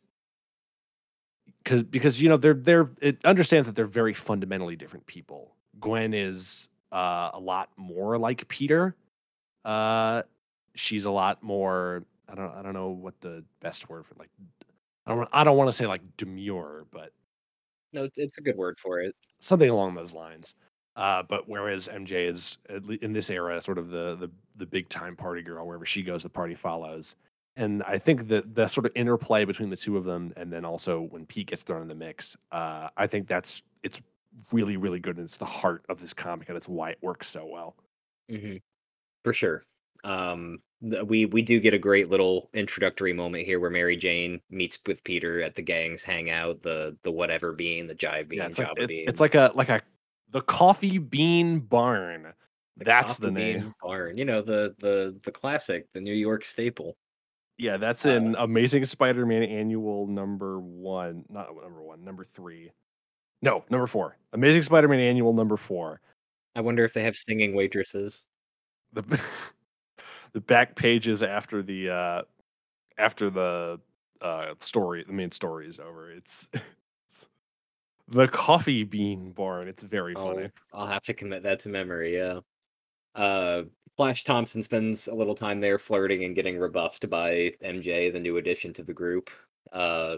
because 1.64 1.82
because 1.84 2.20
you 2.20 2.28
know 2.28 2.36
they're 2.36 2.52
they're 2.52 2.90
it 3.00 3.24
understands 3.24 3.66
that 3.66 3.74
they're 3.74 3.86
very 3.86 4.12
fundamentally 4.12 4.76
different 4.76 5.06
people. 5.06 5.54
Gwen 5.80 6.14
is 6.14 6.68
uh, 6.92 7.30
a 7.34 7.40
lot 7.40 7.70
more 7.76 8.18
like 8.18 8.46
Peter. 8.48 8.96
Uh, 9.64 10.22
she's 10.74 11.04
a 11.04 11.10
lot 11.10 11.42
more. 11.42 12.04
I 12.28 12.34
don't 12.34 12.54
I 12.54 12.62
don't 12.62 12.74
know 12.74 12.88
what 12.90 13.20
the 13.20 13.44
best 13.60 13.88
word 13.88 14.06
for 14.06 14.14
like. 14.18 14.30
I 15.06 15.14
don't 15.14 15.28
I 15.32 15.44
don't 15.44 15.56
want 15.56 15.68
to 15.70 15.76
say 15.76 15.86
like 15.86 16.02
demure, 16.16 16.86
but 16.92 17.12
No, 17.92 18.04
it's, 18.04 18.18
it's 18.18 18.38
a 18.38 18.42
good 18.42 18.56
word 18.56 18.78
for 18.78 19.00
it. 19.00 19.14
something 19.40 19.70
along 19.70 19.94
those 19.94 20.14
lines. 20.14 20.54
Uh, 20.96 21.22
but 21.22 21.48
whereas 21.48 21.88
MJ 21.88 22.28
is 22.28 22.58
in 23.00 23.12
this 23.12 23.30
era 23.30 23.60
sort 23.60 23.78
of 23.78 23.88
the 23.90 24.16
the 24.16 24.30
the 24.56 24.66
big 24.66 24.88
time 24.88 25.16
party 25.16 25.42
girl, 25.42 25.66
wherever 25.66 25.86
she 25.86 26.02
goes, 26.02 26.22
the 26.22 26.28
party 26.28 26.54
follows. 26.54 27.16
And 27.56 27.82
I 27.84 27.98
think 27.98 28.28
that 28.28 28.54
the 28.54 28.66
sort 28.68 28.86
of 28.86 28.92
interplay 28.94 29.44
between 29.44 29.68
the 29.70 29.76
two 29.76 29.96
of 29.98 30.04
them, 30.04 30.32
and 30.36 30.52
then 30.52 30.64
also 30.64 31.02
when 31.10 31.26
Pete 31.26 31.48
gets 31.48 31.62
thrown 31.62 31.82
in 31.82 31.88
the 31.88 31.94
mix, 31.94 32.36
uh, 32.50 32.88
I 32.96 33.06
think 33.06 33.28
that's 33.28 33.62
it's 33.82 34.00
really 34.50 34.76
really 34.76 34.98
good, 35.00 35.16
and 35.16 35.24
it's 35.24 35.36
the 35.36 35.44
heart 35.44 35.84
of 35.88 36.00
this 36.00 36.14
comic, 36.14 36.48
and 36.48 36.56
it's 36.56 36.68
why 36.68 36.90
it 36.90 36.98
works 37.02 37.28
so 37.28 37.46
well. 37.46 37.76
hmm 38.30 38.56
For 39.24 39.32
sure. 39.32 39.64
Um, 40.04 40.58
we 40.80 41.26
we 41.26 41.42
do 41.42 41.60
get 41.60 41.74
a 41.74 41.78
great 41.78 42.08
little 42.10 42.50
introductory 42.54 43.12
moment 43.12 43.44
here 43.46 43.60
where 43.60 43.70
Mary 43.70 43.96
Jane 43.96 44.40
meets 44.50 44.78
with 44.86 45.04
Peter 45.04 45.40
at 45.42 45.54
the 45.54 45.62
gang's 45.62 46.02
hangout, 46.02 46.62
the 46.62 46.96
the 47.04 47.10
whatever 47.12 47.52
being, 47.52 47.86
the 47.86 47.94
jive 47.94 48.28
being, 48.28 48.42
Yeah, 48.42 48.48
it's 48.48 48.58
like 48.58 48.68
Java 48.68 48.82
it- 48.82 48.88
being. 48.88 49.08
it's 49.08 49.20
like 49.20 49.34
a 49.36 49.52
like 49.54 49.68
a 49.68 49.80
the 50.30 50.40
coffee 50.42 50.98
bean 50.98 51.60
barn. 51.60 52.32
the 52.78 52.84
That's 52.84 53.18
the 53.18 53.30
name. 53.30 53.74
Barn. 53.82 54.16
You 54.16 54.24
know 54.24 54.42
the 54.42 54.74
the 54.80 55.16
the 55.24 55.30
classic, 55.30 55.86
the 55.92 56.00
New 56.00 56.14
York 56.14 56.44
staple. 56.44 56.96
Yeah, 57.58 57.76
that's 57.76 58.04
Uh, 58.06 58.10
in 58.12 58.34
Amazing 58.36 58.86
Spider-Man 58.86 59.42
Annual 59.44 60.06
number 60.08 60.58
one, 60.58 61.24
not 61.28 61.54
number 61.54 61.82
one, 61.82 62.02
number 62.02 62.24
three. 62.24 62.72
No, 63.42 63.64
number 63.68 63.86
four. 63.86 64.16
Amazing 64.32 64.62
Spider-Man 64.62 65.00
Annual 65.00 65.32
number 65.32 65.56
four. 65.56 66.00
I 66.54 66.60
wonder 66.60 66.84
if 66.84 66.94
they 66.94 67.02
have 67.02 67.16
singing 67.16 67.54
waitresses. 67.54 68.22
The 68.92 69.02
the 70.32 70.40
back 70.40 70.76
pages 70.76 71.22
after 71.22 71.62
the 71.62 71.90
uh 71.90 72.22
after 72.98 73.30
the 73.30 73.80
uh 74.20 74.54
story, 74.60 75.04
the 75.04 75.12
main 75.12 75.32
story 75.32 75.68
is 75.68 75.78
over. 75.78 76.10
It's 76.10 76.48
the 78.08 78.28
coffee 78.28 78.84
bean 78.84 79.32
barn. 79.32 79.68
It's 79.68 79.82
very 79.82 80.14
funny. 80.14 80.50
Oh, 80.72 80.78
I'll 80.80 80.86
have 80.86 81.02
to 81.04 81.14
commit 81.14 81.42
that 81.42 81.58
to 81.60 81.68
memory. 81.68 82.16
Yeah. 82.16 82.40
Uh, 83.14 83.62
Flash 83.96 84.24
Thompson 84.24 84.62
spends 84.62 85.08
a 85.08 85.14
little 85.14 85.34
time 85.34 85.60
there 85.60 85.78
flirting 85.78 86.24
and 86.24 86.34
getting 86.34 86.58
rebuffed 86.58 87.08
by 87.10 87.52
MJ, 87.62 88.10
the 88.12 88.20
new 88.20 88.38
addition 88.38 88.72
to 88.74 88.82
the 88.82 88.92
group. 88.92 89.30
Uh, 89.70 90.16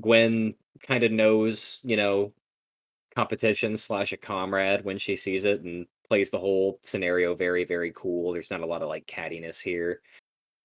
Gwen 0.00 0.54
kind 0.82 1.04
of 1.04 1.12
knows, 1.12 1.78
you 1.84 1.96
know, 1.96 2.32
competition 3.16 3.76
slash 3.76 4.12
a 4.12 4.16
comrade 4.16 4.84
when 4.84 4.98
she 4.98 5.16
sees 5.16 5.44
it 5.44 5.62
and 5.62 5.86
plays 6.08 6.30
the 6.30 6.38
whole 6.38 6.78
scenario 6.82 7.34
very, 7.34 7.64
very 7.64 7.92
cool. 7.94 8.32
There's 8.32 8.50
not 8.50 8.60
a 8.60 8.66
lot 8.66 8.82
of 8.82 8.88
like 8.88 9.06
cattiness 9.06 9.60
here. 9.60 10.00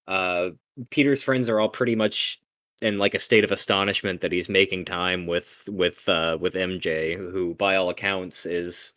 Uh, 0.06 0.50
Peter's 0.90 1.22
friends 1.22 1.48
are 1.48 1.60
all 1.60 1.68
pretty 1.68 1.94
much 1.94 2.40
in 2.82 2.98
like 2.98 3.14
a 3.14 3.18
state 3.18 3.44
of 3.44 3.52
astonishment 3.52 4.20
that 4.20 4.32
he's 4.32 4.48
making 4.48 4.84
time 4.84 5.26
with 5.26 5.62
with 5.68 6.08
uh 6.08 6.38
with 6.40 6.54
MJ, 6.54 7.16
who 7.16 7.54
by 7.54 7.76
all 7.76 7.90
accounts 7.90 8.46
is 8.46 8.94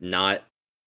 not 0.00 0.42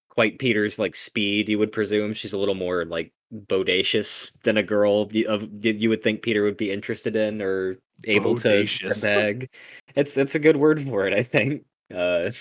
quite 0.10 0.40
Peter's 0.40 0.80
like 0.80 0.96
speed. 0.96 1.50
You 1.50 1.60
would 1.60 1.72
presume 1.72 2.14
she's 2.14 2.34
a 2.34 2.38
little 2.38 2.56
more 2.56 2.86
like 2.86 3.12
bodacious 3.48 4.40
than 4.44 4.58
a 4.58 4.64
girl 4.64 5.10
of 5.28 5.54
you 5.66 5.90
would 5.90 6.04
think 6.04 6.22
Peter 6.22 6.44
would 6.44 6.58
be 6.58 6.72
interested 6.72 7.16
in 7.16 7.42
or 7.42 7.78
able 8.06 8.36
to, 8.36 8.66
to 8.66 9.02
bag. 9.02 9.50
It's 9.96 10.16
it's 10.18 10.36
a 10.36 10.40
good 10.40 10.58
word 10.58 10.84
for 10.84 11.08
it, 11.08 11.14
I 11.14 11.24
think. 11.24 11.64
Uh, 11.94 12.32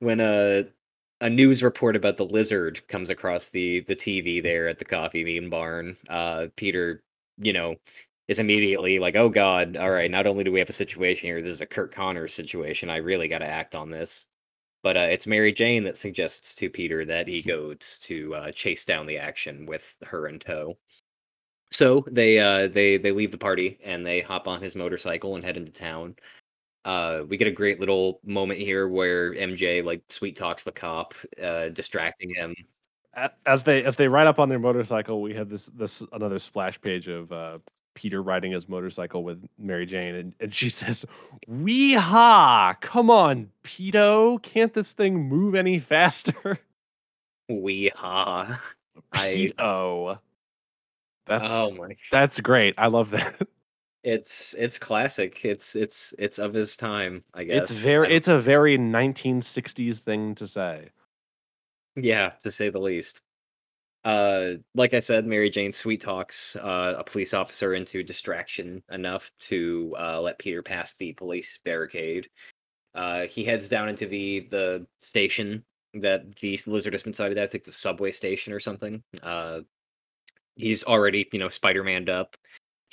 when 0.00 0.20
a 0.20 0.64
a 1.20 1.30
news 1.30 1.62
report 1.62 1.96
about 1.96 2.16
the 2.16 2.26
lizard 2.26 2.86
comes 2.88 3.10
across 3.10 3.50
the 3.50 3.80
the 3.80 3.96
TV 3.96 4.42
there 4.42 4.68
at 4.68 4.78
the 4.78 4.84
coffee 4.84 5.24
bean 5.24 5.48
barn, 5.50 5.96
uh, 6.08 6.48
Peter, 6.56 7.02
you 7.38 7.52
know, 7.52 7.76
is 8.28 8.38
immediately 8.38 8.98
like, 8.98 9.16
"Oh 9.16 9.28
God! 9.28 9.76
All 9.76 9.90
right, 9.90 10.10
not 10.10 10.26
only 10.26 10.44
do 10.44 10.52
we 10.52 10.58
have 10.60 10.70
a 10.70 10.72
situation 10.72 11.28
here, 11.28 11.42
this 11.42 11.52
is 11.54 11.60
a 11.60 11.66
Curt 11.66 11.92
Connors 11.92 12.34
situation. 12.34 12.90
I 12.90 12.96
really 12.96 13.28
got 13.28 13.38
to 13.38 13.46
act 13.46 13.74
on 13.74 13.90
this." 13.90 14.26
But 14.82 14.96
uh, 14.96 15.00
it's 15.10 15.26
Mary 15.26 15.52
Jane 15.52 15.84
that 15.84 15.96
suggests 15.96 16.54
to 16.56 16.70
Peter 16.70 17.04
that 17.06 17.26
he 17.28 17.42
goes 17.42 17.98
to 18.04 18.34
uh, 18.34 18.52
chase 18.52 18.84
down 18.84 19.06
the 19.06 19.18
action 19.18 19.66
with 19.66 19.96
her 20.04 20.28
in 20.28 20.38
tow. 20.38 20.76
So 21.70 22.04
they 22.10 22.38
uh, 22.38 22.68
they 22.68 22.96
they 22.98 23.10
leave 23.12 23.32
the 23.32 23.38
party 23.38 23.78
and 23.84 24.06
they 24.06 24.20
hop 24.20 24.46
on 24.48 24.62
his 24.62 24.76
motorcycle 24.76 25.34
and 25.34 25.44
head 25.44 25.56
into 25.56 25.72
town. 25.72 26.16
Uh, 26.86 27.24
we 27.28 27.36
get 27.36 27.48
a 27.48 27.52
great 27.52 27.80
little 27.80 28.20
moment 28.24 28.60
here 28.60 28.86
where 28.86 29.34
MJ 29.34 29.84
like 29.84 30.02
sweet 30.08 30.36
talks 30.36 30.62
the 30.62 30.70
cop, 30.70 31.14
uh, 31.42 31.68
distracting 31.70 32.32
him. 32.32 32.54
As 33.44 33.64
they 33.64 33.82
as 33.82 33.96
they 33.96 34.06
ride 34.06 34.28
up 34.28 34.38
on 34.38 34.48
their 34.48 34.60
motorcycle, 34.60 35.20
we 35.20 35.34
have 35.34 35.48
this 35.48 35.66
this 35.66 36.02
another 36.12 36.38
splash 36.38 36.80
page 36.80 37.08
of 37.08 37.32
uh 37.32 37.58
Peter 37.94 38.22
riding 38.22 38.52
his 38.52 38.68
motorcycle 38.68 39.24
with 39.24 39.42
Mary 39.58 39.84
Jane, 39.84 40.14
and, 40.14 40.34
and 40.38 40.54
she 40.54 40.68
says, 40.70 41.04
Wee 41.48 41.94
ha! 41.94 42.76
Come 42.80 43.10
on, 43.10 43.50
Peto. 43.64 44.38
Can't 44.38 44.72
this 44.72 44.92
thing 44.92 45.28
move 45.28 45.54
any 45.56 45.78
faster? 45.80 46.58
We 47.48 47.92
ha. 47.94 48.60
I- 49.12 49.52
Peto. 49.56 50.20
That's 51.26 51.48
Oh 51.48 51.74
my! 51.76 51.96
that's 52.10 52.40
great. 52.40 52.74
I 52.76 52.88
love 52.88 53.10
that. 53.10 53.46
It's 54.06 54.54
it's 54.54 54.78
classic. 54.78 55.44
It's 55.44 55.74
it's 55.74 56.14
it's 56.16 56.38
of 56.38 56.54
his 56.54 56.76
time. 56.76 57.24
I 57.34 57.42
guess 57.42 57.70
It's 57.72 57.80
very 57.80 58.14
it's 58.14 58.28
a 58.28 58.38
very 58.38 58.78
1960s 58.78 59.98
thing 59.98 60.32
to 60.36 60.46
say. 60.46 60.90
yeah, 61.96 62.30
to 62.40 62.52
say 62.52 62.70
the 62.70 62.78
least. 62.78 63.22
uh, 64.04 64.52
like 64.76 64.94
I 64.94 65.00
said, 65.00 65.26
Mary 65.26 65.50
Jane 65.50 65.72
sweet 65.72 66.00
talks 66.00 66.54
uh, 66.54 66.94
a 66.96 67.02
police 67.02 67.34
officer 67.34 67.74
into 67.74 68.04
distraction 68.04 68.80
enough 68.92 69.32
to 69.40 69.92
uh, 69.98 70.20
let 70.20 70.38
Peter 70.38 70.62
pass 70.62 70.94
the 70.94 71.12
police 71.14 71.58
barricade. 71.64 72.28
Uh, 72.94 73.22
he 73.26 73.42
heads 73.42 73.68
down 73.68 73.88
into 73.88 74.06
the 74.06 74.46
the 74.50 74.86
station 75.02 75.64
that 75.94 76.36
the 76.36 76.60
lizard 76.66 76.92
has 76.94 77.02
been 77.02 77.12
sighted 77.12 77.38
at. 77.38 77.44
I 77.44 77.46
think 77.48 77.64
the 77.64 77.72
subway 77.72 78.12
station 78.12 78.52
or 78.52 78.60
something. 78.60 79.02
Uh, 79.20 79.62
he's 80.54 80.84
already 80.84 81.28
you 81.32 81.40
know 81.40 81.48
Spider-Maned 81.48 82.08
up. 82.08 82.36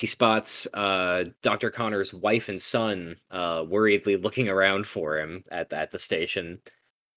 He 0.03 0.07
spots 0.07 0.67
uh, 0.73 1.23
Dr. 1.43 1.71
Connor's 1.71 2.13
wife 2.13 2.49
and 2.49 2.61
son 2.61 3.15
uh, 3.31 3.63
worriedly 3.65 4.17
looking 4.17 4.49
around 4.49 4.85
for 4.85 5.17
him 5.17 5.45
at 5.49 5.71
at 5.71 5.91
the 5.91 5.97
station. 5.97 6.59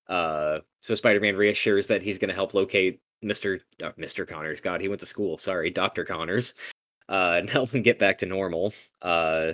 Uh, 0.06 0.60
so 0.78 0.94
Spider-Man 0.94 1.34
reassures 1.34 1.88
that 1.88 2.00
he's 2.00 2.16
going 2.16 2.28
to 2.28 2.34
help 2.34 2.54
locate 2.54 3.00
Mr. 3.24 3.58
Uh, 3.82 3.90
Mr. 3.98 4.24
Connors. 4.24 4.60
God, 4.60 4.80
he 4.80 4.86
went 4.86 5.00
to 5.00 5.06
school. 5.06 5.36
Sorry, 5.36 5.68
Dr. 5.68 6.04
Connors. 6.04 6.54
Uh, 7.08 7.36
and 7.38 7.48
help 7.48 7.72
him 7.72 7.82
get 7.82 8.00
back 8.00 8.18
to 8.18 8.26
normal. 8.26 8.74
Uh, 9.00 9.52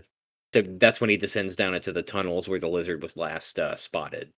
so 0.55 0.63
that's 0.63 1.03
when 1.03 1.11
he 1.11 1.19
descends 1.19 1.55
down 1.55 1.75
into 1.75 1.93
the 1.93 2.03
tunnels 2.03 2.49
where 2.49 2.59
the 2.59 2.67
lizard 2.67 3.03
was 3.03 3.15
last 3.19 3.59
uh, 3.59 3.77
spotted. 3.77 4.33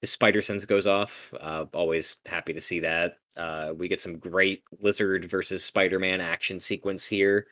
His 0.00 0.12
spider 0.12 0.40
sense 0.40 0.64
goes 0.64 0.86
off. 0.86 1.34
Uh, 1.40 1.64
always 1.74 2.18
happy 2.26 2.52
to 2.52 2.60
see 2.60 2.78
that. 2.78 3.16
Uh, 3.36 3.72
we 3.76 3.88
get 3.88 4.00
some 4.00 4.18
great 4.18 4.62
lizard 4.78 5.24
versus 5.24 5.64
Spider-Man 5.64 6.20
action 6.20 6.60
sequence 6.60 7.04
here. 7.04 7.48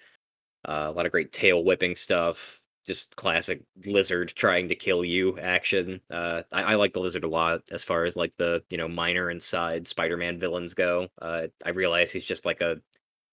Uh, 0.65 0.87
a 0.89 0.93
lot 0.93 1.07
of 1.07 1.13
great 1.13 1.33
tail 1.33 1.65
whipping 1.65 1.97
stuff. 1.97 2.61
Just 2.85 3.15
classic 3.15 3.63
lizard 3.87 4.33
trying 4.35 4.69
to 4.69 4.75
kill 4.75 5.05
you 5.05 5.39
action. 5.39 6.01
Uh, 6.11 6.43
I, 6.53 6.63
I 6.63 6.75
like 6.75 6.93
the 6.93 7.01
lizard 7.01 7.23
a 7.25 7.29
lot 7.29 7.63
as 7.71 7.85
far 7.85 8.05
as 8.05 8.17
like 8.17 8.33
the 8.39 8.63
you 8.71 8.77
know 8.77 8.89
minor 8.89 9.29
and 9.29 9.43
side 9.43 9.87
Spider-Man 9.87 10.39
villains 10.39 10.75
go. 10.75 11.09
Uh, 11.21 11.47
I 11.65 11.71
realize 11.71 12.11
he's 12.11 12.25
just 12.25 12.45
like 12.45 12.61
a 12.61 12.81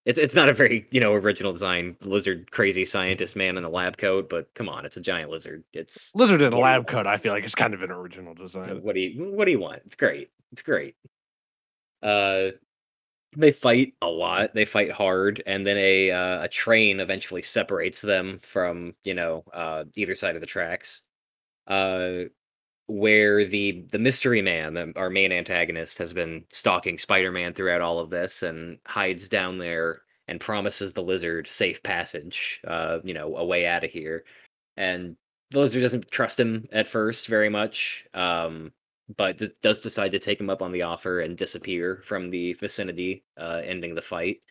it's 0.05 0.17
it's 0.17 0.35
not 0.35 0.49
a 0.49 0.53
very 0.53 0.87
you 0.91 0.99
know 1.01 1.13
original 1.13 1.51
design 1.51 1.95
lizard 2.01 2.51
crazy 2.51 2.85
scientist 2.85 3.35
man 3.35 3.57
in 3.57 3.63
a 3.63 3.69
lab 3.69 3.97
coat, 3.97 4.29
but 4.29 4.53
come 4.55 4.69
on, 4.69 4.85
it's 4.85 4.97
a 4.97 5.01
giant 5.01 5.29
lizard. 5.29 5.63
It's 5.73 6.15
Lizard 6.15 6.41
in 6.41 6.53
a 6.53 6.57
what 6.57 6.63
do 6.65 6.69
you 6.71 6.77
lab 6.77 6.87
coat, 6.87 7.07
I 7.07 7.17
feel 7.17 7.33
like 7.33 7.43
it's 7.43 7.55
kind 7.55 7.73
of 7.73 7.81
an 7.83 7.91
original 7.91 8.33
design. 8.33 8.81
What 8.81 8.95
do 8.95 9.01
you 9.01 9.31
what 9.31 9.45
do 9.45 9.51
you 9.51 9.59
want? 9.59 9.81
It's 9.85 9.95
great. 9.95 10.29
It's 10.51 10.61
great. 10.61 10.95
Uh, 12.01 12.51
they 13.35 13.51
fight 13.51 13.93
a 14.01 14.07
lot. 14.07 14.53
They 14.53 14.65
fight 14.65 14.91
hard, 14.91 15.43
and 15.45 15.65
then 15.65 15.77
a 15.77 16.11
uh, 16.11 16.43
a 16.43 16.47
train 16.47 16.99
eventually 16.99 17.41
separates 17.41 18.01
them 18.01 18.39
from 18.41 18.95
you 19.03 19.13
know 19.13 19.43
uh, 19.53 19.85
either 19.95 20.15
side 20.15 20.35
of 20.35 20.41
the 20.41 20.47
tracks. 20.47 21.01
Uh, 21.67 22.23
where 22.87 23.45
the 23.45 23.85
the 23.91 23.99
mystery 23.99 24.41
man, 24.41 24.73
the, 24.73 24.91
our 24.95 25.09
main 25.11 25.31
antagonist, 25.31 25.97
has 25.99 26.11
been 26.11 26.43
stalking 26.51 26.97
Spider-Man 26.97 27.53
throughout 27.53 27.81
all 27.81 27.99
of 27.99 28.09
this, 28.09 28.43
and 28.43 28.79
hides 28.87 29.29
down 29.29 29.57
there 29.57 29.95
and 30.27 30.39
promises 30.39 30.93
the 30.93 31.01
lizard 31.01 31.47
safe 31.47 31.81
passage. 31.83 32.61
Uh, 32.67 32.99
you 33.03 33.13
know, 33.13 33.37
a 33.37 33.45
way 33.45 33.67
out 33.67 33.83
of 33.83 33.91
here. 33.91 34.23
And 34.77 35.15
the 35.51 35.59
lizard 35.59 35.81
doesn't 35.81 36.09
trust 36.11 36.39
him 36.39 36.67
at 36.71 36.87
first 36.87 37.27
very 37.27 37.49
much. 37.49 38.05
Um, 38.13 38.71
but 39.17 39.37
d- 39.37 39.49
does 39.61 39.79
decide 39.79 40.11
to 40.11 40.19
take 40.19 40.39
him 40.39 40.49
up 40.49 40.61
on 40.61 40.71
the 40.71 40.83
offer 40.83 41.21
and 41.21 41.37
disappear 41.37 42.01
from 42.03 42.29
the 42.29 42.53
vicinity, 42.53 43.23
uh, 43.37 43.61
ending 43.63 43.95
the 43.95 44.01
fight. 44.01 44.41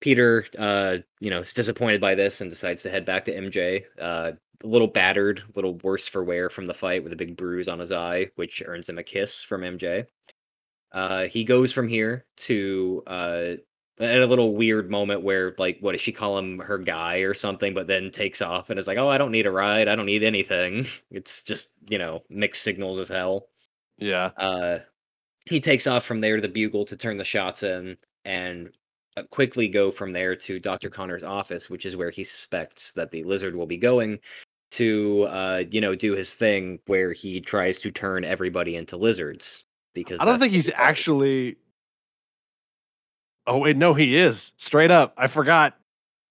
Peter, 0.00 0.46
uh, 0.58 0.98
you 1.20 1.30
know, 1.30 1.40
is 1.40 1.52
disappointed 1.52 2.00
by 2.00 2.14
this 2.14 2.40
and 2.40 2.50
decides 2.50 2.82
to 2.82 2.90
head 2.90 3.04
back 3.04 3.24
to 3.24 3.34
MJ. 3.34 3.84
Uh, 4.00 4.32
a 4.62 4.66
little 4.66 4.86
battered, 4.88 5.40
a 5.40 5.52
little 5.54 5.76
worse 5.78 6.06
for 6.06 6.24
wear 6.24 6.50
from 6.50 6.66
the 6.66 6.74
fight 6.74 7.02
with 7.02 7.12
a 7.12 7.16
big 7.16 7.36
bruise 7.36 7.68
on 7.68 7.78
his 7.78 7.92
eye, 7.92 8.30
which 8.36 8.62
earns 8.66 8.88
him 8.88 8.98
a 8.98 9.02
kiss 9.02 9.42
from 9.42 9.62
MJ. 9.62 10.06
Uh, 10.92 11.26
he 11.26 11.44
goes 11.44 11.72
from 11.72 11.88
here 11.88 12.26
to 12.36 13.02
uh, 13.06 13.46
at 14.00 14.22
a 14.22 14.26
little 14.26 14.56
weird 14.56 14.90
moment 14.90 15.22
where, 15.22 15.54
like, 15.58 15.78
what 15.80 15.92
does 15.92 16.00
she 16.00 16.12
call 16.12 16.38
him, 16.38 16.58
her 16.58 16.78
guy 16.78 17.18
or 17.18 17.34
something? 17.34 17.74
But 17.74 17.86
then 17.86 18.10
takes 18.10 18.42
off 18.42 18.70
and 18.70 18.78
is 18.78 18.86
like, 18.86 18.98
"Oh, 18.98 19.08
I 19.08 19.18
don't 19.18 19.30
need 19.30 19.46
a 19.46 19.50
ride. 19.50 19.88
I 19.88 19.94
don't 19.96 20.06
need 20.06 20.22
anything. 20.22 20.86
It's 21.10 21.42
just 21.42 21.74
you 21.88 21.98
know 21.98 22.22
mixed 22.30 22.62
signals 22.62 22.98
as 22.98 23.08
hell." 23.08 23.49
Yeah. 24.00 24.30
Uh, 24.36 24.78
he 25.46 25.60
takes 25.60 25.86
off 25.86 26.04
from 26.04 26.20
there 26.20 26.36
to 26.36 26.42
the 26.42 26.48
bugle 26.48 26.84
to 26.86 26.96
turn 26.96 27.16
the 27.16 27.24
shots 27.24 27.62
in 27.62 27.96
and 28.24 28.70
uh, 29.16 29.22
quickly 29.30 29.68
go 29.68 29.90
from 29.90 30.12
there 30.12 30.36
to 30.36 30.58
Dr. 30.58 30.90
Connor's 30.90 31.24
office, 31.24 31.70
which 31.70 31.86
is 31.86 31.96
where 31.96 32.10
he 32.10 32.24
suspects 32.24 32.92
that 32.92 33.10
the 33.10 33.24
lizard 33.24 33.54
will 33.54 33.66
be 33.66 33.76
going 33.76 34.18
to, 34.72 35.24
uh, 35.24 35.64
you 35.70 35.80
know, 35.80 35.94
do 35.94 36.14
his 36.14 36.34
thing 36.34 36.78
where 36.86 37.12
he 37.12 37.40
tries 37.40 37.78
to 37.80 37.90
turn 37.90 38.24
everybody 38.24 38.76
into 38.76 38.96
lizards. 38.96 39.64
Because 39.94 40.20
I 40.20 40.24
don't 40.24 40.38
think 40.38 40.52
he's 40.52 40.66
he 40.66 40.72
actually. 40.74 41.56
Oh 43.46 43.58
wait, 43.58 43.76
no, 43.76 43.94
he 43.94 44.16
is 44.16 44.52
straight 44.56 44.92
up. 44.92 45.12
I 45.16 45.26
forgot. 45.26 45.76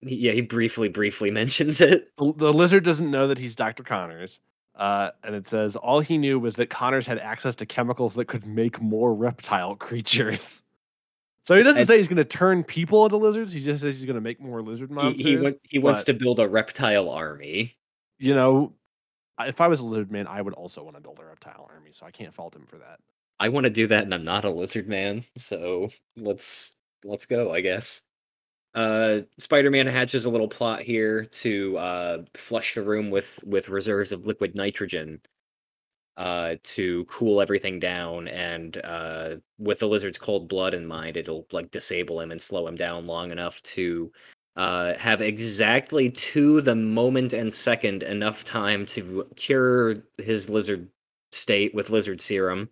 Yeah, 0.01 0.31
he 0.31 0.39
briefly, 0.41 0.87
briefly 0.87 1.29
mentions 1.31 1.81
it. 1.81 2.09
The, 2.17 2.33
the 2.37 2.53
lizard 2.53 2.85
doesn't 2.85 3.11
know 3.11 3.27
that 3.27 3.37
he's 3.37 3.55
Dr. 3.55 3.83
Connors. 3.83 4.39
Uh, 4.79 5.11
and 5.23 5.35
it 5.35 5.45
says 5.45 5.75
all 5.75 5.99
he 5.99 6.17
knew 6.17 6.39
was 6.39 6.55
that 6.55 6.69
Connors 6.69 7.05
had 7.05 7.19
access 7.19 7.53
to 7.57 7.65
chemicals 7.65 8.15
that 8.15 8.25
could 8.25 8.45
make 8.47 8.81
more 8.81 9.13
reptile 9.13 9.75
creatures. 9.87 10.63
So 11.45 11.55
he 11.55 11.63
doesn't 11.63 11.81
And- 11.81 11.87
say 11.87 11.97
he's 11.97 12.07
going 12.07 12.17
to 12.17 12.23
turn 12.23 12.63
people 12.63 13.03
into 13.05 13.17
lizards. 13.17 13.51
He 13.51 13.61
just 13.61 13.81
says 13.81 13.95
he's 13.95 14.05
going 14.05 14.15
to 14.15 14.21
make 14.21 14.39
more 14.39 14.61
lizard 14.61 14.89
He, 14.89 14.95
monsters. 14.95 15.25
he, 15.25 15.35
want, 15.37 15.55
he 15.63 15.79
wants 15.79 16.03
to 16.05 16.13
build 16.13 16.39
a 16.39 16.47
reptile 16.47 17.09
army. 17.09 17.75
You 18.19 18.33
know, 18.35 18.73
if 19.39 19.59
I 19.61 19.67
was 19.67 19.79
a 19.81 19.85
lizard 19.85 20.11
man, 20.11 20.27
I 20.27 20.41
would 20.41 20.53
also 20.53 20.83
want 20.83 20.95
to 20.95 21.01
build 21.01 21.19
a 21.19 21.25
reptile 21.25 21.69
army. 21.73 21.91
So 21.91 22.05
I 22.05 22.11
can't 22.11 22.33
fault 22.33 22.55
him 22.55 22.65
for 22.65 22.77
that. 22.77 22.99
I 23.39 23.49
want 23.49 23.63
to 23.65 23.69
do 23.69 23.87
that, 23.87 24.03
and 24.03 24.13
I'm 24.13 24.23
not 24.23 24.43
a 24.45 24.49
lizard 24.49 24.87
man, 24.89 25.23
so 25.37 25.89
let's 26.17 26.75
let's 27.05 27.25
go. 27.25 27.53
I 27.53 27.61
guess. 27.61 28.01
Uh, 28.75 29.21
Spider-Man 29.39 29.87
hatches 29.87 30.25
a 30.25 30.29
little 30.29 30.47
plot 30.47 30.81
here 30.81 31.25
to 31.25 31.77
uh, 31.77 32.23
flush 32.35 32.75
the 32.75 32.83
room 32.83 33.09
with 33.09 33.39
with 33.45 33.69
reserves 33.69 34.11
of 34.11 34.25
liquid 34.27 34.55
nitrogen, 34.55 35.19
uh, 36.17 36.55
to 36.63 37.05
cool 37.05 37.41
everything 37.41 37.79
down, 37.79 38.27
and 38.27 38.77
uh, 38.83 39.35
with 39.57 39.79
the 39.79 39.87
lizard's 39.87 40.17
cold 40.17 40.49
blood 40.49 40.73
in 40.73 40.85
mind, 40.85 41.17
it'll 41.17 41.47
like 41.51 41.71
disable 41.71 42.19
him 42.21 42.31
and 42.31 42.41
slow 42.41 42.67
him 42.67 42.75
down 42.75 43.07
long 43.07 43.31
enough 43.31 43.61
to 43.63 44.11
uh, 44.57 44.93
have 44.97 45.21
exactly 45.21 46.11
to 46.11 46.61
the 46.61 46.75
moment 46.75 47.33
and 47.33 47.53
second 47.53 48.03
enough 48.03 48.43
time 48.43 48.85
to 48.85 49.25
cure 49.35 50.03
his 50.17 50.49
lizard 50.49 50.89
state 51.31 51.73
with 51.73 51.89
lizard 51.89 52.21
serum 52.21 52.69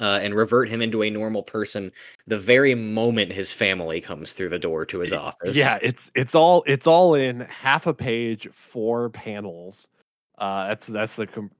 uh, 0.00 0.20
and 0.22 0.34
revert 0.34 0.68
him 0.68 0.80
into 0.80 1.02
a 1.02 1.10
normal 1.10 1.42
person 1.42 1.92
the 2.26 2.38
very 2.38 2.74
moment 2.74 3.32
his 3.32 3.52
family 3.52 4.00
comes 4.00 4.32
through 4.32 4.48
the 4.48 4.58
door 4.58 4.84
to 4.86 4.98
his 5.00 5.12
office. 5.12 5.56
Yeah, 5.56 5.78
it's 5.82 6.10
it's 6.14 6.34
all 6.34 6.64
it's 6.66 6.86
all 6.86 7.14
in 7.14 7.40
half 7.40 7.86
a 7.86 7.94
page, 7.94 8.48
four 8.50 9.10
panels. 9.10 9.88
Uh, 10.38 10.68
that's 10.68 10.86
that's 10.86 11.16
the 11.16 11.26
com- 11.26 11.50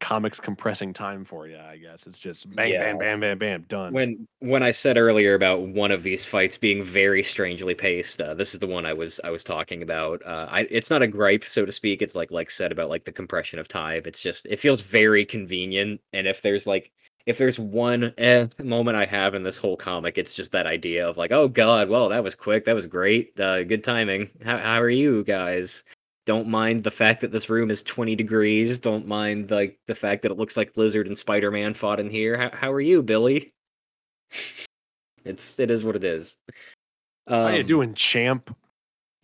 comics 0.00 0.40
compressing 0.40 0.92
time 0.92 1.24
for 1.24 1.46
you, 1.46 1.58
I 1.58 1.76
guess. 1.76 2.06
It's 2.06 2.18
just 2.18 2.54
bang, 2.56 2.72
Yeah. 2.72 2.80
bam, 2.80 2.98
bam, 2.98 3.20
bam, 3.20 3.38
bam, 3.38 3.64
done. 3.68 3.92
When 3.92 4.26
when 4.40 4.62
I 4.62 4.72
said 4.72 4.96
earlier 4.98 5.34
about 5.34 5.60
one 5.60 5.90
of 5.90 6.02
these 6.02 6.26
fights 6.26 6.56
being 6.56 6.82
very 6.82 7.22
strangely 7.22 7.74
paced, 7.74 8.20
uh, 8.20 8.34
this 8.34 8.54
is 8.54 8.60
the 8.60 8.66
one 8.66 8.84
I 8.84 8.92
was 8.92 9.20
I 9.22 9.30
was 9.30 9.44
talking 9.44 9.82
about. 9.82 10.22
Uh, 10.26 10.48
I, 10.50 10.60
it's 10.70 10.90
not 10.90 11.02
a 11.02 11.06
gripe, 11.06 11.44
so 11.44 11.64
to 11.64 11.72
speak. 11.72 12.02
It's 12.02 12.16
like 12.16 12.30
like 12.30 12.50
said 12.50 12.72
about 12.72 12.88
like 12.88 13.04
the 13.04 13.12
compression 13.12 13.58
of 13.58 13.68
time. 13.68 14.02
It's 14.06 14.20
just 14.20 14.46
it 14.46 14.58
feels 14.58 14.80
very 14.80 15.24
convenient. 15.24 16.00
And 16.12 16.26
if 16.26 16.42
there's 16.42 16.66
like 16.66 16.90
if 17.26 17.38
there's 17.38 17.58
one 17.58 18.12
eh, 18.18 18.46
moment 18.62 18.96
I 18.96 19.04
have 19.06 19.34
in 19.34 19.42
this 19.42 19.58
whole 19.58 19.76
comic, 19.76 20.18
it's 20.18 20.34
just 20.34 20.52
that 20.52 20.66
idea 20.66 21.06
of 21.06 21.16
like, 21.16 21.32
oh 21.32 21.48
god, 21.48 21.88
well 21.88 22.08
that 22.08 22.24
was 22.24 22.34
quick, 22.34 22.64
that 22.64 22.74
was 22.74 22.86
great, 22.86 23.38
uh, 23.40 23.62
good 23.64 23.84
timing. 23.84 24.30
How 24.44 24.58
how 24.58 24.80
are 24.80 24.90
you 24.90 25.24
guys? 25.24 25.84
Don't 26.26 26.48
mind 26.48 26.84
the 26.84 26.90
fact 26.90 27.20
that 27.22 27.32
this 27.32 27.48
room 27.50 27.70
is 27.70 27.82
20 27.82 28.14
degrees. 28.14 28.78
Don't 28.78 29.06
mind 29.06 29.50
like 29.50 29.78
the 29.86 29.94
fact 29.94 30.22
that 30.22 30.30
it 30.30 30.38
looks 30.38 30.56
like 30.56 30.76
Lizard 30.76 31.06
and 31.06 31.16
Spider-Man 31.16 31.74
fought 31.74 31.98
in 31.98 32.10
here. 32.10 32.36
How, 32.36 32.50
how 32.52 32.72
are 32.72 32.80
you, 32.80 33.02
Billy? 33.02 33.50
it's 35.24 35.58
it 35.58 35.70
is 35.70 35.84
what 35.84 35.96
it 35.96 36.04
is. 36.04 36.36
How 37.28 37.48
you 37.48 37.60
Um, 37.60 37.66
doing, 37.66 37.94
champ? 37.94 38.56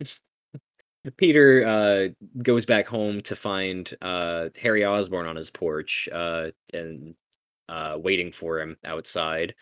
Peter 1.17 1.65
uh, 1.65 2.41
goes 2.41 2.65
back 2.65 2.87
home 2.87 3.21
to 3.21 3.35
find 3.35 3.93
uh, 4.01 4.49
Harry 4.59 4.83
Osborn 4.83 5.27
on 5.27 5.35
his 5.35 5.49
porch 5.49 6.09
uh, 6.11 6.49
and 6.73 7.15
uh, 7.69 7.97
waiting 7.99 8.31
for 8.31 8.59
him 8.59 8.77
outside. 8.85 9.53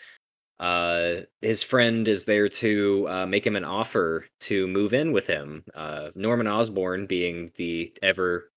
Uh, 0.60 1.22
his 1.42 1.62
friend 1.64 2.08
is 2.08 2.26
there 2.26 2.48
to 2.48 3.08
uh, 3.10 3.26
make 3.26 3.46
him 3.46 3.56
an 3.56 3.66
offer 3.66 4.26
to 4.40 4.68
move 4.68 4.94
in 4.94 5.12
with 5.12 5.28
him. 5.28 5.64
Uh, 5.74 6.12
Norman 6.16 6.48
Osborn, 6.48 7.08
being 7.08 7.50
the 7.56 7.94
ever 8.02 8.52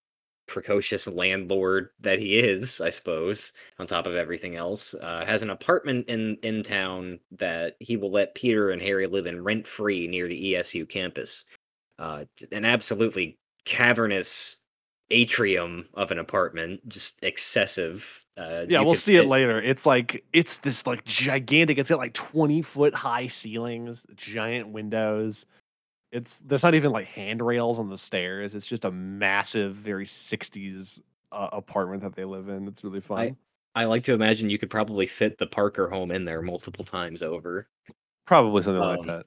precocious 0.46 1.06
landlord 1.06 1.90
that 2.00 2.18
he 2.18 2.38
is, 2.38 2.80
I 2.80 2.88
suppose, 2.88 3.52
on 3.78 3.86
top 3.86 4.06
of 4.06 4.14
everything 4.14 4.56
else, 4.56 4.94
uh, 4.94 5.24
has 5.24 5.42
an 5.42 5.50
apartment 5.50 6.08
in 6.08 6.36
in 6.42 6.62
town 6.62 7.20
that 7.32 7.76
he 7.78 7.96
will 7.96 8.10
let 8.10 8.34
Peter 8.34 8.70
and 8.70 8.82
Harry 8.82 9.06
live 9.06 9.26
in 9.26 9.44
rent 9.44 9.66
free 9.66 10.08
near 10.08 10.26
the 10.26 10.54
ESU 10.54 10.88
campus. 10.88 11.44
Uh, 11.98 12.24
an 12.52 12.64
absolutely 12.64 13.38
cavernous 13.64 14.58
atrium 15.10 15.88
of 15.94 16.10
an 16.10 16.18
apartment, 16.18 16.86
just 16.88 17.22
excessive. 17.22 18.24
Uh, 18.38 18.66
Yeah, 18.68 18.82
we'll 18.82 18.94
see 18.94 19.16
it 19.16 19.22
fit- 19.22 19.28
later. 19.28 19.60
It's 19.60 19.84
like 19.84 20.24
it's 20.32 20.58
this 20.58 20.86
like 20.86 21.04
gigantic. 21.04 21.78
It's 21.78 21.90
got 21.90 21.98
like 21.98 22.14
twenty 22.14 22.62
foot 22.62 22.94
high 22.94 23.26
ceilings, 23.26 24.06
giant 24.14 24.68
windows. 24.68 25.46
It's 26.12 26.38
there's 26.38 26.62
not 26.62 26.74
even 26.74 26.92
like 26.92 27.06
handrails 27.06 27.78
on 27.78 27.88
the 27.88 27.98
stairs. 27.98 28.54
It's 28.54 28.68
just 28.68 28.84
a 28.84 28.90
massive, 28.90 29.74
very 29.74 30.06
'60s 30.06 31.00
uh, 31.32 31.48
apartment 31.52 32.02
that 32.02 32.14
they 32.14 32.24
live 32.24 32.48
in. 32.48 32.68
It's 32.68 32.84
really 32.84 33.00
fun. 33.00 33.36
I 33.74 33.84
like 33.84 34.04
to 34.04 34.14
imagine 34.14 34.50
you 34.50 34.58
could 34.58 34.70
probably 34.70 35.06
fit 35.06 35.38
the 35.38 35.46
Parker 35.46 35.88
home 35.88 36.10
in 36.10 36.24
there 36.24 36.42
multiple 36.42 36.84
times 36.84 37.22
over. 37.22 37.68
Probably 38.26 38.62
something 38.62 38.80
like 38.80 39.00
um, 39.00 39.06
that. 39.06 39.26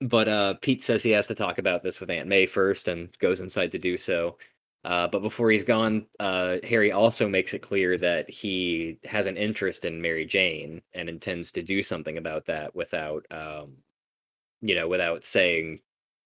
But 0.00 0.28
uh, 0.28 0.54
Pete 0.62 0.82
says 0.82 1.02
he 1.02 1.10
has 1.10 1.26
to 1.26 1.34
talk 1.34 1.58
about 1.58 1.82
this 1.82 2.00
with 2.00 2.10
Aunt 2.10 2.28
May 2.28 2.46
first 2.46 2.88
and 2.88 3.16
goes 3.18 3.40
inside 3.40 3.72
to 3.72 3.78
do 3.78 3.96
so. 3.96 4.38
Uh, 4.84 5.06
but 5.08 5.20
before 5.20 5.50
he's 5.50 5.64
gone, 5.64 6.06
uh, 6.20 6.56
Harry 6.64 6.90
also 6.92 7.28
makes 7.28 7.52
it 7.52 7.60
clear 7.60 7.98
that 7.98 8.30
he 8.30 8.98
has 9.04 9.26
an 9.26 9.36
interest 9.36 9.84
in 9.84 10.00
Mary 10.00 10.24
Jane 10.24 10.80
and 10.94 11.08
intends 11.08 11.52
to 11.52 11.62
do 11.62 11.82
something 11.82 12.16
about 12.18 12.46
that 12.46 12.74
without, 12.74 13.26
um, 13.30 13.76
you 14.62 14.74
know, 14.74 14.88
without 14.88 15.24
saying, 15.24 15.80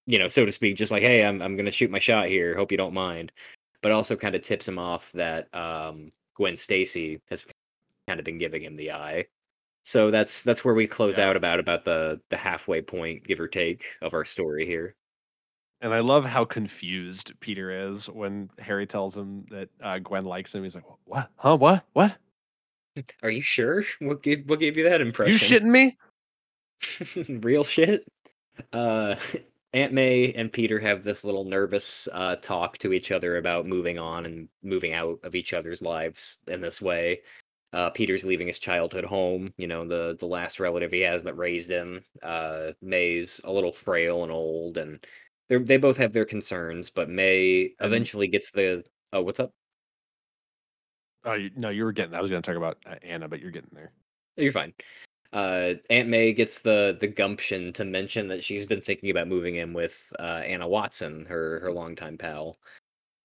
you 0.06 0.18
know, 0.18 0.28
so 0.28 0.44
to 0.46 0.52
speak, 0.52 0.76
just 0.76 0.92
like, 0.92 1.02
"Hey, 1.02 1.24
I'm 1.24 1.42
I'm 1.42 1.56
gonna 1.56 1.70
shoot 1.72 1.90
my 1.90 1.98
shot 2.00 2.28
here. 2.28 2.56
Hope 2.56 2.70
you 2.72 2.78
don't 2.78 2.94
mind." 2.94 3.32
But 3.82 3.92
also 3.92 4.16
kind 4.16 4.34
of 4.34 4.42
tips 4.42 4.68
him 4.68 4.78
off 4.78 5.12
that 5.12 5.54
um, 5.54 6.10
Gwen 6.36 6.56
Stacy 6.56 7.20
has 7.30 7.44
kind 8.08 8.20
of 8.20 8.24
been 8.26 8.38
giving 8.38 8.62
him 8.64 8.76
the 8.76 8.92
eye. 8.92 9.26
So 9.84 10.10
that's 10.10 10.42
that's 10.44 10.64
where 10.64 10.74
we 10.74 10.86
close 10.88 11.18
Yeah. 11.18 11.28
out 11.30 11.36
about 11.36 11.60
about 11.60 11.84
the 11.84 12.20
the 12.30 12.36
halfway 12.38 12.82
point, 12.82 13.24
give 13.26 13.40
or 13.40 13.48
take, 13.48 13.96
of 14.02 14.14
our 14.14 14.24
story 14.24 14.66
here. 14.66 14.96
And 15.84 15.92
I 15.92 16.00
love 16.00 16.24
how 16.24 16.46
confused 16.46 17.38
Peter 17.40 17.90
is 17.90 18.08
when 18.08 18.48
Harry 18.58 18.86
tells 18.86 19.14
him 19.14 19.44
that 19.50 19.68
uh, 19.82 19.98
Gwen 19.98 20.24
likes 20.24 20.54
him. 20.54 20.62
He's 20.62 20.74
like, 20.74 20.84
"What? 21.04 21.28
Huh? 21.36 21.58
What? 21.58 21.84
What? 21.92 22.16
Are 23.22 23.30
you 23.30 23.42
sure? 23.42 23.84
What 23.98 24.22
gave 24.22 24.48
what 24.48 24.60
gave 24.60 24.78
you 24.78 24.88
that 24.88 25.02
impression? 25.02 25.32
You 25.32 25.38
shitting 25.38 25.70
me?" 25.70 25.98
Real 27.42 27.64
shit. 27.64 28.08
Uh, 28.72 29.16
Aunt 29.74 29.92
May 29.92 30.32
and 30.32 30.50
Peter 30.50 30.80
have 30.80 31.02
this 31.02 31.22
little 31.22 31.44
nervous 31.44 32.08
uh, 32.14 32.36
talk 32.36 32.78
to 32.78 32.94
each 32.94 33.12
other 33.12 33.36
about 33.36 33.66
moving 33.66 33.98
on 33.98 34.24
and 34.24 34.48
moving 34.62 34.94
out 34.94 35.18
of 35.22 35.34
each 35.34 35.52
other's 35.52 35.82
lives 35.82 36.38
in 36.46 36.62
this 36.62 36.80
way. 36.80 37.20
Uh, 37.74 37.90
Peter's 37.90 38.24
leaving 38.24 38.46
his 38.46 38.60
childhood 38.60 39.04
home, 39.04 39.52
you 39.58 39.66
know, 39.66 39.86
the 39.86 40.16
the 40.18 40.26
last 40.26 40.60
relative 40.60 40.92
he 40.92 41.00
has 41.00 41.24
that 41.24 41.36
raised 41.36 41.68
him. 41.68 42.02
Uh, 42.22 42.70
May's 42.80 43.38
a 43.44 43.52
little 43.52 43.72
frail 43.72 44.22
and 44.22 44.32
old, 44.32 44.78
and 44.78 45.04
they 45.48 45.56
they 45.58 45.76
both 45.76 45.96
have 45.96 46.12
their 46.12 46.24
concerns. 46.24 46.90
But 46.90 47.08
May 47.08 47.74
eventually 47.80 48.28
gets 48.28 48.50
the 48.50 48.84
oh, 49.12 49.22
what's 49.22 49.40
up? 49.40 49.52
Oh, 51.24 51.34
you, 51.34 51.50
no, 51.56 51.70
you 51.70 51.84
were 51.84 51.92
getting. 51.92 52.14
I 52.14 52.20
was 52.20 52.30
going 52.30 52.42
to 52.42 52.46
talk 52.46 52.56
about 52.56 52.78
uh, 52.86 52.96
Anna, 53.02 53.28
but 53.28 53.40
you're 53.40 53.50
getting 53.50 53.70
there. 53.72 53.92
You're 54.36 54.52
fine. 54.52 54.74
Uh, 55.32 55.74
Aunt 55.90 56.08
May 56.08 56.32
gets 56.32 56.60
the 56.60 56.96
the 57.00 57.08
gumption 57.08 57.72
to 57.72 57.84
mention 57.84 58.28
that 58.28 58.44
she's 58.44 58.66
been 58.66 58.80
thinking 58.80 59.10
about 59.10 59.26
moving 59.28 59.56
in 59.56 59.72
with 59.72 60.12
uh, 60.18 60.42
Anna 60.44 60.68
Watson, 60.68 61.24
her 61.26 61.60
her 61.60 61.72
longtime 61.72 62.18
pal, 62.18 62.56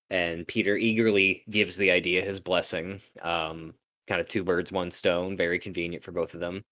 and 0.10 0.48
Peter 0.48 0.76
eagerly 0.76 1.44
gives 1.50 1.78
the 1.78 1.92
idea 1.92 2.22
his 2.22 2.40
blessing. 2.40 3.02
Um, 3.22 3.74
kind 4.08 4.20
of 4.20 4.28
two 4.28 4.44
birds, 4.44 4.72
one 4.72 4.90
stone, 4.90 5.38
very 5.38 5.60
convenient 5.60 6.04
for 6.04 6.12
both 6.12 6.34
of 6.34 6.40
them. 6.40 6.64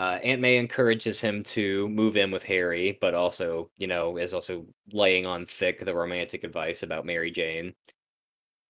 Uh, 0.00 0.18
Aunt 0.24 0.40
May 0.40 0.56
encourages 0.56 1.20
him 1.20 1.42
to 1.42 1.86
move 1.90 2.16
in 2.16 2.30
with 2.30 2.42
Harry, 2.44 2.96
but 3.02 3.12
also, 3.12 3.70
you 3.76 3.86
know, 3.86 4.16
is 4.16 4.32
also 4.32 4.64
laying 4.94 5.26
on 5.26 5.44
thick 5.44 5.84
the 5.84 5.94
romantic 5.94 6.42
advice 6.42 6.82
about 6.82 7.04
Mary 7.04 7.30
Jane. 7.30 7.74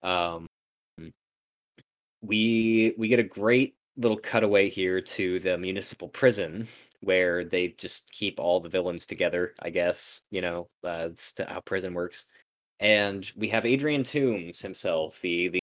Um, 0.02 0.48
we 2.20 2.94
we 2.98 3.06
get 3.06 3.20
a 3.20 3.22
great 3.22 3.76
little 3.96 4.16
cutaway 4.16 4.68
here 4.68 5.00
to 5.00 5.38
the 5.38 5.56
municipal 5.56 6.08
prison 6.08 6.66
where 7.02 7.44
they 7.44 7.68
just 7.78 8.10
keep 8.10 8.40
all 8.40 8.58
the 8.58 8.68
villains 8.68 9.06
together. 9.06 9.54
I 9.60 9.70
guess 9.70 10.22
you 10.32 10.40
know 10.40 10.66
uh, 10.82 11.08
that's 11.08 11.34
how 11.48 11.60
prison 11.60 11.94
works. 11.94 12.24
And 12.80 13.30
we 13.36 13.48
have 13.50 13.64
Adrian 13.66 14.02
Toombs 14.02 14.60
himself, 14.60 15.20
the 15.20 15.48
the 15.48 15.60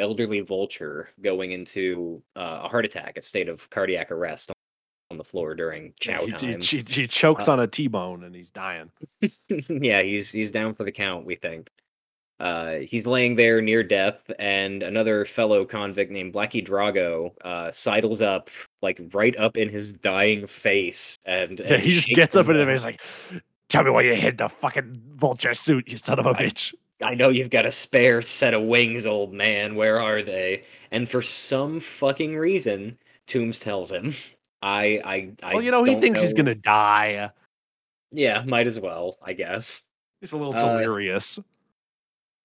elderly 0.00 0.40
vulture, 0.40 1.10
going 1.22 1.52
into 1.52 2.20
uh, 2.34 2.62
a 2.64 2.68
heart 2.68 2.84
attack, 2.84 3.16
a 3.16 3.22
state 3.22 3.48
of 3.48 3.70
cardiac 3.70 4.10
arrest 4.10 4.50
on 5.14 5.18
the 5.18 5.24
floor 5.24 5.54
during 5.54 5.92
chow 6.00 6.26
he, 6.26 6.32
he- 6.32 6.56
he- 6.58 6.84
he 6.88 7.06
chokes 7.06 7.46
Uh, 7.48 7.52
on 7.52 7.60
a 7.60 7.66
T-bone 7.66 8.24
and 8.24 8.34
he's 8.34 8.50
dying. 8.50 8.90
yeah, 9.68 10.02
he's 10.02 10.30
he's 10.32 10.50
down 10.50 10.74
for 10.74 10.84
the 10.84 10.92
count, 10.92 11.24
we 11.24 11.36
think. 11.36 11.70
Uh, 12.40 12.78
he's 12.78 13.06
laying 13.06 13.36
there 13.36 13.62
near 13.62 13.84
death, 13.84 14.28
and 14.40 14.82
another 14.82 15.24
fellow 15.24 15.64
convict 15.64 16.10
named 16.10 16.34
Blackie 16.34 16.66
Drago 16.66 17.30
uh, 17.44 17.70
sidles 17.70 18.20
up, 18.20 18.50
like 18.82 19.00
right 19.12 19.36
up 19.36 19.56
in 19.56 19.68
his 19.68 19.92
dying 19.92 20.44
face, 20.48 21.16
and, 21.24 21.60
Yeah, 21.60 21.76
he 21.76 21.90
just 21.90 22.08
gets 22.08 22.34
up 22.34 22.48
in 22.48 22.56
and 22.56 22.68
he's 22.68 22.84
like, 22.84 23.00
"Tell 23.68 23.84
me 23.84 23.90
why 23.90 24.02
you 24.02 24.16
hid 24.16 24.38
the 24.38 24.48
fucking 24.48 25.00
vulture 25.12 25.54
suit, 25.54 25.90
you 25.92 25.96
son 25.96 26.18
of 26.18 26.26
a 26.26 26.30
I- 26.30 26.42
bitch." 26.42 26.74
I 27.02 27.14
know 27.14 27.28
you've 27.28 27.50
got 27.50 27.66
a 27.66 27.72
spare 27.72 28.20
set 28.22 28.52
of 28.54 28.62
wings, 28.62 29.04
old 29.06 29.32
man. 29.32 29.74
Where 29.76 30.00
are 30.00 30.22
they? 30.22 30.64
And 30.90 31.08
for 31.08 31.22
some 31.22 31.78
fucking 31.80 32.36
reason, 32.36 32.98
Toombs 33.26 33.60
tells 33.60 33.90
him. 33.92 34.14
I 34.64 35.00
I 35.04 35.32
I 35.42 35.54
well, 35.54 35.62
you 35.62 35.70
know, 35.70 35.84
he 35.84 35.94
thinks 35.94 36.22
he's 36.22 36.32
gonna 36.32 36.54
die. 36.54 37.30
Yeah, 38.10 38.42
might 38.46 38.66
as 38.66 38.80
well, 38.80 39.18
I 39.22 39.34
guess. 39.34 39.82
He's 40.22 40.32
a 40.32 40.38
little 40.38 40.56
Uh, 40.56 40.60
delirious. 40.60 41.38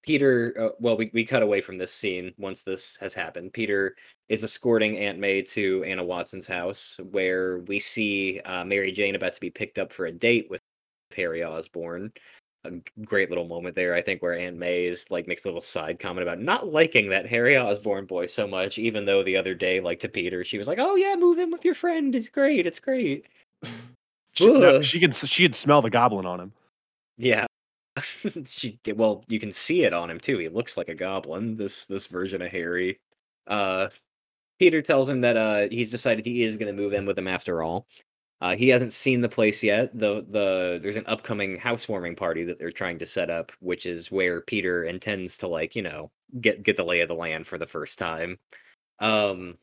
Peter, 0.03 0.53
uh, 0.59 0.70
well, 0.80 0.97
we, 0.97 1.09
we 1.13 1.24
cut 1.24 1.43
away 1.43 1.61
from 1.61 1.78
this 1.78 1.93
scene 1.93 2.34
once 2.38 2.63
this 2.63 2.97
has 2.97 3.13
happened. 3.13 3.53
Peter 3.53 3.95
is 4.28 4.43
escorting 4.43 4.97
Aunt 4.97 5.20
May 5.20 5.41
to 5.43 5.84
Anna 5.84 6.03
Watson's 6.03 6.47
house, 6.47 6.99
where 7.11 7.59
we 7.59 7.80
see 7.80 8.39
uh, 8.41 8.65
Mary 8.65 8.91
Jane 8.91 9.15
about 9.15 9.34
to 9.34 9.39
be 9.39 9.49
picked 9.49 9.78
up 9.78 9.93
for 9.93 10.07
a 10.07 10.11
date 10.11 10.49
with 10.49 10.61
Harry 11.15 11.43
Osborn. 11.43 12.11
A 12.70 13.01
great 13.05 13.30
little 13.30 13.47
moment 13.47 13.76
there, 13.76 13.95
I 13.95 14.01
think, 14.01 14.22
where 14.22 14.38
Aunt 14.38 14.57
May 14.57 14.86
is 14.86 15.09
like 15.11 15.28
makes 15.28 15.43
a 15.45 15.47
little 15.47 15.61
side 15.61 15.99
comment 15.99 16.24
about 16.24 16.39
not 16.39 16.67
liking 16.72 17.09
that 17.09 17.28
Harry 17.28 17.57
Osborn 17.57 18.05
boy 18.05 18.26
so 18.28 18.47
much, 18.47 18.78
even 18.78 19.05
though 19.05 19.24
the 19.24 19.36
other 19.38 19.53
day, 19.55 19.80
like 19.80 19.99
to 20.01 20.09
Peter, 20.09 20.43
she 20.43 20.57
was 20.57 20.67
like, 20.67 20.80
"Oh 20.80 20.95
yeah, 20.95 21.15
move 21.15 21.39
in 21.39 21.51
with 21.51 21.65
your 21.65 21.76
friend. 21.76 22.15
It's 22.15 22.30
great. 22.30 22.65
It's 22.67 22.80
great." 22.80 23.26
She, 24.34 24.45
no, 24.47 24.82
she 24.82 24.99
can 25.01 25.11
she 25.11 25.43
can 25.43 25.53
smell 25.53 25.82
the 25.82 25.89
goblin 25.89 26.26
on 26.26 26.39
him. 26.39 26.53
Yeah. 27.17 27.45
she 28.45 28.80
did- 28.84 28.97
well, 28.97 29.24
you 29.28 29.39
can 29.39 29.51
see 29.51 29.84
it 29.84 29.93
on 29.93 30.09
him 30.09 30.20
too. 30.20 30.38
He 30.38 30.47
looks 30.47 30.78
like 30.78 30.88
a 30.89 30.95
goblin, 30.95 31.57
this 31.57 31.86
this 31.86 32.07
version 32.07 32.41
of 32.41 32.49
Harry. 32.51 32.99
Uh 33.47 33.89
Peter 34.59 34.82
tells 34.82 35.09
him 35.09 35.22
that 35.22 35.36
uh 35.38 35.67
he's 35.72 35.91
decided 35.91 36.26
he 36.26 36.43
is 36.43 36.57
going 36.57 36.74
to 36.74 36.82
move 36.82 36.93
in 36.93 37.05
with 37.05 37.17
him 37.17 37.28
after 37.28 37.63
all. 37.63 37.86
Uh 38.42 38.56
he 38.56 38.70
hasn't 38.70 38.94
seen 38.94 39.20
the 39.22 39.30
place 39.30 39.64
yet. 39.64 39.98
The 39.98 40.26
the 40.28 40.80
there's 40.82 40.96
an 40.96 41.06
upcoming 41.08 41.58
housewarming 41.58 42.16
party 42.16 42.44
that 42.46 42.60
they're 42.60 42.72
trying 42.72 43.00
to 43.00 43.06
set 43.06 43.30
up, 43.30 43.52
which 43.60 43.86
is 43.86 44.12
where 44.12 44.42
Peter 44.42 44.84
intends 44.86 45.38
to 45.40 45.48
like, 45.48 45.76
you 45.76 45.82
know, 45.82 46.12
get 46.42 46.64
get 46.64 46.78
the 46.78 46.86
lay 46.86 47.02
of 47.02 47.10
the 47.10 47.16
land 47.16 47.48
for 47.48 47.58
the 47.58 47.68
first 47.68 48.00
time. 48.00 48.40
Um 49.00 49.58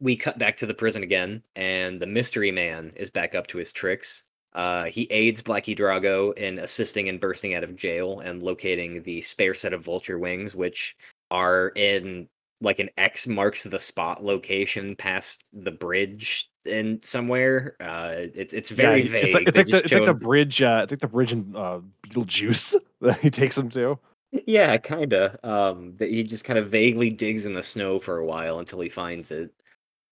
we 0.00 0.16
cut 0.16 0.38
back 0.38 0.56
to 0.58 0.66
the 0.66 0.74
prison 0.74 1.02
again, 1.02 1.42
and 1.56 2.00
the 2.00 2.06
mystery 2.06 2.50
man 2.50 2.92
is 2.96 3.10
back 3.10 3.34
up 3.34 3.46
to 3.48 3.58
his 3.58 3.72
tricks. 3.72 4.24
Uh, 4.54 4.84
he 4.84 5.06
aids 5.10 5.42
Blackie 5.42 5.76
Drago 5.76 6.36
in 6.38 6.58
assisting 6.58 7.08
in 7.08 7.18
bursting 7.18 7.54
out 7.54 7.64
of 7.64 7.74
jail 7.76 8.20
and 8.20 8.42
locating 8.42 9.02
the 9.02 9.20
spare 9.22 9.54
set 9.54 9.72
of 9.72 9.84
vulture 9.84 10.18
wings, 10.18 10.54
which 10.54 10.96
are 11.30 11.72
in 11.76 12.28
like 12.64 12.78
an 12.78 12.90
X 12.98 13.26
marks 13.26 13.64
the 13.64 13.78
spot 13.78 14.24
location 14.24 14.96
past 14.96 15.44
the 15.52 15.70
bridge 15.70 16.50
in 16.64 17.00
somewhere. 17.02 17.76
Uh, 17.80 18.14
it's 18.34 18.52
it's 18.52 18.70
very 18.70 19.02
yeah, 19.02 19.10
vague. 19.10 19.24
It's 19.26 19.34
like, 19.34 19.48
it's 19.48 19.58
like 19.58 19.66
the 19.66 19.76
it's 19.76 19.92
like 19.92 20.04
the 20.06 20.14
bridge. 20.14 20.62
Uh, 20.62 20.80
it's 20.82 20.92
like 20.92 21.00
the 21.00 21.08
bridge 21.08 21.32
in 21.32 21.54
uh, 21.54 21.80
Beetlejuice 22.08 22.74
that 23.00 23.20
he 23.20 23.30
takes 23.30 23.56
him 23.56 23.68
to. 23.70 23.98
Yeah, 24.46 24.76
kinda. 24.78 25.38
Um, 25.44 25.94
that 25.96 26.10
he 26.10 26.24
just 26.24 26.44
kind 26.44 26.58
of 26.58 26.70
vaguely 26.70 27.10
digs 27.10 27.46
in 27.46 27.52
the 27.52 27.62
snow 27.62 28.00
for 28.00 28.18
a 28.18 28.26
while 28.26 28.58
until 28.58 28.80
he 28.80 28.88
finds 28.88 29.30
it. 29.30 29.52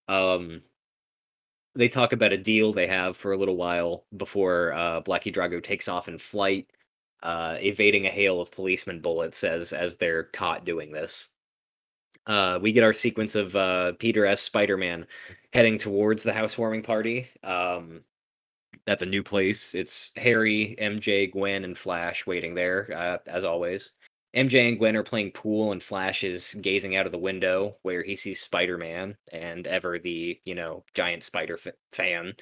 Um, 0.09 0.63
they 1.75 1.89
talk 1.89 2.13
about 2.13 2.33
a 2.33 2.39
deal 2.39 2.73
they 2.73 2.87
have 2.87 3.17
for 3.17 3.33
a 3.33 3.37
little 3.37 3.57
while 3.57 4.05
before 4.17 4.73
uh, 4.75 5.01
Blackie 5.03 5.35
Drago 5.35 5.63
takes 5.63 5.89
off 5.89 6.07
in 6.07 6.19
flight, 6.19 6.71
uh, 7.23 7.57
evading 7.61 8.07
a 8.07 8.11
hail 8.11 8.41
of 8.41 8.53
policeman 8.53 9.01
bullets 9.01 9.43
as 9.43 9.73
as 9.73 9.97
they're 9.97 10.25
caught 10.25 10.65
doing 10.65 10.93
this. 10.93 11.29
Uh, 12.27 12.59
we 12.63 12.73
get 12.73 12.85
our 12.85 12.93
sequence 12.93 13.35
of 13.35 13.55
uh, 13.57 13.93
Peter 13.99 14.25
as 14.27 14.41
Spider-Man 14.41 15.07
heading 15.53 15.79
towards 15.79 16.23
the 16.23 16.33
housewarming 16.33 16.83
party. 16.83 17.29
Um, 17.43 18.03
at 18.87 18.99
the 18.99 19.07
new 19.07 19.23
place, 19.23 19.75
it's 19.75 20.13
Harry, 20.17 20.77
MJ, 20.81 21.31
Gwen, 21.31 21.65
and 21.65 21.77
Flash 21.77 22.27
waiting 22.27 22.55
there 22.55 22.89
uh, 22.97 23.19
as 23.27 23.45
always. 23.45 23.93
MJ 24.35 24.69
and 24.69 24.79
Gwen 24.79 24.97
are 24.97 25.03
playing 25.03 25.33
pool, 25.33 25.73
and 25.73 25.83
Flash 25.83 26.25
is 26.25 26.55
gazing 26.63 26.97
out 26.97 27.05
of 27.07 27.13
the 27.13 27.19
window 27.19 27.77
where 27.83 28.03
he 28.03 28.17
sees 28.17 28.41
Spider 28.41 28.79
Man 28.79 29.17
and 29.31 29.67
ever 29.67 29.99
the, 29.99 30.41
you 30.45 30.55
know, 30.55 30.85
giant 30.95 31.23
spider 31.23 31.59
f- 31.65 31.75
fan. 31.93 32.33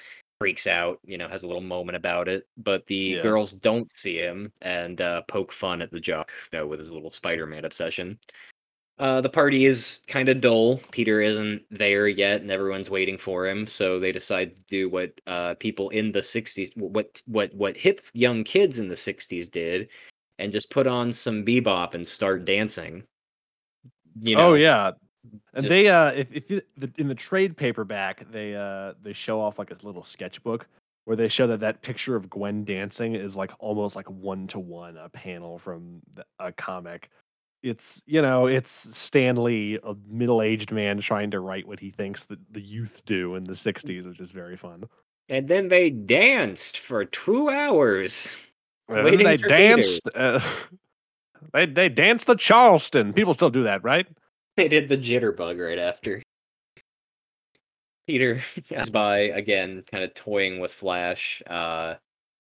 freaks 0.41 0.67
out, 0.67 0.99
you 1.05 1.19
know, 1.19 1.29
has 1.29 1.43
a 1.43 1.47
little 1.47 1.61
moment 1.61 1.97
about 1.97 2.27
it. 2.27 2.47
But 2.57 2.87
the 2.87 2.95
Yeah. 2.95 3.23
girls 3.23 3.53
don't 3.53 3.93
see 3.93 4.17
him 4.17 4.51
and 4.63 4.99
uh, 5.03 5.21
poke 5.29 5.53
fun 5.53 5.83
at 5.83 5.91
the 5.91 6.01
jock, 6.01 6.33
you 6.51 6.59
know, 6.59 6.67
with 6.67 6.81
his 6.81 6.93
little 6.93 7.11
Spider-Man 7.11 7.67
obsession. 7.67 8.19
Uh, 9.01 9.19
the 9.23 9.31
party 9.31 9.65
is 9.65 10.03
kind 10.09 10.29
of 10.29 10.43
dull. 10.43 10.77
Peter 10.91 11.23
isn't 11.23 11.63
there 11.71 12.07
yet, 12.07 12.43
and 12.43 12.51
everyone's 12.51 12.91
waiting 12.91 13.17
for 13.17 13.47
him. 13.47 13.67
So 13.67 13.99
they 13.99 14.13
decide 14.13 14.55
to 14.55 14.63
do 14.69 14.91
what 14.91 15.19
uh, 15.27 15.55
people 15.55 15.89
in 15.89 16.13
the 16.13 16.21
'60s, 16.21 16.77
what 16.77 17.23
what 17.27 17.53
what 17.55 17.79
hip 17.79 18.03
young 18.13 18.45
kids 18.45 18.79
in 18.79 18.89
the 18.89 18.95
'60s 18.95 19.51
did, 19.51 19.89
and 20.39 20.53
just 20.53 20.71
put 20.71 20.87
on 20.87 21.15
some 21.15 21.47
bebop 21.47 21.95
and 21.95 22.07
start 22.07 22.45
dancing. 22.45 23.03
You 24.21 24.37
know, 24.37 24.51
oh 24.51 24.55
yeah, 24.55 24.91
and 25.55 25.65
they 25.65 25.85
just- 25.85 25.89
uh, 25.89 26.13
if 26.15 26.31
if 26.31 26.51
you, 26.51 26.61
the, 26.77 26.93
in 26.99 27.09
the 27.09 27.15
trade 27.15 27.57
paperback 27.57 28.31
they 28.31 28.55
uh 28.55 28.93
they 29.03 29.15
show 29.15 29.41
off 29.41 29.59
like 29.59 29.71
a 29.71 29.87
little 29.87 30.05
sketchbook 30.05 30.67
where 31.07 31.17
they 31.17 31.29
show 31.29 31.47
that 31.47 31.61
that 31.61 31.81
picture 31.81 32.17
of 32.17 32.29
Gwen 32.29 32.65
dancing 32.65 33.15
is 33.15 33.35
like 33.35 33.51
almost 33.61 33.97
like 33.97 34.11
one 34.11 34.47
to 34.49 34.59
one 34.59 34.99
a 34.99 35.09
panel 35.09 35.59
from 35.59 36.03
the, 36.15 36.25
a 36.39 36.53
comic. 36.53 37.09
It's 37.63 38.03
you 38.07 38.23
know 38.23 38.47
it's 38.47 38.71
Stan 38.71 39.37
Lee, 39.43 39.79
a 39.83 39.95
middle 40.09 40.41
aged 40.43 40.73
man 40.73 40.99
trying 41.01 41.31
to 41.33 41.41
write 41.41 41.67
what 41.69 41.81
he 41.81 41.91
thinks 41.91 42.25
that 42.25 42.39
the 42.51 42.61
youth 42.61 43.05
do 43.05 43.35
in 43.35 43.45
the 43.45 43.53
'60s, 43.53 44.07
which 44.07 44.21
is 44.21 44.31
very 44.31 44.57
fun. 44.57 44.85
and 45.29 45.47
then 45.47 45.69
they 45.69 45.91
danced 45.91 46.79
for 46.79 47.05
two 47.05 47.49
hours. 47.51 48.37
And 48.89 49.07
then 49.07 49.19
they 49.19 49.37
danced. 49.37 50.01
Uh, 50.15 50.41
they 51.53 51.67
they 51.67 51.89
danced 51.89 52.27
the 52.27 52.35
Charleston. 52.35 53.13
People 53.13 53.35
still 53.35 53.51
do 53.51 53.63
that, 53.65 53.85
right? 53.85 54.07
They 54.57 54.69
did 54.69 54.89
the 54.89 54.97
jitterbug 54.99 55.65
right 55.65 55.79
after. 55.79 56.23
Peter 58.07 58.43
is 58.71 58.91
by 58.91 59.19
again, 59.19 59.83
kind 59.91 60.03
of 60.03 60.13
toying 60.15 60.59
with 60.59 60.73
Flash, 60.73 61.43
uh, 61.47 61.95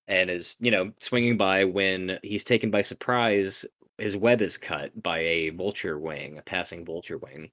and 0.09 0.29
is 0.31 0.57
you 0.61 0.71
know 0.71 0.91
swinging 0.99 1.37
by 1.37 1.65
when 1.65 2.19
he's 2.23 2.43
taken 2.45 2.71
by 2.71 2.83
surprise. 2.83 3.65
His 4.01 4.17
web 4.17 4.43
is 4.43 4.57
cut 4.57 5.03
by 5.03 5.19
a 5.19 5.51
vulture 5.51 5.99
wing, 5.99 6.39
a 6.39 6.43
passing 6.43 6.85
vulture 6.85 7.19
wing. 7.19 7.51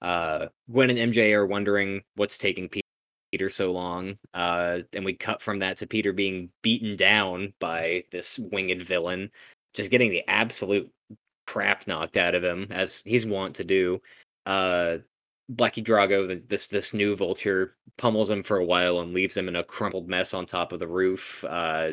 Uh, 0.00 0.48
Gwen 0.70 0.90
and 0.90 1.12
MJ 1.12 1.32
are 1.32 1.46
wondering 1.46 2.02
what's 2.16 2.38
taking 2.38 2.68
Peter 2.68 3.48
so 3.48 3.72
long, 3.72 4.18
uh, 4.34 4.80
and 4.92 5.04
we 5.04 5.14
cut 5.14 5.42
from 5.42 5.58
that 5.60 5.76
to 5.78 5.86
Peter 5.86 6.12
being 6.12 6.50
beaten 6.62 6.96
down 6.96 7.52
by 7.58 8.04
this 8.12 8.38
winged 8.38 8.82
villain, 8.82 9.30
just 9.74 9.90
getting 9.90 10.10
the 10.10 10.26
absolute 10.28 10.90
crap 11.46 11.86
knocked 11.86 12.16
out 12.16 12.34
of 12.34 12.44
him 12.44 12.66
as 12.70 13.02
he's 13.04 13.26
wont 13.26 13.56
to 13.56 13.64
do. 13.64 14.00
Uh, 14.46 14.98
Blackie 15.52 15.84
Drago, 15.84 16.48
this 16.48 16.68
this 16.68 16.94
new 16.94 17.14
vulture, 17.16 17.76
pummels 17.98 18.30
him 18.30 18.42
for 18.42 18.58
a 18.58 18.64
while 18.64 19.00
and 19.00 19.12
leaves 19.12 19.36
him 19.36 19.48
in 19.48 19.56
a 19.56 19.64
crumpled 19.64 20.08
mess 20.08 20.32
on 20.32 20.46
top 20.46 20.72
of 20.72 20.80
the 20.80 20.88
roof, 20.88 21.44
uh, 21.48 21.92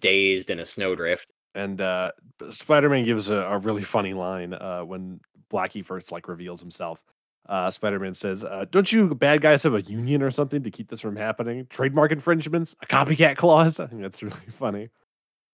dazed 0.00 0.50
in 0.50 0.60
a 0.60 0.66
snowdrift. 0.66 1.28
And 1.54 1.80
uh, 1.80 2.12
Spider-Man 2.50 3.04
gives 3.04 3.30
a, 3.30 3.36
a 3.36 3.58
really 3.58 3.82
funny 3.82 4.14
line 4.14 4.54
uh, 4.54 4.82
when 4.82 5.20
Blackie 5.50 5.84
first 5.84 6.12
like 6.12 6.28
reveals 6.28 6.60
himself. 6.60 7.02
Uh, 7.48 7.70
Spider-Man 7.70 8.12
says, 8.14 8.44
uh, 8.44 8.66
"Don't 8.70 8.92
you 8.92 9.14
bad 9.14 9.40
guys 9.40 9.62
have 9.62 9.74
a 9.74 9.80
union 9.80 10.22
or 10.22 10.30
something 10.30 10.62
to 10.62 10.70
keep 10.70 10.88
this 10.88 11.00
from 11.00 11.16
happening? 11.16 11.66
Trademark 11.70 12.12
infringements, 12.12 12.76
a 12.82 12.86
copycat 12.86 13.36
clause." 13.36 13.80
I 13.80 13.86
think 13.86 14.02
that's 14.02 14.22
really 14.22 14.36
funny. 14.58 14.90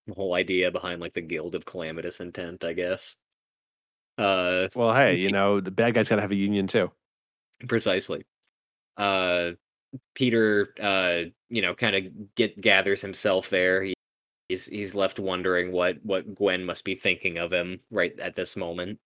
The 0.09 0.14
whole 0.14 0.34
idea 0.34 0.70
behind 0.70 1.01
like 1.01 1.14
the 1.14 1.20
Guild 1.22 1.55
of 1.55 1.64
Calamitous 1.64 2.20
Intent, 2.20 2.64
I 2.64 2.72
guess. 2.72 3.16
Uh, 4.18 4.68
Well, 4.74 4.92
hey, 4.95 5.16
you 5.16 5.30
know 5.30 5.61
the 5.61 5.70
bad 5.70 5.95
guys 5.95 6.09
gotta 6.09 6.20
have 6.22 6.32
a 6.32 6.36
union 6.36 6.66
too. 6.66 6.90
precisely. 7.68 8.24
Uh, 8.97 9.53
Peter, 10.14 10.74
uh, 10.80 11.30
you 11.49 11.62
know, 11.62 11.74
kind 11.74 11.95
of 11.97 12.34
get 12.34 12.61
gathers 12.61 13.01
himself 13.01 13.49
there. 13.51 13.82
He, 13.84 13.93
he's 14.49 14.66
he's 14.66 14.95
left 14.95 15.18
wondering 15.18 15.72
what 15.72 15.97
what 16.05 16.34
Gwen 16.34 16.64
must 16.64 16.84
be 16.84 16.95
thinking 16.95 17.38
of 17.38 17.53
him 17.53 17.80
right 17.90 18.18
at 18.20 18.34
this 18.36 18.57
moment, 18.57 18.99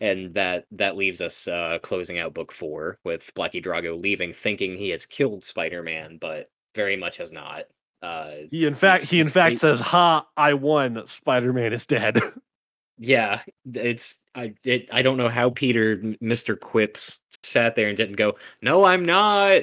and 0.00 0.32
that 0.34 0.66
that 0.72 0.96
leaves 0.96 1.20
us 1.20 1.48
uh, 1.48 1.78
closing 1.82 2.18
out 2.18 2.34
book 2.34 2.52
four 2.52 2.98
with 3.04 3.32
Blackie 3.34 3.64
Drago 3.64 4.00
leaving, 4.00 4.32
thinking 4.32 4.76
he 4.76 4.90
has 4.90 5.06
killed 5.06 5.44
Spider-Man, 5.44 6.18
but 6.20 6.50
very 6.74 6.96
much 6.96 7.16
has 7.18 7.32
not. 7.32 7.64
Uh, 8.02 8.32
He 8.50 8.66
in 8.66 8.74
fact 8.74 9.02
He's- 9.02 9.10
he 9.10 9.20
in 9.20 9.28
fact 9.30 9.58
says, 9.58 9.80
"Ha, 9.80 10.26
I 10.36 10.54
won. 10.54 11.06
Spider-Man 11.06 11.72
is 11.72 11.86
dead." 11.86 12.20
Yeah, 12.96 13.40
it's 13.74 14.20
I 14.36 14.54
it, 14.64 14.88
I 14.92 15.02
don't 15.02 15.16
know 15.16 15.28
how 15.28 15.50
Peter 15.50 15.96
Mr. 16.22 16.58
Quips 16.58 17.22
sat 17.42 17.74
there 17.74 17.88
and 17.88 17.96
didn't 17.96 18.16
go, 18.16 18.36
"No, 18.62 18.84
I'm 18.84 19.04
not." 19.04 19.62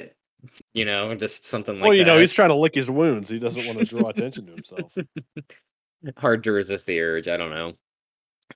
You 0.74 0.84
know, 0.84 1.14
just 1.14 1.46
something 1.46 1.74
like 1.74 1.82
that. 1.82 1.88
well, 1.88 1.96
you 1.96 2.04
know 2.04 2.18
he's 2.18 2.32
trying 2.32 2.48
to 2.48 2.54
lick 2.54 2.74
his 2.74 2.90
wounds. 2.90 3.30
He 3.30 3.38
doesn't 3.38 3.66
want 3.66 3.78
to 3.78 3.84
draw 3.84 4.08
attention 4.08 4.46
to 4.46 4.52
himself. 4.52 4.96
hard 6.16 6.42
to 6.44 6.52
resist 6.52 6.86
the 6.86 7.00
urge. 7.00 7.28
I 7.28 7.36
don't 7.36 7.50
know. 7.50 7.74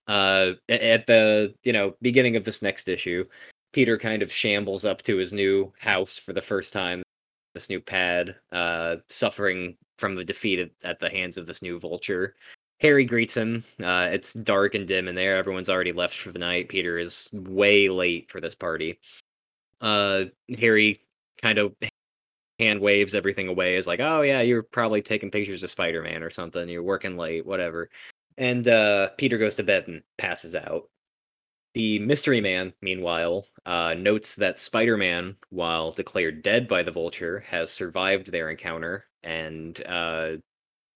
Uh, 0.08 0.52
at 0.68 1.06
the 1.06 1.54
you 1.62 1.72
know 1.72 1.94
beginning 2.02 2.36
of 2.36 2.44
this 2.44 2.62
next 2.62 2.88
issue, 2.88 3.24
Peter 3.72 3.98
kind 3.98 4.22
of 4.22 4.32
shambles 4.32 4.84
up 4.84 5.02
to 5.02 5.16
his 5.16 5.32
new 5.32 5.72
house 5.78 6.18
for 6.18 6.32
the 6.32 6.40
first 6.40 6.72
time. 6.72 7.02
This 7.54 7.70
new 7.70 7.80
pad, 7.80 8.36
uh, 8.52 8.96
suffering 9.08 9.76
from 9.98 10.14
the 10.14 10.24
defeat 10.24 10.58
at, 10.58 10.70
at 10.84 11.00
the 11.00 11.08
hands 11.08 11.38
of 11.38 11.46
this 11.46 11.62
new 11.62 11.78
vulture. 11.78 12.34
Harry 12.80 13.06
greets 13.06 13.34
him. 13.34 13.64
Uh, 13.82 14.08
it's 14.12 14.34
dark 14.34 14.74
and 14.74 14.86
dim 14.86 15.08
in 15.08 15.14
there. 15.14 15.36
Everyone's 15.36 15.70
already 15.70 15.92
left 15.92 16.18
for 16.18 16.32
the 16.32 16.38
night. 16.38 16.68
Peter 16.68 16.98
is 16.98 17.28
way 17.32 17.88
late 17.88 18.30
for 18.30 18.40
this 18.40 18.54
party. 18.54 18.98
Uh, 19.80 20.24
Harry 20.58 21.00
kind 21.42 21.58
of 21.58 21.74
hand 22.58 22.80
waves 22.80 23.14
everything 23.14 23.48
away 23.48 23.76
is 23.76 23.86
like, 23.86 24.00
oh 24.00 24.22
yeah, 24.22 24.40
you're 24.40 24.62
probably 24.62 25.02
taking 25.02 25.30
pictures 25.30 25.62
of 25.62 25.70
Spider-Man 25.70 26.22
or 26.22 26.30
something. 26.30 26.68
You're 26.68 26.82
working 26.82 27.16
late, 27.16 27.44
whatever. 27.44 27.90
And 28.38 28.66
uh, 28.68 29.10
Peter 29.18 29.38
goes 29.38 29.54
to 29.56 29.62
bed 29.62 29.88
and 29.88 30.02
passes 30.18 30.54
out. 30.54 30.88
The 31.74 31.98
mystery 31.98 32.40
man, 32.40 32.72
meanwhile, 32.80 33.46
uh, 33.66 33.94
notes 33.94 34.36
that 34.36 34.56
Spider-Man, 34.56 35.36
while 35.50 35.92
declared 35.92 36.42
dead 36.42 36.68
by 36.68 36.82
the 36.82 36.90
Vulture, 36.90 37.40
has 37.40 37.70
survived 37.70 38.32
their 38.32 38.48
encounter 38.48 39.04
and 39.22 39.82
uh, 39.86 40.36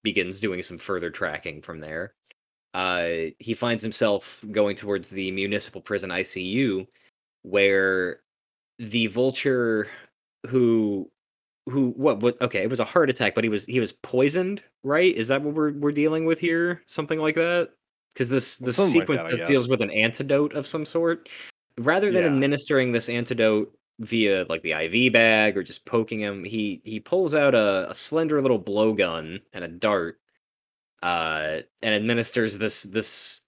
begins 0.03 0.41
doing 0.41 0.63
some 0.63 0.79
further 0.79 1.11
tracking 1.11 1.61
from 1.61 1.81
there. 1.81 2.15
Uh, 2.73 3.33
he 3.39 3.53
finds 3.53 3.83
himself 3.83 4.43
going 4.53 4.77
towards 4.77 5.11
the 5.11 5.31
municipal 5.33 5.83
prison 5.83 6.11
ICU, 6.11 6.87
where 7.43 8.21
the 8.79 9.07
Vulture, 9.09 9.89
who 10.49 11.11
who 11.67 11.91
what 11.91 12.21
what 12.21 12.41
okay 12.41 12.63
it 12.63 12.71
was 12.71 12.81
a 12.81 12.85
heart 12.85 13.11
attack 13.11 13.35
but 13.35 13.45
he 13.45 13.51
was 13.51 13.65
he 13.67 13.81
was 13.81 13.93
poisoned 13.93 14.63
right 14.83 15.15
is 15.15 15.29
that 15.29 15.43
what 15.43 15.55
we're 15.55 15.73
we're 15.75 15.93
dealing 15.93 16.25
with 16.25 16.39
here 16.39 16.83
something 16.87 17.19
like 17.19 17.35
that 17.35 17.71
because 18.13 18.31
this 18.31 18.59
Well, 18.61 18.67
this 18.67 18.77
something 18.77 18.95
like 18.95 19.03
sequence 19.03 19.23
that, 19.23 19.27
I 19.27 19.31
just 19.31 19.41
guess. 19.41 19.49
deals 19.49 19.69
with 19.69 19.81
an 19.83 19.91
antidote 19.91 20.55
of 20.55 20.67
some 20.67 20.87
sort 20.87 21.29
rather 21.79 22.11
than 22.11 22.25
Yeah. 22.25 22.29
administering 22.31 22.93
this 22.93 23.09
antidote 23.09 23.77
via 24.01 24.47
like 24.49 24.63
the 24.63 24.73
iv 24.73 25.13
bag 25.13 25.57
or 25.57 25.63
just 25.63 25.85
poking 25.87 26.21
him 26.21 26.43
he 26.45 26.81
he 26.85 26.99
pulls 26.99 27.35
out 27.35 27.55
a, 27.55 27.91
a 27.91 27.95
slender 27.95 28.41
little 28.41 28.63
blowgun 28.63 29.41
and 29.53 29.63
a 29.65 29.69
dart 29.69 30.19
uh 31.03 31.59
and 31.83 31.95
administers 31.95 32.59
this 32.59 32.83
this 32.85 33.43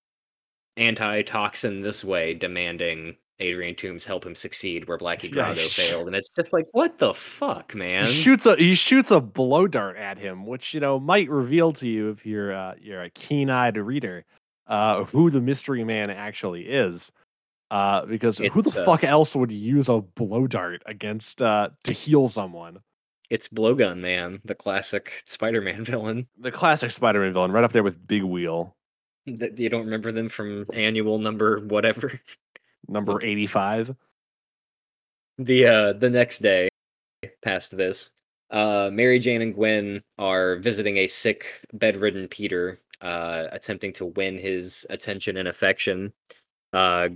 antitoxin 0.77 1.83
this 1.83 2.05
way 2.05 2.35
demanding 2.35 3.17
Adrian 3.43 3.75
Toombs 3.75 4.05
help 4.05 4.25
him 4.25 4.35
succeed 4.35 4.89
where 4.89 4.99
Blackie 4.99 5.35
Yeah, 5.35 5.53
Drago 5.53 5.69
sh- 5.69 5.77
failed, 5.77 6.07
and 6.07 6.17
it's 6.17 6.31
just 6.31 6.53
like, 6.53 6.67
what 6.73 6.99
the 6.99 7.13
fuck, 7.13 7.75
man? 7.75 8.07
He 8.07 8.13
shoots 8.13 8.47
a 8.47 8.57
he 8.57 8.75
shoots 8.75 9.11
a 9.11 9.21
blow 9.21 9.67
dart 9.67 9.97
at 9.97 10.19
him, 10.19 10.47
which 10.47 10.73
you 10.75 10.81
know 10.81 10.99
might 10.99 11.29
reveal 11.29 11.73
to 11.75 11.87
you 11.89 12.11
if 12.11 12.25
you're 12.25 12.55
uh, 12.55 12.75
you're 12.81 13.03
a 13.03 13.11
keen-eyed 13.11 13.77
reader 13.77 14.25
uh, 14.67 15.05
who 15.05 15.31
the 15.31 15.41
mystery 15.41 15.85
man 15.85 16.11
actually 16.11 16.63
is. 16.63 17.13
Uh, 17.71 18.05
because 18.05 18.37
who 18.37 18.61
the 18.61 18.83
uh, 18.83 18.85
fuck 18.85 19.03
else 19.03 19.35
would 19.35 19.51
use 19.51 19.89
a 19.89 20.03
blow 20.03 20.47
dart 20.47 20.83
against 20.85 21.41
uh, 21.41 21.71
to 21.85 21.93
heal 21.95 22.29
someone? 22.29 22.79
It's 23.31 23.49
Blowgun 23.49 23.97
Man, 23.99 24.43
the 24.45 24.55
classic 24.55 25.23
Spider-Man 25.25 25.85
villain. 25.87 26.29
The 26.39 26.51
classic 26.51 26.91
Spider-Man 26.91 27.33
villain, 27.33 27.51
right 27.51 27.65
up 27.65 27.73
there 27.73 27.83
with 27.83 28.07
Big 28.07 28.23
Wheel, 28.25 28.77
That 29.27 29.59
you 29.59 29.71
don't 29.71 29.87
remember 29.87 30.13
them 30.13 30.29
from 30.29 30.67
annual 30.75 31.19
number 31.19 31.61
whatever. 31.61 32.21
number 32.89 33.25
eighty-five. 33.25 33.95
The 35.39 35.67
uh 35.67 35.93
the 35.95 36.11
next 36.11 36.41
day, 36.41 36.69
past 37.43 37.77
this, 37.77 38.11
uh 38.51 38.91
Mary 38.93 39.19
Jane 39.19 39.43
and 39.43 39.55
Gwen 39.55 40.03
are 40.19 40.57
visiting 40.57 40.99
a 40.99 41.07
sick, 41.07 41.47
bedridden 41.73 42.29
Peter, 42.29 42.81
uh, 43.01 43.47
attempting 43.53 43.93
to 43.95 44.07
win 44.07 44.39
his 44.39 44.87
attention 44.91 45.37
and 45.37 45.49
affection. 45.49 46.13
Uh 46.73 47.09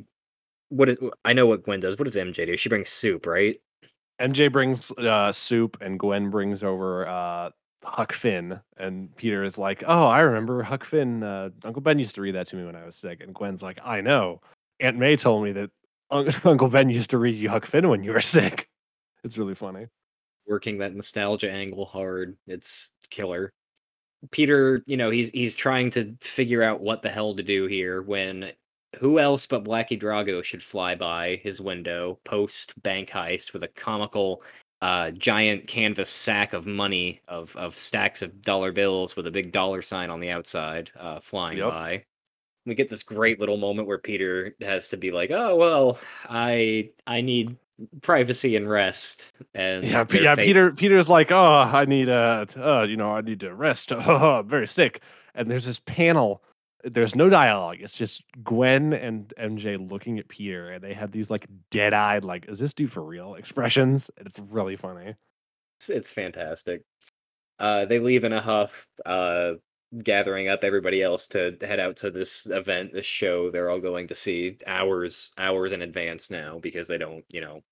what 0.69 0.89
is 0.89 0.99
I 1.25 1.33
know 1.33 1.47
what 1.47 1.63
Gwen 1.65 1.81
does. 1.81 1.99
What 1.99 2.07
does 2.07 2.17
MJ 2.17 2.47
do? 2.47 2.57
She 2.57 2.69
brings 2.69 2.89
soup, 2.89 3.27
right? 3.27 3.61
MJ 4.21 4.51
brings 4.51 4.91
uh, 4.93 5.31
soup, 5.33 5.77
and 5.81 5.99
Gwen 5.99 6.31
brings 6.31 6.63
over 6.63 7.07
uh, 7.07 7.51
Huck 7.85 8.13
Finn. 8.13 8.59
And 8.79 9.15
Peter 9.17 9.45
is 9.45 9.59
like, 9.59 9.85
"Oh, 9.87 10.07
I 10.07 10.21
remember 10.21 10.63
Huck 10.63 10.85
Finn. 10.85 11.23
Uh, 11.23 11.51
Uncle 11.65 11.83
Ben 11.83 11.99
used 11.99 12.15
to 12.17 12.23
read 12.23 12.35
that 12.35 12.49
to 12.49 12.57
me 12.57 12.65
when 12.65 12.77
I 12.77 12.85
was 12.85 12.97
sick." 12.97 13.21
And 13.23 13.35
Gwen's 13.35 13.63
like, 13.63 13.79
"I 13.85 14.01
know. 14.01 14.41
Aunt 14.81 14.97
May 14.99 15.17
told 15.17 15.45
me 15.45 15.53
that 15.53 15.71
Un- 16.11 16.29
Uncle 16.45 16.69
Ben 16.69 16.91
used 16.91 17.11
to 17.11 17.19
read 17.19 17.35
you 17.35 17.49
Huck 17.49 17.67
Finn 17.67 17.89
when 17.89 18.03
you 18.03 18.13
were 18.13 18.21
sick." 18.21 18.69
It's 19.25 19.39
really 19.39 19.55
funny. 19.55 19.87
working 20.47 20.79
that 20.79 20.95
nostalgia 20.95 21.51
angle 21.51 21.85
hard. 21.87 22.37
It's 22.47 22.93
killer. 23.11 23.53
Peter, 24.31 24.83
you 24.87 24.97
know, 24.97 25.11
he's 25.11 25.31
he's 25.31 25.57
trying 25.57 25.91
to 25.91 26.15
figure 26.21 26.63
out 26.63 26.81
what 26.81 27.03
the 27.03 27.09
hell 27.09 27.35
to 27.35 27.43
do 27.43 27.67
here 27.67 28.03
when 28.03 28.53
who 28.99 29.19
else 29.19 29.47
but 29.47 29.65
Blackie 29.65 30.01
Drago 30.01 30.43
should 30.43 30.63
fly 30.63 30.95
by 30.95 31.37
his 31.43 31.61
window 31.61 32.19
post 32.25 32.81
bank 32.83 33.11
heist 33.11 33.53
with 33.53 33.63
a 33.63 33.69
comical 33.69 34.43
uh, 34.81 35.11
giant 35.11 35.67
canvas 35.67 36.09
sack 36.09 36.53
of 36.55 36.67
money 36.67 37.21
of 37.29 37.55
of 37.57 37.75
stacks 37.77 38.23
of 38.23 38.41
dollar 38.43 38.73
bills 38.73 39.17
with 39.17 39.27
a 39.27 39.31
big 39.31 39.53
dollar 39.53 39.83
sign 39.83 40.09
on 40.11 40.21
the 40.21 40.31
outside 40.31 40.91
uh, 40.99 41.21
flying 41.21 41.59
Yep. 41.59 41.69
by. 41.71 42.05
We 42.67 42.75
get 42.75 42.89
this 42.89 43.03
great 43.03 43.39
little 43.41 43.57
moment 43.57 43.89
where 43.89 43.99
Peter 43.99 44.55
has 44.61 44.89
to 44.91 44.97
be 44.97 45.11
like, 45.13 45.31
"Oh 45.31 45.57
well, 45.57 45.99
I 46.29 46.91
I 47.07 47.21
need 47.21 47.57
privacy 48.03 48.57
and 48.57 48.69
rest." 48.69 49.33
And 49.55 49.85
Yeah, 49.85 50.05
P- 50.05 50.23
yeah. 50.23 50.35
fate 50.35 50.47
Peter 50.47 50.67
is- 50.67 50.75
Peter's 50.75 51.09
like, 51.09 51.31
oh, 51.31 51.61
I 51.73 51.85
need 51.85 52.09
a 52.09 52.47
t- 52.49 52.61
uh, 52.61 52.83
you 52.83 52.97
know, 52.97 53.13
I 53.13 53.21
need 53.21 53.41
to 53.41 53.55
rest. 53.55 53.93
I'm 53.93 54.49
very 54.49 54.67
sick. 54.67 55.01
And 55.35 55.51
there's 55.51 55.67
this 55.67 55.81
panel. 55.81 56.43
There's 56.85 57.15
no 57.15 57.29
dialogue. 57.29 57.79
It's 57.81 57.97
just 57.97 58.25
Gwen 58.45 58.93
and 58.93 59.33
MJ 59.39 59.77
looking 59.91 60.19
at 60.19 60.29
Peter, 60.29 60.71
and 60.71 60.83
they 60.85 60.95
have 60.95 61.11
these 61.13 61.31
like 61.31 61.47
dead-eyed, 61.71 62.25
like, 62.25 62.49
is 62.49 62.59
this 62.61 62.75
dude 62.75 62.93
for 62.93 63.03
real? 63.03 63.35
Expressions, 63.35 64.11
and 64.17 64.27
it's 64.27 64.39
really 64.39 64.77
funny. 64.77 65.15
It's, 65.81 65.91
it's 65.91 66.11
fantastic. 66.13 66.83
Uh, 67.59 67.87
they 67.87 67.99
leave 67.99 68.23
in 68.25 68.33
a 68.33 68.41
huff, 68.41 68.87
uh, 69.05 69.55
gathering 70.03 70.49
up 70.49 70.65
everybody 70.65 71.03
else 71.03 71.27
to 71.29 71.57
head 71.61 71.81
out 71.81 71.97
to 71.99 72.11
this 72.11 72.47
event, 72.47 72.93
this 72.93 73.07
show 73.07 73.51
they're 73.51 73.71
all 73.71 73.81
going 73.81 74.07
to 74.09 74.15
see 74.15 74.57
hours, 74.67 75.33
hours 75.39 75.73
in 75.73 75.83
advance 75.83 76.31
now 76.31 76.59
because 76.59 76.89
they 76.89 76.99
don't, 76.99 77.25
you 77.31 77.41
know, 77.41 77.63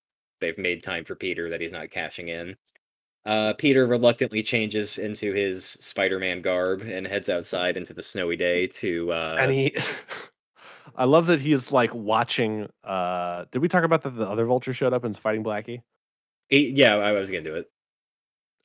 they've 0.41 0.59
made 0.59 0.83
time 0.83 1.05
for 1.05 1.15
Peter 1.15 1.49
that 1.51 1.61
he's 1.61 1.73
not 1.73 1.91
cashing 1.91 2.29
in. 2.29 2.57
Uh, 3.27 3.55
Peter 3.55 3.87
reluctantly 3.87 4.43
changes 4.43 4.99
into 4.99 5.33
his 5.33 5.65
Spider-Man 5.65 6.43
garb 6.43 6.83
and 6.83 7.07
heads 7.07 7.31
outside 7.31 7.77
into 7.77 7.95
the 7.95 8.03
snowy 8.03 8.37
day 8.37 8.67
to. 8.67 9.11
Uh, 9.13 9.37
and 9.39 9.51
he, 9.51 9.77
I 10.97 11.05
love 11.05 11.27
that 11.29 11.41
he 11.41 11.53
is 11.53 11.73
like 11.73 11.95
watching. 11.95 12.69
uh 12.85 13.47
Did 13.51 13.61
we 13.63 13.69
talk 13.69 13.85
about 13.85 14.03
that 14.03 14.11
the 14.17 14.29
other 14.29 14.45
Vulture 14.45 14.75
showed 14.75 14.93
up 14.93 15.05
and 15.05 15.15
is 15.15 15.19
fighting 15.21 15.43
Blackie? 15.43 15.83
he- 16.49 16.71
yeah, 16.71 16.97
I 16.97 17.13
was 17.13 17.31
gonna 17.31 17.43
do 17.43 17.55
it. 17.57 17.71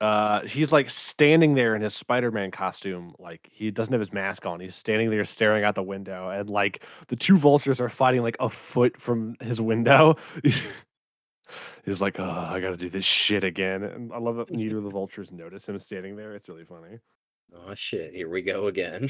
Uh 0.02 0.42
he's 0.42 0.72
like 0.72 0.90
standing 0.90 1.56
there 1.56 1.76
in 1.76 1.82
his 1.82 1.94
spider-man 1.94 2.52
costume 2.52 3.14
like 3.20 3.50
he 3.52 3.70
doesn't 3.70 3.92
have 3.92 4.00
his 4.00 4.14
mask 4.14 4.46
on 4.46 4.60
he's 4.60 4.76
standing 4.76 5.10
there 5.10 5.26
staring 5.26 5.64
out 5.64 5.76
the 5.76 5.84
window 5.84 6.30
and 6.30 6.50
like 6.50 6.84
the 7.08 7.16
two 7.16 7.38
vultures 7.38 7.82
are 7.82 7.90
fighting 7.90 8.22
like 8.22 8.38
a 8.40 8.50
foot 8.50 9.00
from 9.00 9.36
his 9.42 9.60
window 9.60 10.16
he's 11.84 12.02
like 12.02 12.20
oh 12.20 12.48
i 12.50 12.60
gotta 12.60 12.78
do 12.78 12.90
this 12.90 13.06
shit 13.06 13.44
again 13.44 13.84
and 13.84 14.14
i 14.14 14.18
love 14.18 14.38
that 14.38 14.50
neither 14.52 14.78
of 14.78 14.84
the 14.84 14.90
vultures 14.90 15.32
notice 15.32 15.68
him 15.68 15.78
standing 15.78 16.16
there 16.16 16.34
it's 16.34 16.48
really 16.48 16.66
funny 16.66 17.00
Oh 17.54 17.74
shit, 17.76 18.14
here 18.14 18.30
we 18.30 18.42
go 18.42 18.68
again. 18.68 19.10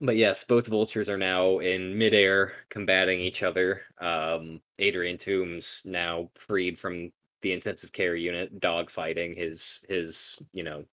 But 0.00 0.16
yes, 0.16 0.44
both 0.44 0.66
vultures 0.66 1.08
are 1.08 1.18
now 1.18 1.58
in 1.58 1.98
midair 1.98 2.52
combating 2.70 3.20
each 3.20 3.42
other. 3.42 3.82
Um, 4.00 4.60
Adrian 4.78 5.18
Toombs 5.18 5.82
now 5.84 6.30
freed 6.34 6.78
from 6.78 7.10
the 7.42 7.52
intensive 7.52 7.92
care 7.92 8.16
unit, 8.16 8.60
dogfighting 8.60 9.36
his 9.36 9.84
his 9.88 10.40
you 10.52 10.64
know 10.64 10.84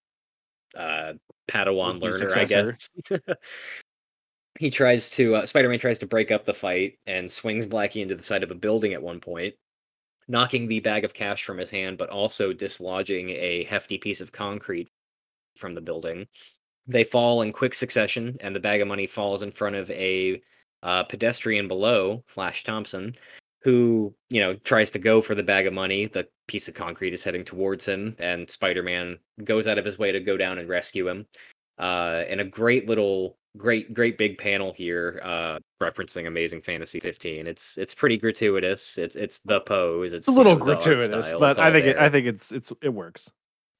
uh, 0.76 1.14
Padawan 1.48 2.02
learner, 2.02 2.38
I 2.38 2.46
guess. 2.46 2.90
he 4.60 4.70
tries 4.70 5.10
to 5.12 5.36
uh, 5.36 5.46
Spider-Man 5.46 5.80
tries 5.80 6.00
to 6.00 6.08
break 6.08 6.32
up 6.32 6.46
the 6.46 6.54
fight 6.54 6.98
and 7.08 7.32
swings 7.32 7.66
Blackie 7.66 8.02
into 8.02 8.16
the 8.16 8.24
side 8.24 8.44
of 8.44 8.52
a 8.52 8.56
building 8.56 8.94
at 8.94 9.02
one 9.02 9.20
point, 9.20 9.54
knocking 10.28 10.68
the 10.68 10.80
bag 10.80 11.06
of 11.06 11.14
cash 11.14 11.44
from 11.44 11.58
his 11.58 11.70
hand, 11.70 11.98
but 11.98 12.10
also 12.10 12.54
dislodging 12.54 13.30
a 13.30 13.64
hefty 13.66 13.98
piece 13.98 14.22
of 14.22 14.32
concrete 14.32 14.90
from 15.56 15.74
the 15.74 15.82
building. 15.82 16.28
They 16.88 17.04
fall 17.04 17.42
in 17.42 17.52
quick 17.52 17.74
succession, 17.74 18.36
and 18.42 18.56
the 18.56 18.60
bag 18.60 18.82
of 18.82 18.88
money 18.88 19.08
falls 19.08 19.42
in 19.42 19.52
front 19.52 19.76
of 19.76 19.90
a 19.92 20.42
uh, 20.84 21.04
pedestrian 21.04 21.68
below, 21.68 22.24
Flash 22.28 22.64
Thompson, 22.64 23.16
who 23.66 24.14
you 24.30 24.40
know 24.40 24.54
tries 24.54 24.92
to 24.92 25.00
go 25.00 25.20
for 25.22 25.34
the 25.34 25.42
bag 25.42 25.66
of 25.66 25.74
money. 25.74 26.06
The 26.06 26.28
piece 26.48 26.68
of 26.68 26.76
concrete 26.76 27.16
is 27.16 27.24
heading 27.24 27.44
towards 27.44 27.84
him, 27.84 28.16
and 28.20 28.48
Spider-Man 28.48 29.18
goes 29.44 29.66
out 29.66 29.80
of 29.80 29.84
his 29.84 29.98
way 29.98 30.12
to 30.12 30.20
go 30.20 30.38
down 30.38 30.60
and 30.60 30.70
rescue 30.70 31.10
him. 31.10 31.26
Uh, 31.80 32.24
and 32.30 32.40
a 32.40 32.46
great 32.46 32.88
little, 32.88 33.40
great, 33.58 33.92
great 33.92 34.20
big 34.20 34.38
panel 34.38 34.72
here, 34.72 35.20
uh, 35.24 35.58
referencing 35.82 36.28
Amazing 36.28 36.62
Fantasy 36.62 37.00
15. 37.00 37.48
It's 37.48 37.76
it's 37.80 37.96
pretty 37.96 38.18
gratuitous. 38.18 39.00
It's 39.00 39.16
it's 39.16 39.40
the 39.40 39.62
pose. 39.62 40.14
It's 40.14 40.28
a 40.28 40.32
you 40.32 40.38
little 40.38 40.58
know, 40.58 40.64
gratuitous 40.64 41.34
but 41.40 41.58
i 41.58 41.72
think 41.72 41.88
it, 41.88 41.98
i 41.98 42.08
think 42.08 42.28
it's 42.28 42.52
it's 42.52 42.72
it 42.84 42.94
works 42.94 43.32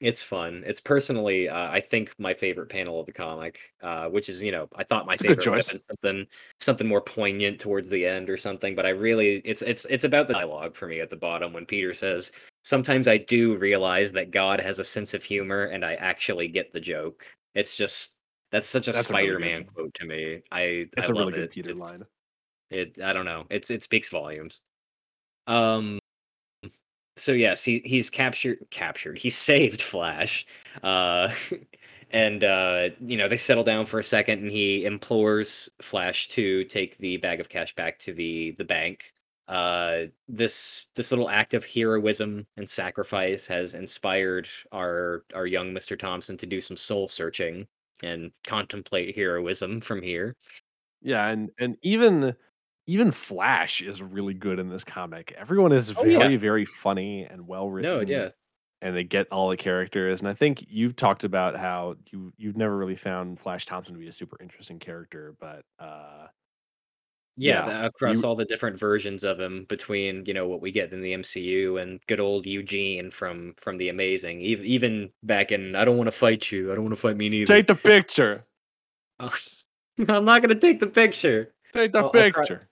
It's 0.02 0.22
fun. 0.22 0.64
It's 0.66 0.82
personally, 0.82 1.48
uh, 1.48 1.72
I 1.72 1.80
think, 1.80 2.14
my 2.20 2.34
favorite 2.34 2.68
panel 2.70 3.00
of 3.00 3.06
the 3.06 3.14
comic, 3.14 3.60
uh, 3.82 4.10
which 4.10 4.28
is, 4.28 4.42
you 4.44 4.52
know, 4.52 4.68
I 4.76 4.84
thought 4.84 5.06
my 5.06 5.14
It's 5.14 5.22
favorite 5.22 5.38
would 5.38 5.56
have 5.56 5.66
choice. 5.66 5.72
been 5.72 5.80
something, 5.80 6.28
something 6.60 6.88
more 6.88 7.00
poignant 7.02 7.60
towards 7.62 7.90
the 7.90 8.06
end 8.06 8.30
or 8.30 8.36
something. 8.38 8.76
But 8.76 8.86
I 8.86 8.90
really, 8.90 9.38
it's, 9.46 9.62
it's, 9.62 9.86
it's 9.86 10.04
about 10.04 10.28
the 10.28 10.34
dialogue 10.34 10.76
for 10.76 10.86
me 10.88 11.00
at 11.00 11.10
the 11.10 11.16
bottom 11.16 11.54
when 11.54 11.66
Peter 11.66 11.94
says, 11.94 12.32
"Sometimes 12.64 13.08
I 13.08 13.18
do 13.18 13.56
realize 13.58 14.12
that 14.12 14.32
God 14.32 14.60
has 14.60 14.80
a 14.80 14.84
sense 14.84 15.14
of 15.14 15.24
humor, 15.24 15.66
and 15.66 15.86
I 15.86 15.94
actually 15.96 16.50
get 16.50 16.74
the 16.74 16.82
joke." 16.82 17.26
It's 17.56 17.78
just 17.78 18.18
that's 18.52 18.68
such 18.68 18.90
a 18.90 18.92
That's 18.92 19.10
a 19.10 19.14
really 19.14 19.28
Spider-Man 19.28 19.64
quote 19.66 19.94
to 19.94 20.06
me. 20.06 20.42
I, 20.52 20.88
that's 20.96 21.10
I 21.10 21.14
a 21.14 21.16
love 21.16 21.28
really 21.28 21.38
good 21.40 21.44
it. 21.46 21.52
peter 21.52 21.70
It's- 21.70 21.92
line 21.92 22.02
it 22.72 23.00
i 23.04 23.14
don't 23.14 23.26
know 23.26 23.46
it's 23.52 23.70
it 23.70 23.84
speaks 23.84 24.10
volumes 24.10 24.62
um 25.46 26.00
so 27.18 27.32
yes 27.32 27.64
he 27.64 27.80
he's 27.86 28.10
captured 28.10 28.60
captured 28.72 29.18
he 29.18 29.30
saved 29.30 29.82
flash 29.82 30.46
uh 30.84 31.30
and 32.12 32.44
uh 32.44 32.90
you 33.06 33.18
know 33.18 33.28
they 33.28 33.38
settle 33.38 33.64
down 33.64 33.86
for 33.86 34.00
a 34.00 34.04
second 34.04 34.40
and 34.40 34.52
he 34.52 34.86
implores 34.86 35.70
flash 35.82 36.28
to 36.28 36.64
take 36.66 36.98
the 36.98 37.18
bag 37.18 37.40
of 37.40 37.50
cash 37.50 37.76
back 37.76 38.00
to 38.00 38.14
the 38.14 38.52
the 38.58 38.64
bank. 38.64 39.14
Uh 39.48 40.06
this 40.28 40.88
this 40.96 41.12
little 41.12 41.30
act 41.30 41.54
of 41.54 41.66
heroism 41.66 42.46
and 42.58 42.68
sacrifice 42.68 43.46
has 43.48 43.74
inspired 43.76 44.48
our 44.72 45.24
our 45.36 45.46
young 45.46 45.72
mr 45.74 45.98
thompson 45.98 46.38
to 46.38 46.46
do 46.46 46.62
some 46.62 46.78
soul 46.78 47.08
searching 47.08 47.68
and 48.04 48.32
contemplate 48.46 49.16
heroism 49.16 49.82
from 49.82 50.02
here. 50.02 50.36
Yeah, 51.02 51.28
and 51.28 51.52
and 51.60 51.78
even 51.84 52.36
even 52.88 53.12
Flash 53.12 53.82
is 53.82 54.02
really 54.02 54.34
good 54.34 54.60
in 54.60 54.70
this 54.70 54.84
comic. 54.84 55.34
Everyone 55.38 55.72
is 55.72 55.94
Oh, 55.98 56.04
yeah. 56.06 56.20
very 56.20 56.36
very 56.38 56.66
funny 56.66 57.24
and 57.24 57.48
well 57.48 57.70
written. 57.70 57.92
no 57.92 58.00
yeah 58.02 58.30
and 58.82 58.96
they 58.96 59.04
get 59.04 59.28
all 59.32 59.50
the 59.50 59.58
characters. 59.58 60.20
And 60.20 60.28
I 60.30 60.34
think 60.34 60.66
you've 60.70 60.96
talked 60.96 61.24
about 61.24 61.56
how 61.58 61.96
you 62.12 62.32
you've 62.38 62.58
never 62.58 62.76
really 62.78 62.96
found 62.98 63.40
Flash 63.40 63.66
Thompson 63.66 63.94
to 63.96 64.00
be 64.00 64.08
a 64.10 64.12
super 64.12 64.38
interesting 64.42 64.78
character, 64.80 65.34
but 65.40 65.64
uh 65.80 66.28
Yeah, 67.38 67.66
Yeah, 67.68 67.86
across 67.88 68.22
you- 68.22 68.28
all 68.28 68.36
the 68.36 68.46
different 68.46 68.78
versions 68.80 69.24
of 69.24 69.40
him 69.40 69.66
between, 69.70 70.26
you 70.26 70.34
know, 70.34 70.48
what 70.48 70.62
we 70.62 70.72
get 70.72 70.94
in 70.94 71.02
the 71.02 71.14
MCU 71.14 71.82
and 71.82 72.00
good 72.08 72.20
old 72.20 72.46
Eugene 72.46 73.10
from 73.12 73.56
from 73.58 73.78
the 73.78 73.90
Amazing. 73.90 74.42
Even 74.42 74.66
even 74.66 75.10
back 75.24 75.52
in 75.52 75.76
I 75.76 75.86
don't 75.86 75.98
want 75.98 76.08
to 76.08 76.12
fight 76.12 76.52
you. 76.52 76.72
I 76.72 76.76
don't 76.76 76.84
want 76.84 76.96
to 76.96 77.02
fight 77.02 77.18
me 77.18 77.30
neither. 77.30 77.48
take 77.48 77.68
the 77.68 77.76
picture. 77.76 78.46
I'm 79.20 80.26
not 80.26 80.42
gonna 80.42 80.56
take 80.56 80.80
the 80.80 80.88
picture. 80.88 81.54
Take 81.74 81.94
the 81.94 82.00
I'll- 82.00 82.10
picture. 82.10 82.68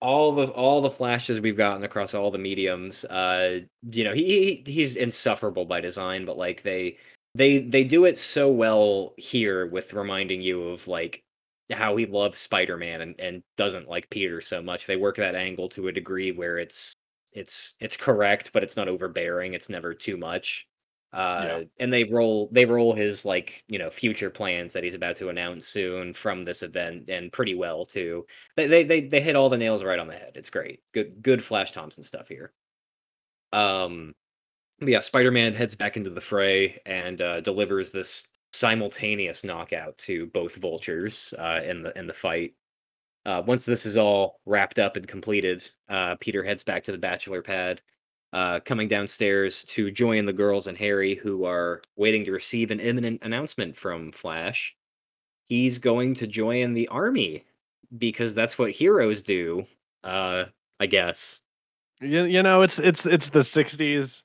All 0.00 0.32
the 0.32 0.46
all 0.52 0.80
the 0.80 0.90
flashes 0.90 1.40
we've 1.40 1.56
gotten 1.56 1.82
across 1.82 2.14
all 2.14 2.30
the 2.30 2.38
mediums, 2.38 3.04
uh, 3.06 3.60
you 3.82 4.04
know, 4.04 4.14
he, 4.14 4.62
he 4.64 4.72
he's 4.72 4.96
insufferable 4.96 5.64
by 5.64 5.80
design, 5.80 6.24
but 6.24 6.38
like 6.38 6.62
they 6.62 6.98
they 7.34 7.58
they 7.58 7.84
do 7.84 8.04
it 8.04 8.16
so 8.16 8.48
well 8.50 9.14
here 9.16 9.66
with 9.66 9.92
reminding 9.92 10.40
you 10.40 10.62
of 10.68 10.86
like 10.86 11.24
how 11.70 11.96
he 11.96 12.06
loves 12.06 12.38
Spider-Man 12.38 13.00
and, 13.02 13.20
and 13.20 13.42
doesn't 13.56 13.88
like 13.88 14.08
Peter 14.10 14.40
so 14.40 14.62
much. 14.62 14.86
They 14.86 14.96
work 14.96 15.16
that 15.16 15.34
angle 15.34 15.68
to 15.70 15.88
a 15.88 15.92
degree 15.92 16.32
where 16.32 16.58
it's 16.58 16.94
it's 17.32 17.74
it's 17.80 17.96
correct, 17.96 18.52
but 18.52 18.62
it's 18.62 18.76
not 18.76 18.88
overbearing. 18.88 19.54
It's 19.54 19.68
never 19.68 19.94
too 19.94 20.16
much. 20.16 20.66
Uh, 21.12 21.62
and 21.80 21.90
they 21.90 22.04
roll 22.04 22.50
they 22.52 22.66
roll 22.66 22.92
his 22.92 23.24
like 23.24 23.64
you 23.68 23.78
know 23.78 23.88
future 23.88 24.28
plans 24.28 24.74
that 24.74 24.84
he's 24.84 24.94
about 24.94 25.16
to 25.16 25.30
announce 25.30 25.66
soon 25.66 26.12
from 26.12 26.42
this 26.42 26.62
event 26.62 27.08
and 27.08 27.32
pretty 27.32 27.54
well 27.54 27.86
too. 27.86 28.26
They 28.56 28.66
they 28.66 28.84
they, 28.84 29.00
they 29.02 29.20
hit 29.20 29.34
all 29.34 29.48
the 29.48 29.56
nails 29.56 29.82
right 29.82 29.98
on 29.98 30.06
the 30.06 30.14
head. 30.14 30.32
It's 30.34 30.50
great. 30.50 30.80
Good 30.92 31.22
good 31.22 31.42
Flash 31.42 31.72
Thompson 31.72 32.04
stuff 32.04 32.28
here. 32.28 32.52
Um, 33.52 34.14
yeah, 34.80 35.00
Spider-Man 35.00 35.54
heads 35.54 35.74
back 35.74 35.96
into 35.96 36.10
the 36.10 36.20
fray 36.20 36.78
and 36.84 37.20
uh, 37.20 37.40
delivers 37.40 37.90
this 37.90 38.28
simultaneous 38.52 39.44
knockout 39.44 39.96
to 39.98 40.26
both 40.26 40.56
vultures 40.56 41.34
uh, 41.38 41.60
in 41.64 41.82
the 41.82 41.98
in 41.98 42.06
the 42.06 42.12
fight. 42.12 42.54
Uh, 43.26 43.42
once 43.46 43.64
this 43.64 43.86
is 43.86 43.96
all 43.96 44.40
wrapped 44.46 44.78
up 44.78 44.96
and 44.96 45.08
completed, 45.08 45.68
uh, 45.88 46.16
Peter 46.20 46.42
heads 46.44 46.62
back 46.62 46.82
to 46.84 46.92
the 46.92 46.98
bachelor 46.98 47.42
pad, 47.42 47.80
uh, 48.32 48.60
coming 48.60 48.88
downstairs 48.88 49.64
to 49.64 49.90
join 49.90 50.26
the 50.26 50.32
girls 50.32 50.66
and 50.66 50.76
Harry, 50.78 51.14
who 51.14 51.44
are 51.44 51.82
waiting 51.96 52.24
to 52.24 52.32
receive 52.32 52.70
an 52.70 52.80
imminent 52.80 53.22
announcement 53.22 53.76
from 53.76 54.12
Flash. 54.12 54.76
He's 55.48 55.78
going 55.78 56.14
to 56.14 56.26
join 56.26 56.74
the 56.74 56.88
army 56.88 57.44
because 57.96 58.34
that's 58.34 58.58
what 58.58 58.70
heroes 58.70 59.22
do. 59.22 59.66
Uh, 60.04 60.44
I 60.80 60.86
guess. 60.86 61.40
You, 62.00 62.24
you 62.24 62.42
know, 62.42 62.62
it's 62.62 62.78
it's 62.78 63.06
it's 63.06 63.30
the 63.30 63.40
'60s, 63.40 64.22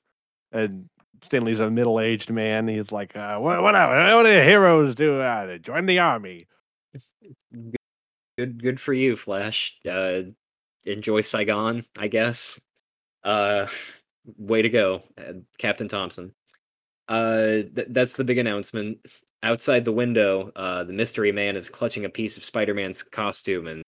and 0.52 0.88
Stan 1.22 1.46
Lee's 1.46 1.60
a 1.60 1.72
middle-aged 1.72 2.30
man. 2.30 2.68
He's 2.68 2.92
like, 2.92 3.16
uh, 3.16 3.38
what, 3.38 3.64
what, 3.64 3.74
what 3.74 4.24
do 4.24 4.30
heroes 4.30 4.94
do? 4.94 5.20
Uh, 5.22 5.58
join 5.58 5.86
the 5.86 6.00
army. 6.00 6.48
Good, 8.38 8.62
good 8.62 8.80
for 8.80 8.94
you, 8.94 9.16
Flash. 9.16 9.78
Uh, 9.90 10.22
enjoy 10.86 11.22
Saigon, 11.22 11.86
I 11.98 12.08
guess. 12.08 12.60
Uh, 13.24 13.68
way 14.38 14.62
to 14.62 14.70
go, 14.70 15.04
uh, 15.18 15.34
Captain 15.58 15.88
Thompson. 15.88 16.34
Uh, 17.08 17.64
th- 17.76 17.88
that's 17.90 18.16
the 18.16 18.24
big 18.24 18.38
announcement. 18.38 18.98
Outside 19.44 19.86
the 19.86 19.92
window, 19.92 20.52
uh, 20.56 20.84
the 20.84 20.94
mystery 20.94 21.32
man 21.32 21.56
is 21.56 21.70
clutching 21.70 22.06
a 22.06 22.10
piece 22.10 22.38
of 22.38 22.46
Spider-Man's 22.46 23.04
costume, 23.04 23.68
and, 23.68 23.84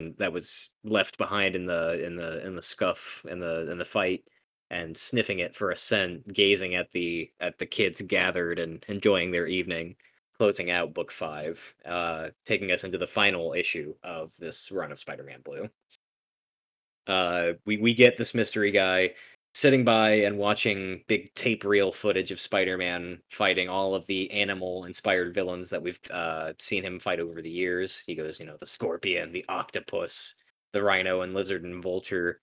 and 0.00 0.16
that 0.18 0.32
was 0.32 0.70
left 0.84 1.16
behind 1.18 1.54
in 1.54 1.66
the 1.66 2.04
in 2.04 2.16
the 2.16 2.44
in 2.44 2.56
the 2.56 2.62
scuff 2.62 3.24
in 3.28 3.38
the 3.38 3.70
in 3.70 3.78
the 3.78 3.84
fight, 3.84 4.28
and 4.70 4.96
sniffing 4.96 5.38
it 5.38 5.54
for 5.54 5.70
a 5.70 5.76
scent, 5.76 6.26
gazing 6.32 6.74
at 6.74 6.90
the 6.90 7.30
at 7.40 7.58
the 7.58 7.66
kids 7.66 8.02
gathered 8.02 8.58
and 8.58 8.84
enjoying 8.88 9.30
their 9.30 9.46
evening. 9.46 9.96
Closing 10.36 10.70
out 10.70 10.92
book 10.92 11.10
five, 11.10 11.74
uh, 11.86 12.28
taking 12.44 12.70
us 12.70 12.84
into 12.84 12.98
the 12.98 13.06
final 13.06 13.54
issue 13.54 13.94
of 14.02 14.32
this 14.38 14.70
run 14.70 14.92
of 14.92 14.98
Spider-Man 14.98 15.40
Blue. 15.42 15.66
Uh, 17.06 17.52
we 17.64 17.76
we 17.76 17.94
get 17.94 18.16
this 18.16 18.34
mystery 18.34 18.70
guy 18.70 19.14
sitting 19.54 19.84
by 19.84 20.10
and 20.10 20.36
watching 20.36 21.02
big 21.06 21.32
tape 21.34 21.64
reel 21.64 21.90
footage 21.90 22.30
of 22.30 22.38
Spider-Man 22.38 23.18
fighting 23.30 23.70
all 23.70 23.94
of 23.94 24.06
the 24.06 24.30
animal-inspired 24.30 25.32
villains 25.32 25.70
that 25.70 25.82
we've 25.82 25.98
uh, 26.10 26.52
seen 26.58 26.82
him 26.82 26.98
fight 26.98 27.20
over 27.20 27.40
the 27.40 27.48
years. 27.48 28.02
He 28.06 28.14
goes, 28.14 28.38
you 28.38 28.44
know, 28.44 28.58
the 28.58 28.66
Scorpion, 28.66 29.32
the 29.32 29.46
Octopus, 29.48 30.34
the 30.74 30.82
Rhino, 30.82 31.22
and 31.22 31.32
Lizard 31.32 31.64
and 31.64 31.82
Vulture, 31.82 32.38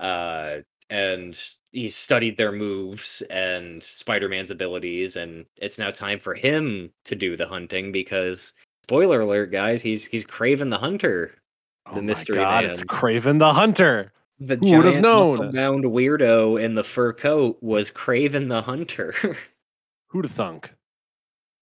uh, 0.00 0.58
and 0.90 1.40
he's 1.72 1.96
studied 1.96 2.36
their 2.36 2.52
moves 2.52 3.22
and 3.30 3.82
Spider-Man's 3.82 4.50
abilities, 4.50 5.16
and 5.16 5.46
it's 5.56 5.78
now 5.78 5.90
time 5.90 6.18
for 6.18 6.34
him 6.34 6.90
to 7.06 7.14
do 7.14 7.38
the 7.38 7.48
hunting 7.48 7.90
because, 7.90 8.52
spoiler 8.82 9.20
alert, 9.22 9.50
guys, 9.50 9.80
he's 9.80 10.04
he's 10.04 10.26
Kraven 10.26 10.68
the 10.68 10.76
Hunter. 10.76 11.39
Oh 11.86 11.94
The 11.94 12.02
my 12.02 12.06
mystery 12.06 12.36
God, 12.36 12.64
man. 12.64 12.70
it's 12.72 12.82
Kraven 12.84 13.38
the 13.38 13.52
Hunter. 13.52 14.12
The 14.38 14.56
Who 14.56 14.76
would've 14.78 14.92
giant 14.92 15.02
known? 15.02 15.36
muscle-bound 15.36 15.84
weirdo 15.84 16.62
in 16.62 16.74
the 16.74 16.84
fur 16.84 17.12
coat 17.12 17.58
was 17.60 17.90
Kraven 17.90 18.48
the 18.48 18.62
Hunter. 18.62 19.14
Who'd 20.08 20.24
have 20.24 20.32
thunk? 20.32 20.74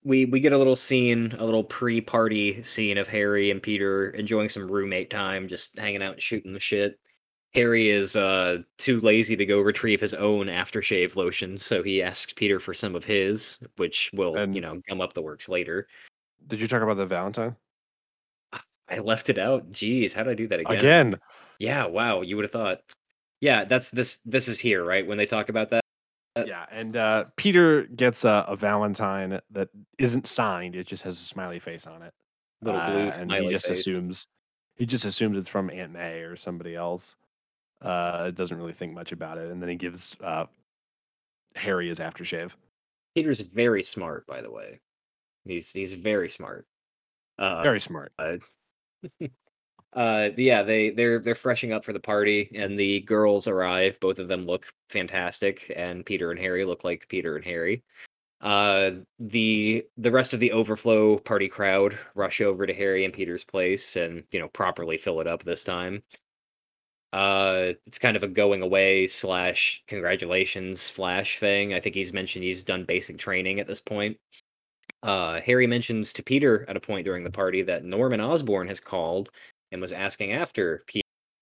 we 0.05 0.25
we 0.27 0.39
get 0.41 0.53
a 0.53 0.59
little 0.59 0.77
scene, 0.77 1.35
a 1.39 1.45
little 1.45 1.65
pre-party 1.65 2.63
scene 2.63 2.97
of 2.99 3.09
Harry 3.09 3.51
and 3.51 3.61
Peter 3.63 4.11
enjoying 4.11 4.49
some 4.49 4.71
roommate 4.71 5.11
time, 5.11 5.49
just 5.49 5.77
hanging 5.77 6.03
out 6.03 6.13
and 6.15 6.23
shooting 6.23 6.53
the 6.53 6.61
shit. 6.61 6.99
Harry 7.53 7.89
is 7.89 8.15
uh 8.15 8.59
too 8.79 9.01
lazy 9.01 9.35
to 9.37 9.45
go 9.45 9.61
retrieve 9.61 10.01
his 10.01 10.15
own 10.15 10.47
aftershave 10.47 11.17
lotion, 11.17 11.59
so 11.59 11.83
he 11.83 12.01
asks 12.03 12.33
Peter 12.33 12.61
for 12.61 12.73
some 12.75 12.95
of 12.95 13.05
his, 13.05 13.59
which 13.77 14.11
will, 14.15 14.37
And- 14.37 14.55
you 14.55 14.61
know, 14.61 14.81
gum 14.89 15.01
up 15.01 15.15
the 15.15 15.23
works 15.23 15.49
later. 15.49 15.89
Did 16.47 16.61
you 16.61 16.69
talk 16.69 16.83
about 16.83 16.97
the 16.97 17.05
Valentine 17.07 17.57
I 18.91 18.99
left 18.99 19.29
it 19.29 19.39
out. 19.39 19.71
Jeez, 19.73 20.13
how 20.13 20.23
did 20.23 20.31
I 20.31 20.35
do 20.35 20.49
that 20.49 20.61
again? 20.61 20.77
again? 20.79 21.15
Yeah, 21.59 21.87
wow, 21.87 22.23
you 22.23 22.37
would 22.37 22.45
have 22.45 22.53
thought. 22.53 22.81
Yeah, 23.41 23.65
that's 23.65 23.91
this 23.91 24.19
this 24.19 24.49
is 24.49 24.59
here, 24.59 24.85
right? 24.85 25.07
When 25.07 25.19
they 25.19 25.27
talk 25.27 25.49
about 25.49 25.71
that. 25.71 25.83
Yeah, 26.47 26.67
and 26.71 26.97
uh, 26.97 27.25
Peter 27.37 27.83
gets 27.85 28.25
a, 28.25 28.45
a 28.49 28.55
Valentine 28.57 29.41
that 29.51 29.69
isn't 29.99 30.27
signed; 30.27 30.77
it 30.77 30.87
just 30.87 31.03
has 31.03 31.21
a 31.21 31.25
smiley 31.25 31.59
face 31.59 31.87
on 31.87 32.03
it. 32.03 32.13
Little 32.63 32.81
blue 32.81 33.09
Uh, 33.09 33.13
and 33.21 33.33
he 33.33 33.49
just 33.51 33.67
face. 33.67 33.81
assumes 33.81 34.27
he 34.77 34.87
just 34.87 35.05
assumes 35.05 35.37
it's 35.37 35.49
from 35.49 35.71
Aunt 35.71 35.93
May 35.93 36.21
or 36.21 36.37
somebody 36.37 36.75
else. 36.77 37.17
Uh, 37.83 38.31
doesn't 38.31 38.57
really 38.57 38.73
think 38.73 38.93
much 38.93 39.13
about 39.13 39.39
it, 39.39 39.51
and 39.51 39.61
then 39.61 39.69
he 39.69 39.75
gives 39.77 40.17
uh, 40.23 40.47
Harry 41.57 41.89
his 41.89 41.99
aftershave. 41.99 42.53
Peter's 43.15 43.41
very 43.41 43.83
smart, 43.83 44.27
by 44.27 44.41
the 44.41 44.51
way. 44.51 44.81
He's 45.45 45.71
he's 45.73 45.95
very 45.95 46.29
smart. 46.31 46.67
Uh, 47.39 47.63
Very 47.63 47.81
smart. 47.81 48.13
uh 48.19 48.37
yeah 49.97 50.63
they 50.63 50.91
they're 50.91 51.19
they're 51.19 51.35
freshing 51.35 51.73
up 51.73 51.85
for 51.85 51.93
the 51.93 52.01
party 52.01 52.51
and 52.55 52.79
the 52.79 53.01
girls 53.01 53.47
arrive. 53.49 53.99
Both 54.01 54.19
of 54.19 54.29
them 54.29 54.43
look 54.43 54.73
fantastic 54.91 55.73
and 55.75 56.05
peter 56.05 56.31
and 56.31 56.39
harry 56.41 56.65
look 56.65 56.85
like 56.85 57.09
peter 57.09 57.37
and 57.37 57.45
harry. 57.45 57.83
Uh 58.41 58.93
the 59.19 59.87
the 59.97 60.11
rest 60.13 60.33
of 60.35 60.41
the 60.41 60.53
overflow 60.53 61.19
party 61.19 61.49
crowd 61.49 61.99
rush 62.15 62.41
over 62.41 62.67
to 62.67 62.75
harry 62.75 63.05
and 63.05 63.15
peter's 63.15 63.45
place 63.45 63.97
and 63.97 64.25
you 64.31 64.39
know 64.41 64.49
properly 64.49 64.97
fill 64.99 65.21
it 65.21 65.27
up 65.27 65.43
this 65.45 65.65
time. 65.65 66.03
Uh 67.13 67.73
it's 67.87 67.99
kind 67.99 68.17
of 68.17 68.23
a 68.23 68.29
going 68.29 68.63
away 68.63 69.07
slash 69.07 69.83
congratulations 69.87 70.89
flash 70.91 71.39
thing. 71.39 71.73
I 71.75 71.81
think 71.81 71.95
he's 71.95 72.13
mentioned 72.13 72.45
he's 72.45 72.65
done 72.65 72.85
basic 72.85 73.19
training 73.19 73.61
at 73.61 73.67
this 73.67 73.81
point 73.81 74.19
uh 75.03 75.41
harry 75.41 75.67
mentions 75.67 76.13
to 76.13 76.23
peter 76.23 76.65
at 76.69 76.77
a 76.77 76.81
point 76.81 77.05
during 77.05 77.25
the 77.25 77.31
party 77.31 77.63
that 77.63 77.85
norman 77.85 78.21
osborn 78.21 78.67
has 78.67 78.81
called 78.81 79.31
and 79.71 79.81
was 79.81 79.93
asking 79.93 80.33
after 80.33 80.85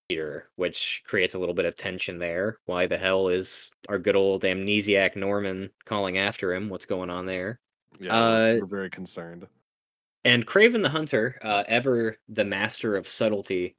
Peter, 0.09 0.49
which 0.55 1.03
creates 1.05 1.33
a 1.33 1.39
little 1.39 1.55
bit 1.55 1.65
of 1.65 1.75
tension 1.75 2.17
there. 2.17 2.59
Why 2.65 2.87
the 2.87 2.97
hell 2.97 3.27
is 3.27 3.71
our 3.89 3.99
good 3.99 4.15
old 4.15 4.43
amnesiac 4.43 5.15
Norman 5.15 5.69
calling 5.85 6.17
after 6.17 6.53
him? 6.53 6.69
What's 6.69 6.85
going 6.85 7.09
on 7.09 7.25
there? 7.25 7.59
Yeah, 7.99 8.15
Uh, 8.15 8.57
we're, 8.61 8.67
very 8.67 8.89
concerned. 8.89 9.47
And 10.23 10.45
Kraven 10.45 10.81
the 10.81 10.89
Hunter, 10.89 11.37
uh, 11.41 11.63
ever 11.67 12.17
the 12.29 12.45
master 12.45 12.95
of 12.95 13.07
subtlety, 13.07 13.75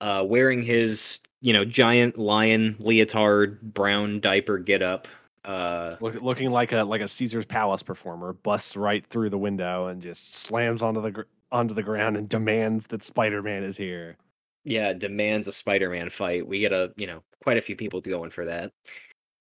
uh, 0.00 0.24
wearing 0.26 0.62
his 0.62 1.20
you 1.40 1.52
know 1.52 1.64
giant 1.64 2.18
lion 2.18 2.76
leotard 2.78 3.60
brown 3.60 4.20
diaper 4.20 4.58
get 4.58 4.82
up. 4.82 5.08
Uh, 5.44 5.96
Look, 6.00 6.20
looking 6.20 6.50
like 6.50 6.72
a 6.72 6.84
like 6.84 7.00
a 7.00 7.08
Caesar's 7.08 7.46
Palace 7.46 7.82
performer, 7.82 8.32
busts 8.34 8.76
right 8.76 9.06
through 9.06 9.30
the 9.30 9.38
window 9.38 9.86
and 9.86 10.02
just 10.02 10.34
slams 10.34 10.82
onto 10.82 11.00
the 11.00 11.10
gr- 11.10 11.22
onto 11.50 11.74
the 11.74 11.82
ground 11.82 12.16
and 12.16 12.28
demands 12.28 12.86
that 12.88 13.02
Spider-Man 13.02 13.64
is 13.64 13.76
here. 13.76 14.16
yeah, 14.64 14.92
demands 14.92 15.48
a 15.48 15.52
Spider-Man 15.52 16.10
fight. 16.10 16.46
We 16.46 16.60
get 16.60 16.72
a 16.72 16.92
you 16.96 17.06
know 17.06 17.22
quite 17.42 17.56
a 17.56 17.62
few 17.62 17.74
people 17.74 18.00
going 18.02 18.30
for 18.30 18.44
that. 18.44 18.72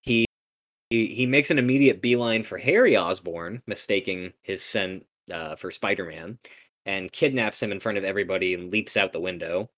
He 0.01 0.25
he, 0.89 1.07
he 1.07 1.25
makes 1.25 1.51
an 1.51 1.59
immediate 1.59 2.01
beeline 2.01 2.43
for 2.43 2.57
Harry 2.57 2.95
Osborn, 2.95 3.61
mistaking 3.67 4.31
his 4.41 4.63
scent 4.63 5.05
uh, 5.31 5.55
for 5.57 5.69
Spider-Man, 5.69 6.39
and 6.85 7.11
kidnaps 7.11 7.61
him 7.61 7.71
in 7.73 7.79
front 7.81 7.97
of 7.97 8.05
everybody 8.05 8.53
and 8.53 8.71
leaps 8.71 8.95
out 8.97 9.11
the 9.11 9.19
window. 9.19 9.69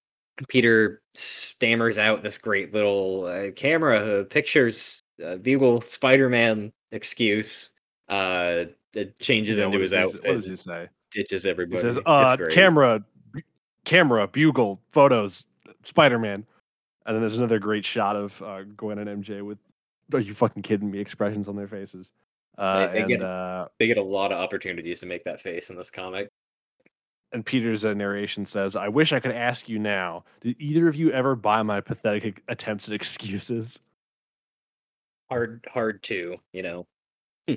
Peter 0.47 1.01
stammers 1.15 1.97
out 1.97 2.23
this 2.23 2.37
great 2.37 2.73
little 2.73 3.25
uh, 3.25 3.51
camera 3.51 3.99
uh, 3.99 4.23
pictures 4.23 5.01
uh, 5.23 5.35
bugle 5.37 5.81
Spider-Man 5.81 6.71
excuse. 6.91 7.69
Uh, 8.09 8.65
it 8.93 9.17
changes 9.19 9.57
Yeah, 9.57 9.65
into 9.65 9.79
his 9.79 9.93
outfit, 9.93 10.23
What 10.25 10.33
does 10.33 10.45
he 10.45 10.55
say? 10.55 10.89
ditches 11.11 11.43
He 11.43 11.49
everybody. 11.49 11.81
says, 11.81 11.97
It's 11.97 12.05
"Uh, 12.07 12.35
camera, 12.51 13.03
bu- 13.31 13.41
camera, 13.85 14.27
bugle, 14.27 14.81
photos, 14.89 15.45
Spider-Man." 15.83 16.45
And 17.05 17.15
then 17.15 17.21
there's 17.21 17.37
another 17.37 17.59
great 17.59 17.83
shot 17.85 18.15
of 18.15 18.41
uh, 18.41 18.63
Gwen 18.77 18.97
and 18.99 19.23
MJ 19.23 19.41
with 19.41 19.59
"Are 20.13 20.19
you 20.19 20.33
fucking 20.33 20.63
kidding 20.63 20.91
me?" 20.91 20.99
expressions 20.99 21.47
on 21.47 21.55
their 21.55 21.67
faces. 21.67 22.11
Uh, 22.57 22.87
They- 22.87 22.93
they 22.93 22.99
and 22.99 23.07
get- 23.07 23.21
uh, 23.23 23.67
They 23.79 23.87
get 23.87 23.97
a 23.97 24.03
lot 24.03 24.31
of 24.31 24.37
opportunities 24.39 24.99
to 24.99 25.05
make 25.05 25.23
that 25.23 25.41
face 25.41 25.69
in 25.69 25.75
this 25.77 25.89
comic. 25.89 26.29
and 27.33 27.45
Peter's 27.45 27.85
uh, 27.85 27.93
narration 27.93 28.45
says, 28.45 28.75
"I 28.75 28.89
wish 28.89 29.13
I 29.13 29.21
could 29.21 29.31
ask 29.31 29.69
you 29.69 29.79
now. 29.79 30.25
Did 30.41 30.57
either 30.59 30.89
of 30.89 30.95
you 30.97 31.11
ever 31.13 31.33
buy 31.35 31.63
my 31.63 31.79
pathetic 31.79 32.43
attempts 32.49 32.89
at 32.89 32.93
excuses?" 32.93 33.79
Hard 35.31 35.65
hard 35.73 36.03
to 36.03 36.35
you 36.51 36.61
know? 36.61 36.87
Hmm. 37.47 37.53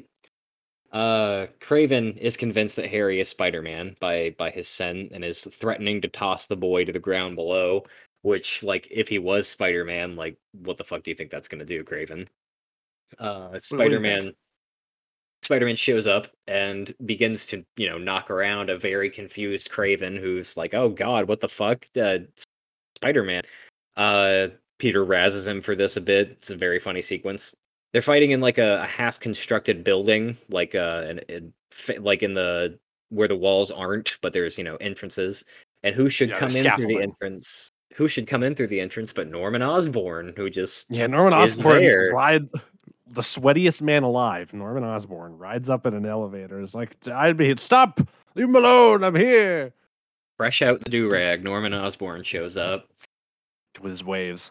uh 0.92 1.46
kraven 1.58 2.16
is 2.18 2.36
convinced 2.36 2.76
that 2.76 2.86
harry 2.86 3.18
is 3.18 3.28
spider-man 3.28 3.96
by 3.98 4.32
by 4.38 4.48
his 4.48 4.68
scent 4.68 5.10
and 5.10 5.24
is 5.24 5.42
threatening 5.42 6.00
to 6.02 6.06
toss 6.08 6.46
the 6.46 6.56
boy 6.56 6.84
to 6.84 6.92
the 6.92 7.00
ground 7.00 7.34
below 7.34 7.82
which 8.22 8.62
like 8.62 8.86
if 8.92 9.08
he 9.08 9.18
was 9.18 9.48
spider-man 9.48 10.14
like 10.14 10.38
what 10.52 10.78
the 10.78 10.84
fuck 10.84 11.02
do 11.02 11.10
you 11.10 11.16
think 11.16 11.32
that's 11.32 11.48
gonna 11.48 11.64
do 11.64 11.82
kraven? 11.82 12.28
Uh 13.18 13.48
do 13.48 13.54
you 13.54 13.60
think? 13.60 13.64
spider-man 13.64 14.32
spider-man 15.42 15.76
shows 15.76 16.06
up 16.06 16.28
and 16.46 16.94
begins 17.06 17.44
to 17.48 17.66
you 17.76 17.88
know 17.88 17.98
knock 17.98 18.30
around 18.30 18.70
a 18.70 18.78
very 18.78 19.10
confused 19.10 19.68
kraven 19.68 20.16
who's 20.16 20.56
like 20.56 20.74
oh 20.74 20.88
god 20.88 21.26
what 21.26 21.40
the 21.40 21.48
fuck? 21.48 21.84
Uh, 22.00 22.18
spider-man. 22.98 23.42
Uh 23.96 24.46
peter 24.78 25.04
razzes 25.04 25.44
him 25.44 25.60
for 25.60 25.74
this 25.74 25.96
a 25.96 26.00
bit. 26.00 26.28
It's 26.30 26.50
a 26.50 26.56
very 26.56 26.78
funny 26.78 27.02
sequence 27.02 27.52
they're 27.94 28.02
fighting 28.02 28.32
in 28.32 28.40
like 28.42 28.58
a, 28.58 28.82
a 28.82 28.86
half 28.86 29.18
constructed 29.20 29.82
building 29.84 30.36
like 30.50 30.74
uh 30.74 31.04
an, 31.06 31.20
an, 31.30 31.54
like 32.00 32.22
in 32.22 32.34
the 32.34 32.78
where 33.08 33.28
the 33.28 33.36
walls 33.36 33.70
aren't 33.70 34.18
but 34.20 34.32
there's 34.34 34.58
you 34.58 34.64
know 34.64 34.76
entrances 34.76 35.44
and 35.84 35.94
who 35.94 36.10
should 36.10 36.30
Yeah, 36.30 36.38
come 36.38 36.48
there's 36.50 36.66
in 36.66 36.74
through 36.74 36.86
the 36.88 37.00
entrance 37.02 37.70
who 37.94 38.08
should 38.08 38.26
come 38.26 38.42
in 38.42 38.54
through 38.54 38.66
the 38.66 38.80
entrance 38.80 39.12
but 39.12 39.28
norman 39.28 39.62
osborn 39.62 40.34
who 40.36 40.50
just 40.50 40.90
Yeah, 40.90 41.06
Norman 41.06 41.32
Osborn 41.32 41.84
there. 41.84 42.10
rides 42.12 42.52
the 43.06 43.20
sweatiest 43.20 43.80
man 43.80 44.02
alive. 44.02 44.52
Norman 44.52 44.82
Osborn 44.82 45.38
rides 45.38 45.70
up 45.70 45.86
in 45.86 45.94
an 45.94 46.04
elevator. 46.04 46.60
Is 46.60 46.74
like, 46.74 46.96
"I'd 47.06 47.36
be 47.36 47.54
stop, 47.58 48.00
leave 48.34 48.48
him 48.48 48.56
alone. 48.56 49.04
I'm 49.04 49.14
here." 49.14 49.72
fresh 50.36 50.62
out 50.62 50.82
the 50.82 50.90
do-rag 50.90 51.44
norman 51.44 51.72
osborn 51.72 52.24
shows 52.24 52.56
up 52.56 52.88
With 53.80 53.92
his 53.92 54.02
waves. 54.02 54.50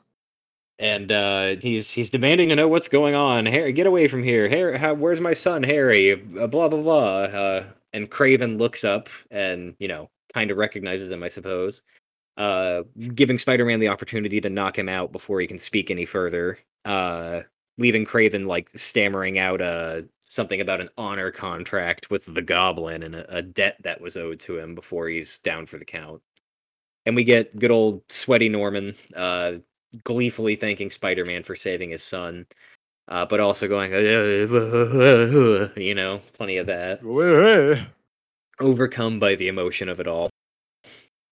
And 0.80 1.12
uh, 1.12 1.56
he's 1.62 1.92
he's 1.92 2.10
demanding 2.10 2.50
to 2.50 2.56
know 2.56 2.68
what's 2.68 2.88
going 2.88 3.16
on. 3.16 3.46
Harry, 3.46 3.72
get 3.72 3.88
away 3.88 4.08
from 4.08 4.24
here. 4.24 4.50
Harry, 4.50 4.78
how, 4.78 4.94
where's 4.94 5.22
my 5.22 5.34
son, 5.34 5.64
Harry? 5.64 6.14
Uh, 6.14 6.48
blah 6.48 6.68
blah 6.68 6.82
blah. 6.82 7.24
Uh, 7.24 7.66
and 7.94 8.10
Kraven 8.10 8.58
looks 8.58 8.84
up 8.84 9.10
and 9.30 9.76
you 9.80 9.88
know 9.88 10.10
kind 10.34 10.50
of 10.50 10.58
recognizes 10.58 11.12
him, 11.12 11.24
I 11.24 11.30
suppose. 11.30 11.84
Uh, 12.36 12.82
giving 13.14 13.38
Spider-Man 13.38 13.80
the 13.80 13.88
opportunity 13.88 14.42
to 14.42 14.50
knock 14.50 14.78
him 14.78 14.90
out 14.90 15.12
before 15.12 15.40
he 15.40 15.46
can 15.46 15.60
speak 15.60 15.92
any 15.92 16.06
further. 16.06 16.58
Uh, 16.84 17.42
leaving 17.78 18.06
Kraven 18.06 18.48
like 18.48 18.70
stammering 18.76 19.38
out 19.38 19.62
something 20.34 20.62
about 20.62 20.82
an 20.82 20.90
honor 20.98 21.32
contract 21.32 22.10
with 22.10 22.26
the 22.34 22.42
Goblin 22.42 23.04
and 23.04 23.16
a, 23.16 23.38
a 23.38 23.42
debt 23.42 23.78
that 23.84 24.02
was 24.02 24.18
owed 24.18 24.40
to 24.42 24.58
him 24.58 24.76
before 24.76 25.08
he's 25.08 25.38
down 25.38 25.66
for 25.66 25.78
the 25.78 25.86
count. 25.86 26.22
And 27.06 27.16
we 27.16 27.24
get 27.24 27.58
good 27.58 27.72
old 27.72 28.02
sweaty 28.10 28.50
Norman 28.50 28.96
uh, 29.16 29.54
gleefully 30.04 30.56
thanking 30.56 30.90
Spider-Man 30.90 31.44
for 31.44 31.56
saving 31.56 31.92
his 31.92 32.04
son, 32.04 32.46
uh, 33.08 33.26
but 33.26 33.40
also 33.40 33.68
going, 33.68 33.92
you 35.76 35.96
know, 35.96 36.22
plenty 36.34 36.58
of 36.58 36.68
that. 36.68 37.04
Overcome 38.60 39.20
by 39.20 39.36
the 39.36 39.48
emotion 39.48 39.90
of 39.90 40.00
it 40.00 40.08
all. 40.08 40.30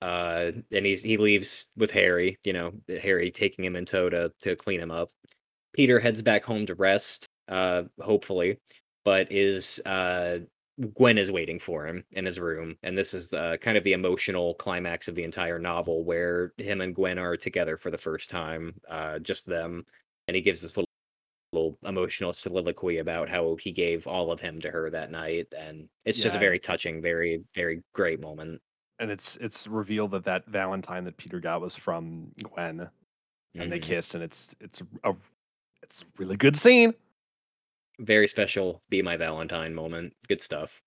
Uh, 0.01 0.51
and 0.71 0.85
he's 0.85 1.03
he 1.03 1.17
leaves 1.17 1.67
with 1.77 1.91
Harry, 1.91 2.35
you 2.43 2.53
know, 2.53 2.73
Harry 3.01 3.29
taking 3.29 3.63
him 3.63 3.75
in 3.75 3.85
tow 3.85 4.09
to 4.09 4.31
to 4.41 4.55
clean 4.55 4.79
him 4.79 4.89
up. 4.89 5.09
Peter 5.73 5.99
heads 5.99 6.21
back 6.21 6.43
home 6.43 6.65
to 6.65 6.73
rest, 6.75 7.27
uh, 7.49 7.83
hopefully, 8.01 8.57
but 9.05 9.31
is 9.31 9.79
uh, 9.85 10.39
Gwen 10.95 11.17
is 11.17 11.31
waiting 11.31 11.59
for 11.59 11.85
him 11.85 12.03
in 12.13 12.25
his 12.25 12.39
room, 12.39 12.77
and 12.83 12.97
this 12.97 13.13
is 13.13 13.33
uh, 13.33 13.57
kind 13.57 13.77
of 13.77 13.83
the 13.83 13.93
emotional 13.93 14.55
climax 14.55 15.07
of 15.07 15.15
the 15.15 15.23
entire 15.23 15.59
novel, 15.59 16.03
where 16.03 16.53
him 16.57 16.81
and 16.81 16.95
Gwen 16.95 17.19
are 17.19 17.37
together 17.37 17.77
for 17.77 17.91
the 17.91 17.97
first 17.97 18.29
time, 18.29 18.73
uh, 18.89 19.19
just 19.19 19.45
them, 19.45 19.85
and 20.27 20.35
he 20.35 20.41
gives 20.41 20.61
this 20.61 20.77
little, 20.77 20.87
little 21.53 21.77
emotional 21.85 22.33
soliloquy 22.33 22.99
about 22.99 23.29
how 23.29 23.55
he 23.57 23.71
gave 23.71 24.07
all 24.07 24.31
of 24.31 24.39
him 24.39 24.59
to 24.61 24.71
her 24.71 24.89
that 24.89 25.11
night, 25.11 25.47
and 25.57 25.89
it's 26.05 26.19
just 26.19 26.35
a 26.35 26.39
very 26.39 26.59
touching, 26.59 27.01
very 27.01 27.43
very 27.53 27.83
great 27.93 28.19
moment. 28.21 28.61
and 28.99 29.09
it's 29.11 29.35
it's 29.37 29.67
revealed 29.67 30.11
that 30.11 30.23
that 30.25 30.45
Valentine 30.47 31.03
that 31.05 31.17
Peter 31.17 31.39
got 31.39 31.59
was 31.61 31.75
from 31.75 32.31
Gwen, 32.43 32.89
and 33.55 33.71
they 33.71 33.79
Mhm. 33.79 33.83
kissed, 33.83 34.15
and 34.15 34.23
it's 34.23 34.55
it's 34.61 34.81
a 35.03 35.15
it's 35.83 36.03
a 36.03 36.05
really 36.17 36.37
good 36.37 36.55
scene. 36.55 36.93
Very 37.99 38.27
special 38.27 38.81
be 38.89 39.01
my 39.01 39.17
valentine 39.17 39.73
moment 39.73 40.13
good 40.27 40.41
stuff. 40.41 40.81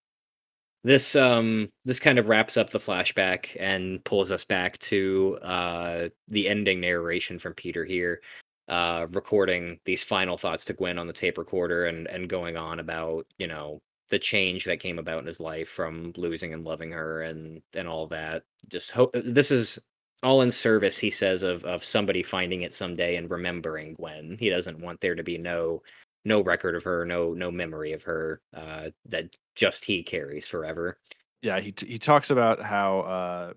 This 0.82 1.16
um 1.16 1.70
this 1.84 2.00
kind 2.00 2.18
of 2.18 2.28
wraps 2.28 2.56
up 2.56 2.70
the 2.70 2.80
flashback 2.80 3.56
and 3.58 4.04
pulls 4.04 4.30
us 4.30 4.44
back 4.44 4.78
to 4.78 5.38
uh 5.42 6.08
the 6.28 6.48
ending 6.48 6.80
narration 6.80 7.38
from 7.38 7.54
peter 7.54 7.86
here 7.86 8.20
uh 8.68 9.06
recording 9.12 9.78
these 9.86 10.04
final 10.04 10.36
thoughts 10.36 10.64
to 10.66 10.74
gwen 10.74 10.98
on 10.98 11.06
the 11.06 11.12
tape 11.12 11.38
recorder 11.38 11.86
and 11.86 12.06
and 12.08 12.28
going 12.28 12.58
on 12.58 12.80
about 12.80 13.26
you 13.38 13.46
know 13.46 13.80
the 14.10 14.18
change 14.18 14.64
that 14.64 14.80
came 14.80 14.98
about 14.98 15.20
in 15.20 15.26
his 15.26 15.40
life 15.40 15.68
from 15.68 16.12
losing 16.16 16.52
and 16.52 16.64
loving 16.64 16.92
her 16.92 17.22
and 17.22 17.62
and 17.74 17.88
all 17.88 18.06
that. 18.06 18.42
Just 18.68 18.90
hope 18.90 19.10
this 19.12 19.50
is 19.50 19.78
all 20.22 20.42
in 20.42 20.50
service 20.50 20.98
he 20.98 21.10
says 21.10 21.42
of 21.42 21.64
of 21.64 21.84
somebody 21.84 22.22
finding 22.22 22.62
it 22.62 22.72
someday 22.72 23.16
and 23.16 23.30
remembering 23.30 23.94
gwen. 23.94 24.36
He 24.38 24.50
doesn't 24.50 24.80
want 24.80 25.00
there 25.00 25.14
to 25.14 25.22
be 25.22 25.38
no 25.38 25.82
no 26.24 26.42
record 26.42 26.74
of 26.76 26.84
her, 26.84 27.04
no 27.04 27.34
no 27.34 27.50
memory 27.50 27.92
of 27.92 28.02
her 28.04 28.40
uh, 28.54 28.90
that 29.06 29.36
just 29.54 29.84
he 29.84 30.02
carries 30.02 30.46
forever. 30.46 30.98
Yeah, 31.42 31.60
he 31.60 31.72
t- 31.72 31.86
he 31.86 31.98
talks 31.98 32.30
about 32.30 32.62
how 32.62 33.00
uh, 33.00 33.52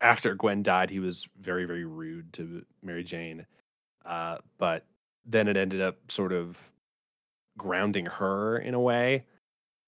after 0.00 0.34
Gwen 0.34 0.62
died, 0.62 0.90
he 0.90 1.00
was 1.00 1.28
very 1.38 1.64
very 1.64 1.84
rude 1.84 2.32
to 2.34 2.64
Mary 2.82 3.04
Jane, 3.04 3.46
uh, 4.04 4.38
but 4.58 4.86
then 5.26 5.48
it 5.48 5.56
ended 5.56 5.80
up 5.80 6.10
sort 6.10 6.32
of 6.32 6.72
grounding 7.58 8.06
her 8.06 8.58
in 8.58 8.74
a 8.74 8.80
way 8.80 9.26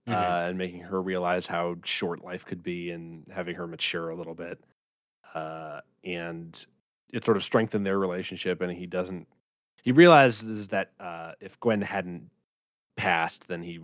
Mhm. 0.06 0.12
uh, 0.14 0.46
and 0.48 0.58
making 0.58 0.80
her 0.80 1.02
realize 1.02 1.46
how 1.46 1.76
short 1.84 2.22
life 2.24 2.44
could 2.46 2.62
be 2.62 2.90
and 2.90 3.26
having 3.32 3.56
her 3.56 3.66
mature 3.66 4.10
a 4.10 4.16
little 4.16 4.34
bit. 4.34 4.62
Uh, 5.34 5.80
and 6.04 6.66
it 7.10 7.24
sort 7.24 7.36
of 7.38 7.44
strengthened 7.44 7.86
their 7.86 7.98
relationship. 7.98 8.60
And 8.62 8.72
he 8.72 8.86
doesn't, 8.86 9.28
he 9.82 9.92
realizes 9.92 10.68
that 10.68 10.92
uh, 10.98 11.32
if 11.40 11.58
Gwen 11.60 11.82
hadn't 11.82 12.30
passed, 12.96 13.46
then 13.48 13.62
he 13.62 13.80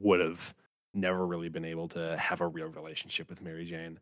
would 0.00 0.20
have 0.20 0.54
never 0.94 1.26
really 1.26 1.48
been 1.48 1.64
able 1.64 1.88
to 1.88 2.16
have 2.18 2.40
a 2.40 2.46
real 2.46 2.68
relationship 2.68 3.28
with 3.28 3.42
Mary 3.42 3.64
Jane. 3.64 4.00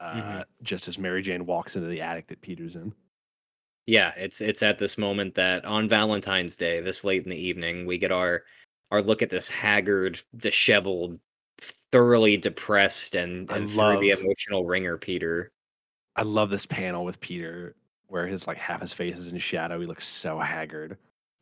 Uh, 0.00 0.14
Mhm. 0.14 0.44
Just 0.62 0.88
as 0.88 0.98
Mary 0.98 1.22
Jane 1.22 1.46
walks 1.46 1.76
into 1.76 1.88
the 1.88 2.00
attic 2.00 2.26
that 2.28 2.40
Peter's 2.40 2.74
in. 2.74 2.92
Yeah, 3.86 4.12
it's 4.16 4.40
it's 4.40 4.62
at 4.62 4.78
this 4.78 4.96
moment 4.96 5.34
that 5.34 5.64
on 5.64 5.88
Valentine's 5.88 6.56
Day, 6.56 6.80
this 6.80 7.04
late 7.04 7.22
in 7.24 7.28
the 7.28 7.36
evening, 7.36 7.86
we 7.86 7.98
get 7.98 8.10
our 8.12 8.44
our 8.90 9.02
look 9.02 9.22
at 9.22 9.30
this 9.30 9.48
haggard, 9.48 10.20
disheveled, 10.36 11.18
thoroughly 11.90 12.36
depressed, 12.36 13.14
and 13.14 13.50
and 13.50 13.70
through 13.70 13.98
the 13.98 14.10
emotional 14.10 14.64
ringer, 14.64 14.96
Peter. 14.98 15.52
I 16.16 16.22
love 16.22 16.50
this 16.50 16.66
panel 16.66 17.04
with 17.04 17.20
Peter 17.20 17.74
where 18.12 18.26
his 18.26 18.46
like 18.46 18.58
half 18.58 18.82
his 18.82 18.92
face 18.92 19.16
is 19.16 19.28
in 19.28 19.38
shadow. 19.38 19.80
He 19.80 19.86
looks 19.86 20.06
so 20.06 20.38
haggard. 20.38 20.98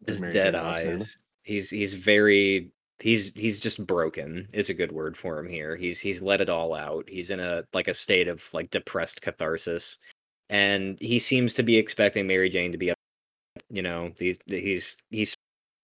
His 0.06 0.20
Mary 0.20 0.32
dead 0.32 0.54
Jane 0.54 0.62
eyes. 0.62 1.18
He's 1.42 1.68
he's 1.68 1.94
very 1.94 2.70
he's 3.00 3.32
he's 3.34 3.58
just 3.58 3.84
broken 3.88 4.46
is 4.52 4.70
a 4.70 4.74
good 4.74 4.92
word 4.92 5.16
for 5.16 5.36
him 5.36 5.48
here. 5.48 5.74
He's 5.74 5.98
he's 5.98 6.22
let 6.22 6.40
it 6.40 6.48
all 6.48 6.72
out. 6.72 7.08
He's 7.08 7.30
in 7.30 7.40
a 7.40 7.64
like 7.74 7.88
a 7.88 7.94
state 7.94 8.28
of 8.28 8.48
like 8.54 8.70
depressed 8.70 9.20
catharsis. 9.20 9.98
And 10.48 10.96
he 11.00 11.18
seems 11.18 11.54
to 11.54 11.64
be 11.64 11.76
expecting 11.76 12.28
Mary 12.28 12.48
Jane 12.48 12.70
to 12.70 12.78
be 12.78 12.92
up 12.92 12.96
you 13.68 13.82
know, 13.82 14.12
he's 14.16 14.38
he's 14.46 14.96
he's 15.10 15.34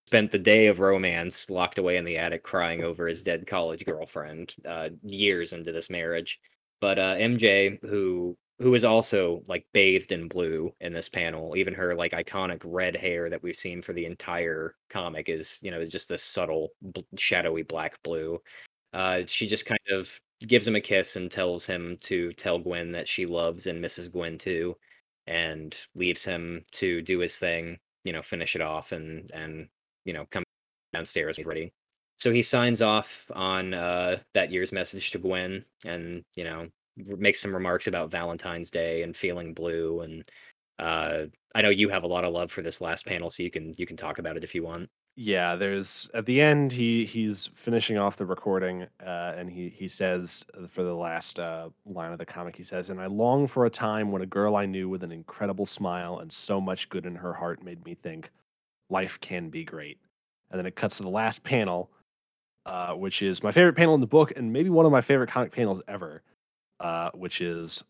spent 0.07 0.31
the 0.31 0.39
day 0.39 0.69
of 0.69 0.79
romance 0.79 1.51
locked 1.51 1.79
away 1.79 1.97
in 1.97 2.05
the 2.05 2.17
attic 2.17 2.45
crying 2.45 2.85
over 2.85 3.09
his 3.09 3.23
dead 3.23 3.45
college 3.49 3.85
girlfriend 3.85 4.55
uh 4.69 4.91
years 5.03 5.53
into 5.53 5.73
this 5.73 5.91
marriage. 5.91 6.39
But 6.81 7.01
uh 7.01 7.17
MJ 7.17 7.85
who 7.85 8.37
who 8.59 8.75
is 8.75 8.85
also 8.85 9.43
like 9.49 9.67
bathed 9.73 10.13
in 10.13 10.29
blue 10.29 10.73
in 10.81 10.93
this 10.93 11.09
panel. 11.09 11.57
Even 11.57 11.75
her 11.75 11.95
like 11.95 12.13
iconic 12.13 12.63
red 12.65 12.97
hair 12.97 13.29
that 13.29 13.43
we've 13.43 13.57
seen 13.57 13.83
for 13.83 13.93
the 13.93 14.07
entire 14.07 14.75
comic 14.89 15.29
is, 15.29 15.59
you 15.63 15.71
know, 15.71 15.85
just 15.85 16.09
this 16.09 16.23
subtle 16.23 16.71
bl- 16.81 17.01
shadowy 17.19 17.63
black 17.63 18.03
blue. 18.03 18.41
Uh, 18.93 19.23
she 19.27 19.47
just 19.47 19.67
kind 19.67 19.81
of 19.91 20.19
gives 20.47 20.67
him 20.67 20.77
a 20.77 20.81
kiss 20.81 21.17
and 21.17 21.31
tells 21.31 21.67
him 21.67 21.95
to 22.01 22.33
tell 22.35 22.59
Gwen 22.59 22.93
that 22.93 23.09
she 23.09 23.27
loves 23.27 23.67
and 23.67 23.81
misses 23.81 24.09
Gwen 24.09 24.39
too, 24.39 24.77
and 25.27 25.77
leaves 25.95 26.25
him 26.25 26.65
to 26.73 27.03
do 27.03 27.19
his 27.19 27.39
thing, 27.39 27.79
you 28.05 28.13
know, 28.13 28.23
finish 28.23 28.55
it 28.57 28.63
off 28.63 28.93
and 28.93 29.31
and 29.35 29.69
you 30.05 30.13
know 30.15 30.27
come 30.31 30.45
downstairs 30.95 31.37
he's 31.37 31.47
ready. 31.47 31.73
So 32.19 32.33
he 32.33 32.43
signs 32.43 32.81
off 32.83 33.31
on 33.35 33.75
uh, 33.75 34.19
that 34.35 34.51
year's 34.51 34.73
message 34.73 35.11
to 35.11 35.19
Gwen, 35.19 35.65
and 35.85 36.25
you 36.37 36.45
know 36.45 36.69
makes 36.97 37.41
some 37.41 37.55
remarks 37.55 37.87
about 37.87 38.11
Valentine's 38.11 38.71
Day 38.71 39.03
and 39.03 39.17
feeling 39.17 39.55
blue. 39.55 40.01
And 40.01 40.25
uh, 40.79 41.25
I 41.55 41.63
know 41.63 41.71
you 41.71 41.89
have 41.89 42.05
a 42.05 42.09
lot 42.09 42.25
of 42.25 42.33
love 42.33 42.51
for 42.51 42.63
this 42.63 42.81
last 42.81 43.07
panel, 43.07 43.31
so 43.31 43.43
you 43.43 43.51
can 43.51 43.73
you 43.77 43.87
can 43.87 43.97
talk 43.97 44.19
about 44.19 44.37
it 44.37 44.45
if 44.45 44.55
you 44.55 44.63
want. 44.63 44.89
Yeah, 45.19 45.57
there's 45.57 46.11
at 46.13 46.27
the 46.27 46.43
end 46.43 46.73
he 46.73 47.07
he's 47.07 47.49
finishing 47.55 47.97
off 47.97 48.19
the 48.19 48.27
recording 48.27 48.83
uh, 49.03 49.33
and 49.35 49.51
he 49.51 49.71
he 49.71 49.89
says 49.89 50.45
uh, 50.55 50.67
for 50.67 50.83
the 50.83 50.95
last 50.95 51.39
uh, 51.41 51.71
line 51.87 52.13
of 52.13 52.19
the 52.19 52.27
comic 52.27 52.55
he 52.55 52.63
says 52.63 52.91
and 52.91 53.01
I 53.01 53.07
long 53.07 53.47
for 53.47 53.65
a 53.65 53.71
time 53.71 54.13
when 54.13 54.21
a 54.21 54.27
girl 54.27 54.57
I 54.57 54.67
knew 54.67 54.91
with 54.91 55.03
an 55.03 55.13
incredible 55.13 55.65
smile 55.65 56.19
and 56.19 56.31
so 56.31 56.61
much 56.61 56.91
good 56.91 57.07
in 57.07 57.15
her 57.15 57.33
heart 57.33 57.65
made 57.65 57.83
me 57.87 57.95
think 57.95 58.31
life 58.91 59.19
can 59.21 59.49
be 59.49 59.65
great. 59.65 59.99
And 60.51 60.59
then 60.59 60.67
it 60.67 60.77
cuts 60.77 60.99
to 60.99 61.03
the 61.03 61.09
last 61.09 61.43
panel 61.43 61.91
uh, 62.67 62.93
which 62.93 63.23
is 63.23 63.43
my 63.43 63.53
favorite 63.53 63.77
panel 63.77 63.95
in 63.95 64.03
the 64.03 64.07
book 64.07 64.33
and 64.37 64.53
maybe 64.53 64.69
one 64.69 64.85
of 64.85 64.93
my 64.93 65.01
favorite 65.01 65.31
comic 65.31 65.53
panels 65.53 65.81
ever 65.89 66.23
uh, 66.81 67.11
which 67.15 67.41
is 67.41 67.83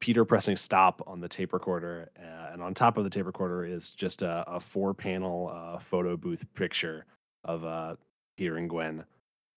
Peter 0.00 0.24
pressing 0.24 0.56
stop 0.56 1.02
on 1.06 1.20
the 1.20 1.28
tape 1.28 1.52
recorder, 1.52 2.10
uh, 2.18 2.52
and 2.52 2.62
on 2.62 2.74
top 2.74 2.96
of 2.96 3.04
the 3.04 3.10
tape 3.10 3.26
recorder 3.26 3.64
is 3.64 3.92
just 3.92 4.22
a, 4.22 4.44
a 4.46 4.60
four-panel 4.60 5.50
uh, 5.52 5.78
photo 5.78 6.16
booth 6.16 6.44
picture 6.54 7.06
of 7.44 7.64
uh, 7.64 7.96
Peter 8.36 8.56
and 8.56 8.68
Gwen. 8.68 9.04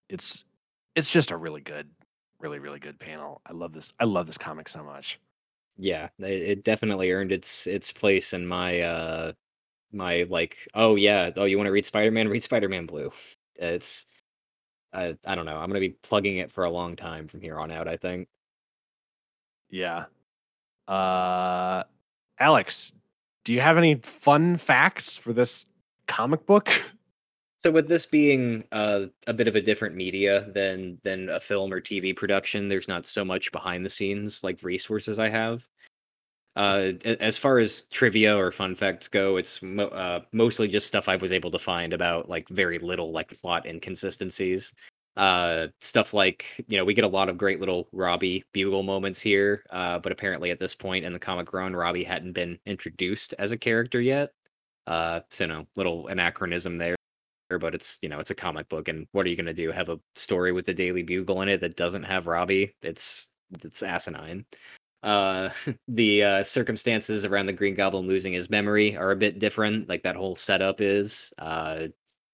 It's 0.10 0.46
it's 0.96 1.12
just 1.12 1.32
a 1.32 1.38
really 1.38 1.62
good, 1.62 1.90
really 2.40 2.60
really 2.60 2.80
good 2.80 3.00
panel. 3.00 3.42
I 3.46 3.54
love 3.54 3.74
this. 3.74 3.94
I 4.00 4.06
love 4.06 4.28
this 4.28 4.38
comic 4.38 4.68
so 4.68 4.84
much. 4.84 5.20
Yeah, 5.78 6.10
it, 6.20 6.26
it 6.26 6.64
definitely 6.64 7.12
earned 7.12 7.32
its 7.32 7.68
its 7.68 7.92
place 7.92 8.34
in 8.34 8.46
my 8.48 8.82
uh 8.82 9.34
my 9.92 10.24
like 10.30 10.58
oh 10.74 10.96
yeah 10.96 11.32
oh 11.36 11.46
you 11.46 11.58
want 11.58 11.68
to 11.68 11.72
read 11.72 11.86
Spider-Man 11.86 12.28
read 12.28 12.44
Spider-Man 12.44 12.86
Blue. 12.86 13.12
It's 13.56 14.06
I 14.94 15.16
I 15.26 15.36
don't 15.36 15.46
know 15.46 15.58
I'm 15.58 15.70
gonna 15.70 15.80
be 15.80 15.96
plugging 16.04 16.38
it 16.38 16.52
for 16.52 16.66
a 16.66 16.72
long 16.72 16.96
time 16.96 17.28
from 17.28 17.42
here 17.42 17.60
on 17.60 17.72
out 17.72 17.88
I 17.88 17.98
think. 17.98 18.28
Yeah. 19.70 20.06
Uh, 20.88 21.84
Alex, 22.40 22.94
do 23.44 23.54
you 23.54 23.62
have 23.62 23.78
any 23.78 23.96
fun 23.96 24.58
facts 24.58 25.18
for 25.18 25.34
this 25.34 25.68
comic 26.08 26.46
book? 26.46 26.70
So 27.62 27.72
with 27.72 27.90
this 27.90 28.06
being 28.06 28.64
uh, 28.72 29.08
a 29.28 29.34
bit 29.34 29.50
of 29.50 29.56
a 29.58 29.62
different 29.62 29.94
media 29.94 30.50
than 30.54 30.98
than 31.04 31.28
a 31.28 31.42
film 31.42 31.74
or 31.74 31.82
TV 31.82 32.16
production, 32.16 32.70
there's 32.70 32.88
not 32.88 33.06
so 33.06 33.26
much 33.26 33.52
behind 33.52 33.86
the 33.86 33.90
scenes 33.90 34.46
like 34.46 34.64
resources 34.64 35.20
I 35.20 35.28
have. 35.28 35.68
Uh, 36.56 36.94
as 37.20 37.38
far 37.38 37.60
as 37.60 37.84
trivia 37.92 38.38
or 38.38 38.52
fun 38.52 38.76
facts 38.76 39.10
go, 39.10 39.36
it's 39.36 39.62
mo- 39.62 39.88
uh, 39.88 40.22
mostly 40.32 40.70
just 40.70 40.88
stuff 40.88 41.10
I 41.10 41.18
was 41.18 41.34
able 41.34 41.52
to 41.52 41.60
find 41.60 41.92
about 41.92 42.30
like 42.30 42.48
very 42.48 42.80
little 42.80 43.12
like 43.12 43.38
plot 43.42 43.66
inconsistencies. 43.66 44.74
Uh, 45.20 45.68
stuff 45.82 46.14
like 46.14 46.64
you 46.70 46.78
know 46.78 46.86
we 46.86 46.94
get 46.94 47.04
a 47.04 47.08
lot 47.08 47.28
of 47.28 47.38
great 47.38 47.60
little 47.60 47.90
Robbie 47.92 48.46
bugle 48.54 48.84
moments 48.84 49.20
here, 49.20 49.66
uh, 49.70 50.00
but 50.00 50.14
apparently 50.14 50.50
at 50.50 50.60
this 50.60 50.74
point 50.74 51.04
in 51.04 51.12
the 51.12 51.20
comic 51.20 51.52
run, 51.52 51.76
Robbie 51.76 52.06
hadn't 52.06 52.32
been 52.32 52.58
introduced 52.66 53.34
as 53.38 53.52
a 53.52 53.58
character 53.58 54.00
yet. 54.00 54.32
Uh, 54.88 55.20
so 55.30 55.44
you 55.44 55.50
know, 55.50 55.68
little 55.76 56.08
anachronism 56.08 56.78
there 56.78 56.96
but 57.60 57.76
it's 57.76 58.00
you 58.02 58.08
know 58.08 58.20
it's 58.20 58.32
a 58.32 58.36
comic 58.36 58.70
book 58.70 58.88
and 58.88 59.08
what 59.12 59.26
are 59.26 59.30
you 59.30 59.36
going 59.36 59.46
to 59.46 59.54
do? 59.54 59.72
Have 59.72 59.90
a 59.90 60.00
story 60.16 60.54
with 60.54 60.66
the 60.66 60.74
daily 60.74 61.04
bugle 61.04 61.42
in 61.42 61.50
it 61.50 61.60
that 61.62 61.76
doesn't 61.76 62.04
have 62.04 62.28
robbie? 62.28 62.74
It's 62.82 63.32
it's 63.64 63.84
asinine. 63.84 64.46
Uh 65.04 65.50
the 65.90 66.24
uh 66.24 66.44
circumstances 66.46 67.26
around 67.26 67.48
the 67.48 67.54
green 67.54 67.74
goblin 67.76 68.08
losing 68.08 68.32
his 68.32 68.50
memory 68.50 68.96
are 68.96 69.12
a 69.12 69.18
bit 69.18 69.40
different 69.40 69.90
like 69.90 70.04
that 70.04 70.16
whole 70.16 70.36
setup 70.38 70.80
is 70.80 71.34
uh 71.40 71.88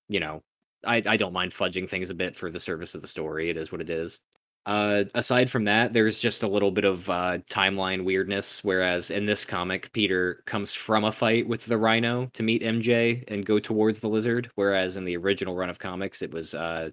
you 0.08 0.20
know 0.20 0.44
i 0.86 1.02
i 1.06 1.18
don't 1.18 1.34
mind 1.34 1.52
fudging 1.52 1.90
things 1.90 2.10
a 2.10 2.16
bit 2.16 2.36
for 2.36 2.52
the 2.52 2.60
service 2.60 2.96
of 2.96 3.02
the 3.02 3.08
story 3.08 3.50
it 3.50 3.58
is 3.58 3.72
what 3.72 3.82
it 3.82 3.90
is 3.90 4.22
uh, 4.66 5.04
aside 5.14 5.50
from 5.50 5.64
that, 5.66 5.94
there's 5.94 6.18
just 6.18 6.42
a 6.42 6.48
little 6.48 6.72
bit 6.72 6.86
of 6.86 7.08
uh, 7.10 7.38
timeline 7.50 8.04
weirdness. 8.04 8.64
Whereas 8.64 9.12
in 9.12 9.26
this 9.26 9.46
comic, 9.46 9.92
Peter 9.94 10.42
comes 10.46 10.74
from 10.74 11.04
a 11.04 11.12
fight 11.12 11.48
with 11.48 11.66
the 11.66 11.78
Rhino 11.78 12.28
to 12.34 12.44
meet 12.44 12.64
MJ 12.64 13.24
and 13.28 13.46
go 13.46 13.60
towards 13.60 14.00
the 14.00 14.10
Lizard. 14.10 14.50
Whereas 14.56 14.98
in 14.98 15.06
the 15.06 15.18
original 15.18 15.56
run 15.56 15.70
of 15.70 15.78
comics, 15.78 16.24
it 16.24 16.32
was 16.32 16.56
uh, 16.56 16.90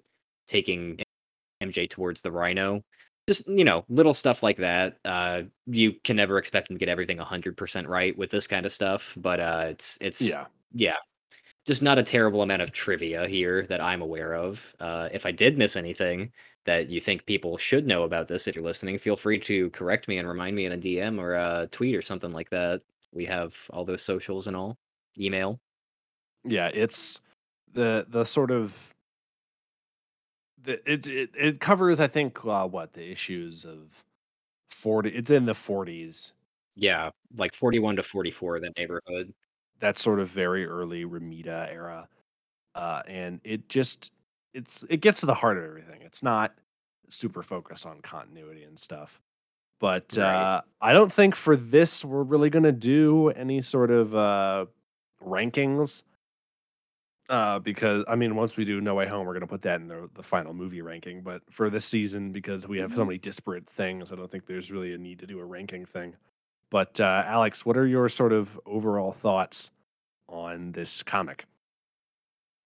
taking 0.47 0.99
MJ 1.63 1.89
towards 1.89 2.21
the 2.21 2.31
Rhino. 2.31 2.83
Just 3.27 3.47
you 3.47 3.63
know, 3.63 3.85
little 3.89 4.13
stuff 4.13 4.43
like 4.43 4.57
that. 4.57 4.97
Uh, 5.03 5.43
you 5.65 5.93
can 6.03 6.15
never 6.15 6.37
expect 6.37 6.69
him 6.69 6.75
to 6.75 6.79
get 6.79 6.89
everything 6.89 7.17
100% 7.17 7.87
right 7.87 8.15
with 8.15 8.29
this 8.29 8.45
kind 8.45 8.65
of 8.67 8.71
stuff, 8.71 9.15
but 9.17 9.39
uh, 9.39 9.65
it's 9.69 9.97
it's 9.99 10.21
Yeah. 10.21 10.45
yeah, 10.73 10.97
just 11.65 11.81
not 11.81 11.97
a 11.97 12.03
terrible 12.03 12.41
amount 12.41 12.61
of 12.61 12.71
trivia 12.71 13.27
here 13.27 13.65
that 13.67 13.81
I'm 13.81 14.01
aware 14.01 14.35
of. 14.35 14.73
Uh, 14.79 15.09
if 15.13 15.25
I 15.25 15.31
did 15.31 15.57
miss 15.57 15.75
anything 15.75 16.31
that 16.65 16.89
you 16.89 16.99
think 16.99 17.25
people 17.25 17.57
should 17.57 17.87
know 17.87 18.03
about 18.03 18.27
this, 18.27 18.47
if 18.47 18.55
you're 18.55 18.65
listening, 18.65 18.97
feel 18.97 19.15
free 19.15 19.39
to 19.39 19.69
correct 19.71 20.07
me 20.07 20.17
and 20.17 20.27
remind 20.27 20.55
me 20.55 20.65
in 20.65 20.73
a 20.73 20.77
DM 20.77 21.19
or 21.19 21.35
a 21.35 21.67
tweet 21.71 21.95
or 21.95 22.01
something 22.01 22.31
like 22.31 22.49
that. 22.49 22.81
We 23.13 23.25
have 23.25 23.55
all 23.71 23.85
those 23.85 24.01
socials 24.01 24.47
and 24.47 24.55
all, 24.57 24.77
email. 25.17 25.59
Yeah, 26.45 26.69
it's 26.73 27.21
the 27.73 28.05
the 28.09 28.25
sort 28.25 28.51
of 28.51 28.93
the 30.61 30.91
it 30.91 31.05
it, 31.07 31.29
it 31.35 31.59
covers 31.59 31.99
I 31.99 32.07
think 32.07 32.43
uh, 32.45 32.67
what 32.67 32.93
the 32.93 33.09
issues 33.11 33.65
of 33.65 34.03
40 34.71 35.09
it's 35.11 35.29
in 35.31 35.45
the 35.45 35.53
40s. 35.55 36.33
Yeah, 36.75 37.11
like 37.37 37.53
41 37.55 37.97
to 37.97 38.03
44, 38.03 38.59
that 38.61 38.77
neighborhood. 38.77 39.33
That 39.83 39.97
sort 39.97 40.21
of 40.21 40.29
very 40.29 40.65
early 40.65 41.03
Romita 41.03 41.69
era. 41.69 42.07
Uh 42.73 43.03
and 43.05 43.41
it 43.43 43.67
just 43.67 44.11
it's 44.53 44.83
it 44.89 45.01
gets 45.01 45.19
to 45.19 45.25
the 45.25 45.33
heart 45.35 45.57
of 45.57 45.65
everything. 45.65 46.01
It's 46.03 46.23
not 46.23 46.55
super 47.09 47.43
focused 47.43 47.85
on 47.85 48.01
continuity 48.01 48.63
and 48.63 48.79
stuff. 48.79 49.21
But 49.81 50.15
Right. 50.15 50.55
uh 50.57 50.61
I 50.81 50.93
don't 50.93 51.11
think 51.11 51.35
for 51.35 51.57
this 51.57 52.05
we're 52.05 52.23
really 52.23 52.49
going 52.49 52.63
to 52.63 52.71
do 52.71 53.29
any 53.31 53.59
sort 53.61 53.91
of 53.91 54.15
uh 54.15 54.67
rankings 55.21 56.03
Uh, 57.29 57.59
because 57.59 58.03
I 58.07 58.15
mean, 58.15 58.35
once 58.35 58.57
we 58.57 58.65
do 58.65 58.81
No 58.81 58.95
Way 58.95 59.07
Home, 59.07 59.25
we're 59.25 59.33
gonna 59.33 59.47
put 59.47 59.61
that 59.63 59.79
in 59.81 59.87
the 59.87 60.09
the 60.13 60.23
final 60.23 60.53
movie 60.53 60.81
ranking. 60.81 61.21
But 61.23 61.41
for 61.51 61.69
this 61.69 61.85
season, 61.85 62.31
because 62.31 62.67
we 62.67 62.79
have 62.79 62.93
so 62.93 63.05
many 63.05 63.17
disparate 63.17 63.67
things, 63.69 64.11
I 64.11 64.15
don't 64.15 64.29
think 64.31 64.45
there's 64.45 64.71
really 64.71 64.93
a 64.93 64.97
need 64.97 65.19
to 65.19 65.27
do 65.27 65.39
a 65.39 65.45
ranking 65.45 65.85
thing. 65.85 66.15
But 66.73 66.99
uh, 66.99 67.21
Alex, 67.27 67.67
what 67.67 67.77
are 67.77 67.85
your 67.85 68.09
sort 68.09 68.33
of 68.33 68.59
overall 68.65 69.11
thoughts 69.11 69.69
on 70.27 70.71
this 70.71 71.03
comic? 71.03 71.45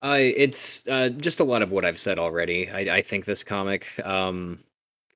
It's 0.02 0.88
uh, 0.88 1.10
just 1.10 1.42
a 1.42 1.44
lot 1.44 1.62
of 1.62 1.74
what 1.74 1.84
I've 1.84 2.00
said 2.00 2.18
already. 2.18 2.70
I, 2.70 2.98
I 2.98 3.02
think 3.02 3.26
this 3.26 3.44
comic, 3.44 3.88
um, 4.06 4.60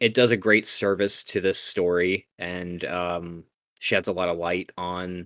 it 0.02 0.14
does 0.14 0.32
a 0.32 0.38
great 0.38 0.68
service 0.68 1.24
to 1.24 1.40
this 1.40 1.58
story 1.58 2.28
and 2.38 2.84
um, 2.84 3.46
sheds 3.80 4.10
a 4.10 4.14
lot 4.14 4.28
of 4.28 4.38
light 4.38 4.70
on 4.78 5.26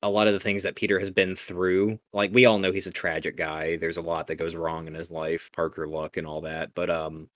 a 0.00 0.08
lot 0.08 0.26
of 0.26 0.32
the 0.32 0.40
things 0.40 0.62
that 0.62 0.74
Peter 0.74 0.98
has 0.98 1.10
been 1.10 1.36
through. 1.36 1.98
Like 2.14 2.32
we 2.32 2.46
all 2.46 2.58
know 2.58 2.72
he's 2.72 2.86
a 2.86 2.90
tragic 2.90 3.36
guy. 3.36 3.76
There's 3.76 3.98
a 3.98 4.02
lot 4.02 4.26
that 4.28 4.36
goes 4.36 4.54
wrong 4.54 4.86
in 4.86 4.94
his 4.94 5.10
life, 5.10 5.50
Parker 5.54 5.86
luck 5.86 6.16
and 6.16 6.26
all 6.26 6.40
that. 6.40 6.74
But 6.74 6.88
um 6.88 7.28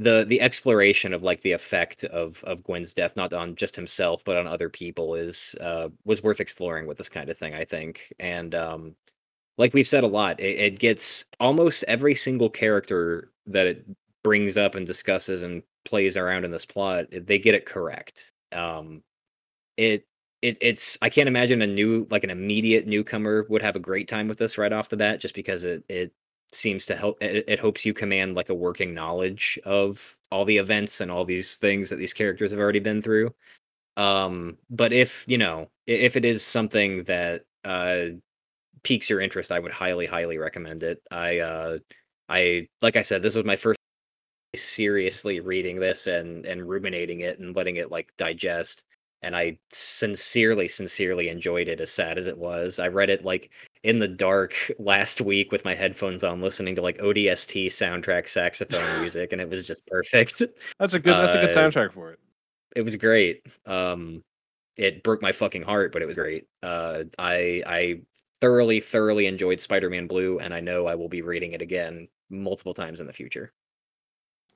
the 0.00 0.24
the 0.26 0.40
exploration 0.40 1.12
of 1.14 1.22
like 1.22 1.42
the 1.42 1.52
effect 1.52 2.04
of 2.04 2.42
of 2.44 2.64
Gwen's 2.64 2.94
death 2.94 3.16
not 3.16 3.32
on 3.34 3.54
just 3.56 3.76
himself 3.76 4.24
but 4.24 4.36
on 4.36 4.46
other 4.46 4.68
people 4.70 5.14
is 5.14 5.54
uh 5.60 5.88
was 6.04 6.22
worth 6.22 6.40
exploring 6.40 6.86
with 6.86 6.98
this 6.98 7.08
kind 7.08 7.30
of 7.30 7.38
thing, 7.38 7.54
I 7.54 7.64
think. 7.64 8.12
And 8.20 8.54
um 8.54 8.96
like 9.58 9.74
we've 9.74 9.86
said 9.86 10.04
a 10.04 10.08
lot, 10.08 10.40
it, 10.40 10.58
it 10.58 10.78
gets 10.80 11.26
almost 11.40 11.84
every 11.88 12.14
single 12.14 12.50
character 12.50 13.30
that 13.46 13.66
it 13.66 13.86
brings 14.24 14.56
up 14.58 14.74
and 14.74 14.86
discusses 14.86 15.42
and 15.42 15.62
plays 15.84 16.16
around 16.16 16.44
in 16.44 16.50
this 16.52 16.66
plot, 16.66 17.06
they 17.12 17.38
get 17.38 17.54
it 17.54 17.66
correct. 17.66 18.32
Um 18.52 19.02
it 19.76 20.06
it 20.42 20.58
it's 20.60 20.98
I 21.02 21.10
can't 21.10 21.28
imagine 21.28 21.62
a 21.62 21.66
new 21.66 22.06
like 22.10 22.24
an 22.24 22.30
immediate 22.30 22.86
newcomer 22.86 23.46
would 23.50 23.62
have 23.62 23.76
a 23.76 23.80
great 23.80 24.08
time 24.08 24.28
with 24.28 24.38
this 24.38 24.58
right 24.58 24.72
off 24.72 24.88
the 24.90 24.96
bat 24.96 25.20
just 25.20 25.34
because 25.34 25.64
it 25.64 25.84
it 25.88 26.12
seems 26.52 26.86
to 26.86 26.96
help 26.96 27.22
it, 27.22 27.44
it 27.48 27.60
hopes 27.60 27.86
you 27.86 27.94
command 27.94 28.34
like 28.34 28.48
a 28.48 28.54
working 28.54 28.94
knowledge 28.94 29.58
of 29.64 30.16
all 30.30 30.44
the 30.44 30.58
events 30.58 31.00
and 31.00 31.10
all 31.10 31.24
these 31.24 31.56
things 31.56 31.90
that 31.90 31.96
these 31.96 32.12
characters 32.12 32.50
have 32.50 32.60
already 32.60 32.80
been 32.80 33.02
through. 33.02 33.34
Um 33.96 34.58
but 34.70 34.92
if, 34.92 35.24
you 35.28 35.38
know, 35.38 35.70
if 35.86 36.16
it 36.16 36.24
is 36.24 36.44
something 36.44 37.04
that 37.04 37.44
uh 37.64 38.06
piques 38.82 39.10
your 39.10 39.20
interest, 39.20 39.52
I 39.52 39.58
would 39.60 39.72
highly 39.72 40.06
highly 40.06 40.38
recommend 40.38 40.82
it. 40.82 41.02
I 41.10 41.38
uh 41.40 41.78
I 42.28 42.68
like 42.82 42.96
I 42.96 43.02
said 43.02 43.22
this 43.22 43.34
was 43.34 43.44
my 43.44 43.56
first 43.56 43.78
seriously 44.54 45.40
reading 45.40 45.78
this 45.78 46.06
and 46.06 46.44
and 46.46 46.68
ruminating 46.68 47.20
it 47.20 47.38
and 47.38 47.54
letting 47.54 47.76
it 47.76 47.90
like 47.92 48.12
digest 48.16 48.82
and 49.22 49.36
i 49.36 49.56
sincerely 49.70 50.66
sincerely 50.66 51.28
enjoyed 51.28 51.68
it 51.68 51.80
as 51.80 51.90
sad 51.92 52.18
as 52.18 52.26
it 52.26 52.36
was 52.36 52.80
i 52.80 52.88
read 52.88 53.10
it 53.10 53.24
like 53.24 53.50
in 53.82 53.98
the 53.98 54.08
dark 54.08 54.54
last 54.78 55.20
week 55.20 55.50
with 55.52 55.64
my 55.64 55.74
headphones 55.74 56.22
on 56.22 56.40
listening 56.40 56.74
to 56.74 56.82
like 56.82 56.98
odst 56.98 57.66
soundtrack 57.66 58.28
saxophone 58.28 59.00
music 59.00 59.32
and 59.32 59.40
it 59.40 59.48
was 59.48 59.66
just 59.66 59.86
perfect 59.86 60.42
That's 60.78 60.94
a 60.94 60.98
good. 60.98 61.14
That's 61.14 61.34
a 61.36 61.40
good 61.40 61.50
uh 61.50 61.60
soundtrack 61.60 61.92
for 61.92 62.12
it. 62.12 62.18
it 62.76 62.82
was 62.82 62.96
great 62.96 63.46
um 63.66 64.22
it 64.76 65.02
broke 65.02 65.22
my 65.22 65.32
fucking 65.32 65.62
heart 65.62 65.92
but 65.92 66.02
it 66.02 66.06
was 66.06 66.16
great 66.16 66.46
uh 66.62 67.04
i 67.18 67.62
i 67.66 68.00
thoroughly 68.40 68.80
thoroughly 68.80 69.26
enjoyed 69.26 69.60
spider-man 69.60 70.06
blue 70.06 70.38
and 70.38 70.52
i 70.54 70.60
know 70.60 70.86
i 70.86 70.94
will 70.94 71.08
be 71.08 71.22
reading 71.22 71.52
it 71.52 71.60
again 71.62 72.08
multiple 72.30 72.72
times 72.74 73.00
in 73.00 73.06
the 73.06 73.12
future 73.12 73.52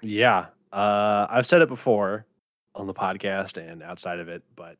Yeah, 0.03 0.47
uh, 0.73 1.27
I've 1.31 1.47
said 1.47 1.63
it 1.63 1.69
before 1.69 2.27
on 2.75 2.87
the 2.87 2.95
podcast 2.95 3.57
and 3.57 3.83
outside 3.83 4.19
of 4.19 4.29
it, 4.29 4.43
but 4.55 4.77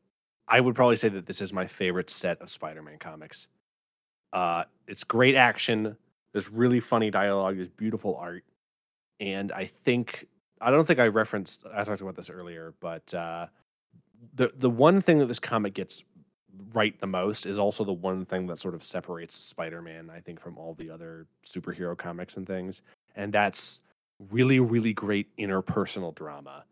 I 0.47 0.59
would 0.59 0.75
probably 0.75 0.97
say 0.97 1.09
that 1.09 1.25
this 1.25 1.41
is 1.41 1.51
my 1.51 1.65
favorite 1.65 2.09
set 2.09 2.41
of 2.41 2.49
Spider-Man 2.49 2.99
comics. 2.99 3.47
Uh, 4.35 4.65
it's 4.87 5.03
great 5.03 5.35
action. 5.35 5.95
There's 6.33 6.49
really 6.51 6.81
funny 6.81 7.09
dialogue. 7.09 7.55
There's 7.55 7.69
beautiful 7.69 8.17
art, 8.17 8.43
and 9.19 9.51
I 9.51 9.65
think 9.65 10.27
I 10.59 10.71
don't 10.71 10.85
think 10.85 10.99
I 10.99 11.07
referenced. 11.07 11.65
I 11.73 11.83
talked 11.85 12.01
about 12.01 12.15
this 12.15 12.29
earlier, 12.29 12.73
but 12.81 13.13
uh, 13.13 13.47
the 14.33 14.51
the 14.57 14.69
one 14.69 14.99
thing 15.01 15.19
that 15.19 15.27
this 15.27 15.39
comic 15.39 15.73
gets 15.73 16.03
right 16.73 16.99
the 16.99 17.07
most 17.07 17.45
is 17.45 17.57
also 17.57 17.83
the 17.83 17.93
one 17.93 18.25
thing 18.25 18.47
that 18.47 18.59
sort 18.59 18.75
of 18.75 18.83
separates 18.83 19.35
Spider-Man, 19.35 20.09
I 20.09 20.19
think, 20.19 20.41
from 20.41 20.57
all 20.57 20.73
the 20.73 20.89
other 20.89 21.27
superhero 21.45 21.97
comics 21.97 22.35
and 22.35 22.45
things, 22.45 22.81
and 23.15 23.33
that's 23.33 23.79
really 24.31 24.59
really 24.59 24.93
great 24.93 25.35
interpersonal 25.37 26.15
drama 26.15 26.63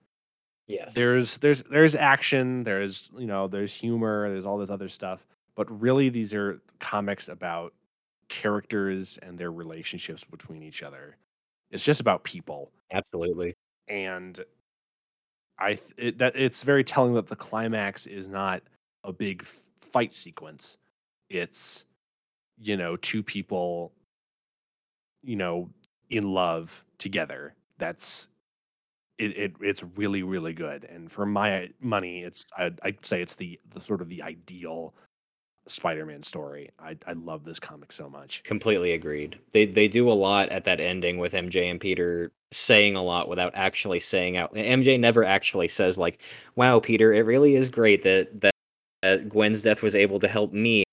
yes 0.67 0.93
there's 0.93 1.37
there's 1.39 1.61
there's 1.63 1.95
action 1.95 2.63
there's 2.63 3.09
you 3.17 3.25
know 3.25 3.47
there's 3.47 3.73
humor 3.73 4.29
there's 4.29 4.45
all 4.45 4.57
this 4.57 4.69
other 4.69 4.87
stuff 4.87 5.25
but 5.55 5.69
really 5.81 6.09
these 6.09 6.33
are 6.33 6.61
comics 6.79 7.29
about 7.29 7.73
characters 8.29 9.19
and 9.21 9.37
their 9.37 9.51
relationships 9.51 10.23
between 10.23 10.63
each 10.63 10.83
other. 10.83 11.17
It's 11.71 11.83
just 11.83 12.01
about 12.01 12.23
people. 12.23 12.71
Absolutely. 12.93 13.55
And 13.87 14.39
i 15.59 15.75
th- 15.75 15.93
it, 15.97 16.17
that 16.17 16.35
it's 16.35 16.63
very 16.63 16.83
telling 16.83 17.13
that 17.13 17.27
the 17.27 17.35
climax 17.35 18.07
is 18.07 18.27
not 18.27 18.63
a 19.03 19.13
big 19.13 19.43
fight 19.81 20.13
sequence. 20.13 20.77
It's 21.29 21.85
you 22.59 22.77
know 22.77 22.97
two 22.97 23.23
people 23.23 23.93
you 25.21 25.35
know 25.35 25.69
in 26.09 26.31
love 26.33 26.83
together. 26.97 27.55
That's 27.77 28.27
it, 29.19 29.37
it 29.37 29.53
it's 29.61 29.83
really 29.97 30.23
really 30.23 30.53
good. 30.53 30.85
And 30.85 31.11
for 31.11 31.25
my 31.25 31.69
money 31.81 32.21
it's 32.23 32.45
I'd, 32.57 32.79
I'd 32.83 33.05
say 33.05 33.21
it's 33.21 33.35
the 33.35 33.59
the 33.73 33.81
sort 33.81 34.01
of 34.01 34.09
the 34.09 34.23
ideal 34.23 34.93
spider-man 35.67 36.21
story 36.21 36.69
i 36.79 36.95
i 37.07 37.13
love 37.13 37.43
this 37.45 37.59
comic 37.59 37.91
so 37.91 38.09
much 38.09 38.43
Completely 38.43 38.91
agreed. 38.93 39.37
They 39.51 39.65
they 39.65 39.87
do 39.87 40.09
a 40.09 40.13
lot 40.13 40.49
at 40.49 40.63
that 40.65 40.79
ending 40.79 41.17
with 41.17 41.33
MJ 41.33 41.69
and 41.69 41.79
Peter 41.79 42.31
saying 42.51 42.95
a 42.95 43.01
lot 43.03 43.27
without 43.29 43.51
actually 43.55 43.99
saying 43.99 44.37
out. 44.37 44.53
MJ 44.53 44.99
never 44.99 45.23
actually 45.23 45.67
says 45.67 45.97
like, 45.97 46.21
"Wow, 46.55 46.79
Peter, 46.79 47.13
it 47.13 47.21
really 47.25 47.55
is 47.55 47.69
great 47.69 48.03
that 48.03 48.41
that 48.41 49.29
Gwen's 49.29 49.61
death 49.61 49.81
was 49.81 49.95
able 49.95 50.19
to 50.19 50.27
help 50.27 50.53
me, 50.53 50.83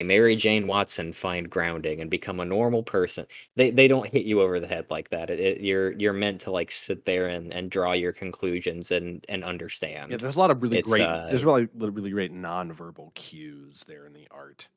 Mary 0.00 0.36
Jane 0.36 0.66
Watson, 0.66 1.12
find 1.12 1.50
grounding 1.50 2.00
and 2.00 2.10
become 2.10 2.38
a 2.38 2.44
normal 2.44 2.82
person. 2.82 3.26
They 3.56 3.70
they 3.70 3.88
don't 3.88 4.08
hit 4.08 4.24
you 4.24 4.40
over 4.40 4.60
the 4.60 4.66
head 4.66 4.86
like 4.90 5.08
that. 5.10 5.28
It, 5.30 5.40
it, 5.40 5.60
you're 5.60 5.92
you're 5.92 6.12
meant 6.12 6.40
to 6.42 6.50
like 6.50 6.70
sit 6.70 7.04
there 7.04 7.28
and, 7.28 7.52
and 7.52 7.70
draw 7.70 7.92
your 7.92 8.12
conclusions 8.12 8.92
and 8.92 9.24
and 9.28 9.42
understand. 9.42 10.12
Yeah, 10.12 10.18
there's 10.18 10.36
a 10.36 10.38
lot 10.38 10.50
of 10.50 10.62
really 10.62 10.78
It's, 10.78 10.90
great. 10.90 11.02
uh, 11.02 11.26
there's 11.26 11.44
really 11.44 11.68
really 11.74 12.10
great 12.10 12.32
nonverbal 12.32 13.12
cues 13.14 13.84
there 13.88 14.06
in 14.06 14.12
the 14.12 14.28
art. 14.30 14.68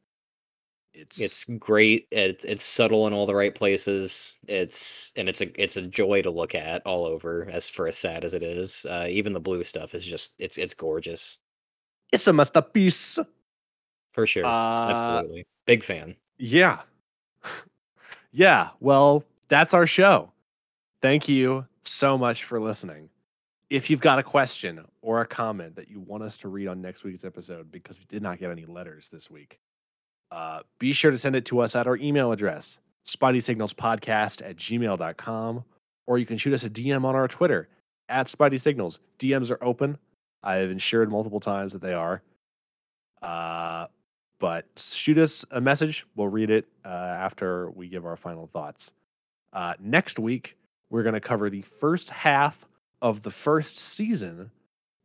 It's 0.93 1.21
it's 1.21 1.45
great. 1.45 2.07
It's 2.11 2.43
it's 2.43 2.63
subtle 2.63 3.05
in 3.05 3.13
all 3.13 3.27
the 3.27 3.35
right 3.35 3.53
places. 3.53 4.39
It's 4.47 5.13
and 5.15 5.29
it's 5.29 5.41
a 5.41 5.61
it's 5.61 5.77
a 5.77 5.83
joy 5.83 6.23
to 6.23 6.31
look 6.31 6.55
at 6.55 6.85
all 6.85 7.05
over. 7.05 7.47
As 7.51 7.69
for 7.69 7.87
as 7.87 7.97
sad 7.97 8.25
as 8.25 8.33
it 8.33 8.43
is, 8.43 8.85
uh, 8.89 9.05
even 9.07 9.33
the 9.33 9.39
blue 9.39 9.63
stuff 9.63 9.93
is 9.93 10.05
just 10.05 10.33
it's 10.39 10.57
it's 10.57 10.73
gorgeous 10.73 11.39
it's 12.11 12.27
a 12.27 12.33
masterpiece. 12.33 13.19
For 14.11 14.27
sure. 14.27 14.45
Uh, 14.45 14.91
Absolutely, 14.91 15.45
big 15.65 15.83
fan. 15.83 16.15
Yeah. 16.37 16.81
yeah. 18.31 18.69
Well, 18.79 19.23
that's 19.47 19.73
our 19.73 19.87
show. 19.87 20.31
Thank 21.01 21.27
you 21.27 21.65
so 21.83 22.17
much 22.17 22.43
for 22.43 22.59
listening. 22.59 23.09
If 23.69 23.89
you've 23.89 24.01
got 24.01 24.19
a 24.19 24.23
question 24.23 24.85
or 25.01 25.21
a 25.21 25.25
comment 25.25 25.75
that 25.75 25.89
you 25.89 25.99
want 25.99 26.23
us 26.23 26.37
to 26.39 26.49
read 26.49 26.67
on 26.67 26.81
next 26.81 27.03
week's 27.03 27.23
episode 27.23 27.71
because 27.71 27.97
we 27.97 28.05
did 28.05 28.21
not 28.21 28.37
get 28.37 28.51
any 28.51 28.65
letters 28.65 29.09
this 29.09 29.31
week, 29.31 29.59
uh, 30.31 30.61
be 30.79 30.93
sure 30.93 31.11
to 31.11 31.17
send 31.17 31.35
it 31.35 31.45
to 31.45 31.59
us 31.59 31.75
at 31.75 31.87
our 31.87 31.97
email 31.97 32.31
address, 32.31 32.79
spideysignalspodcast 33.07 34.47
at 34.47 34.57
gmail.com, 34.57 35.63
or 36.07 36.17
you 36.17 36.25
can 36.25 36.37
shoot 36.37 36.53
us 36.53 36.63
a 36.63 36.69
DM 36.69 37.05
on 37.05 37.15
our 37.15 37.27
Twitter 37.27 37.69
at 38.09 38.27
Spidey 38.27 38.59
Signals. 38.59 38.99
DMs 39.19 39.51
are 39.51 39.63
open. 39.63 39.97
I've 40.43 40.71
ensured 40.71 41.11
multiple 41.11 41.39
times 41.39 41.73
that 41.73 41.81
they 41.81 41.93
are. 41.93 42.21
Uh, 43.21 43.87
but 44.41 44.65
shoot 44.75 45.19
us 45.19 45.45
a 45.51 45.61
message. 45.61 46.05
We'll 46.15 46.27
read 46.27 46.49
it 46.49 46.65
uh, 46.83 46.87
after 46.89 47.69
we 47.69 47.87
give 47.87 48.05
our 48.05 48.17
final 48.17 48.47
thoughts. 48.47 48.91
Uh, 49.53 49.75
next 49.79 50.17
week, 50.17 50.57
we're 50.89 51.03
going 51.03 51.13
to 51.13 51.21
cover 51.21 51.49
the 51.49 51.61
first 51.61 52.09
half 52.09 52.65
of 53.01 53.21
the 53.21 53.31
first 53.31 53.77
season 53.77 54.51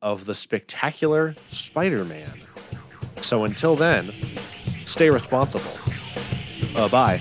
of 0.01 0.25
the 0.25 0.35
spectacular 0.35 1.37
Spider 1.51 2.05
Man. 2.05 2.33
So 3.21 3.45
until 3.45 3.77
then, 3.77 4.13
stay 4.87 5.11
responsible. 5.11 5.71
Uh, 6.75 6.89
bye. 6.89 7.19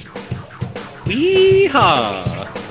Yeehaw! 1.06 2.65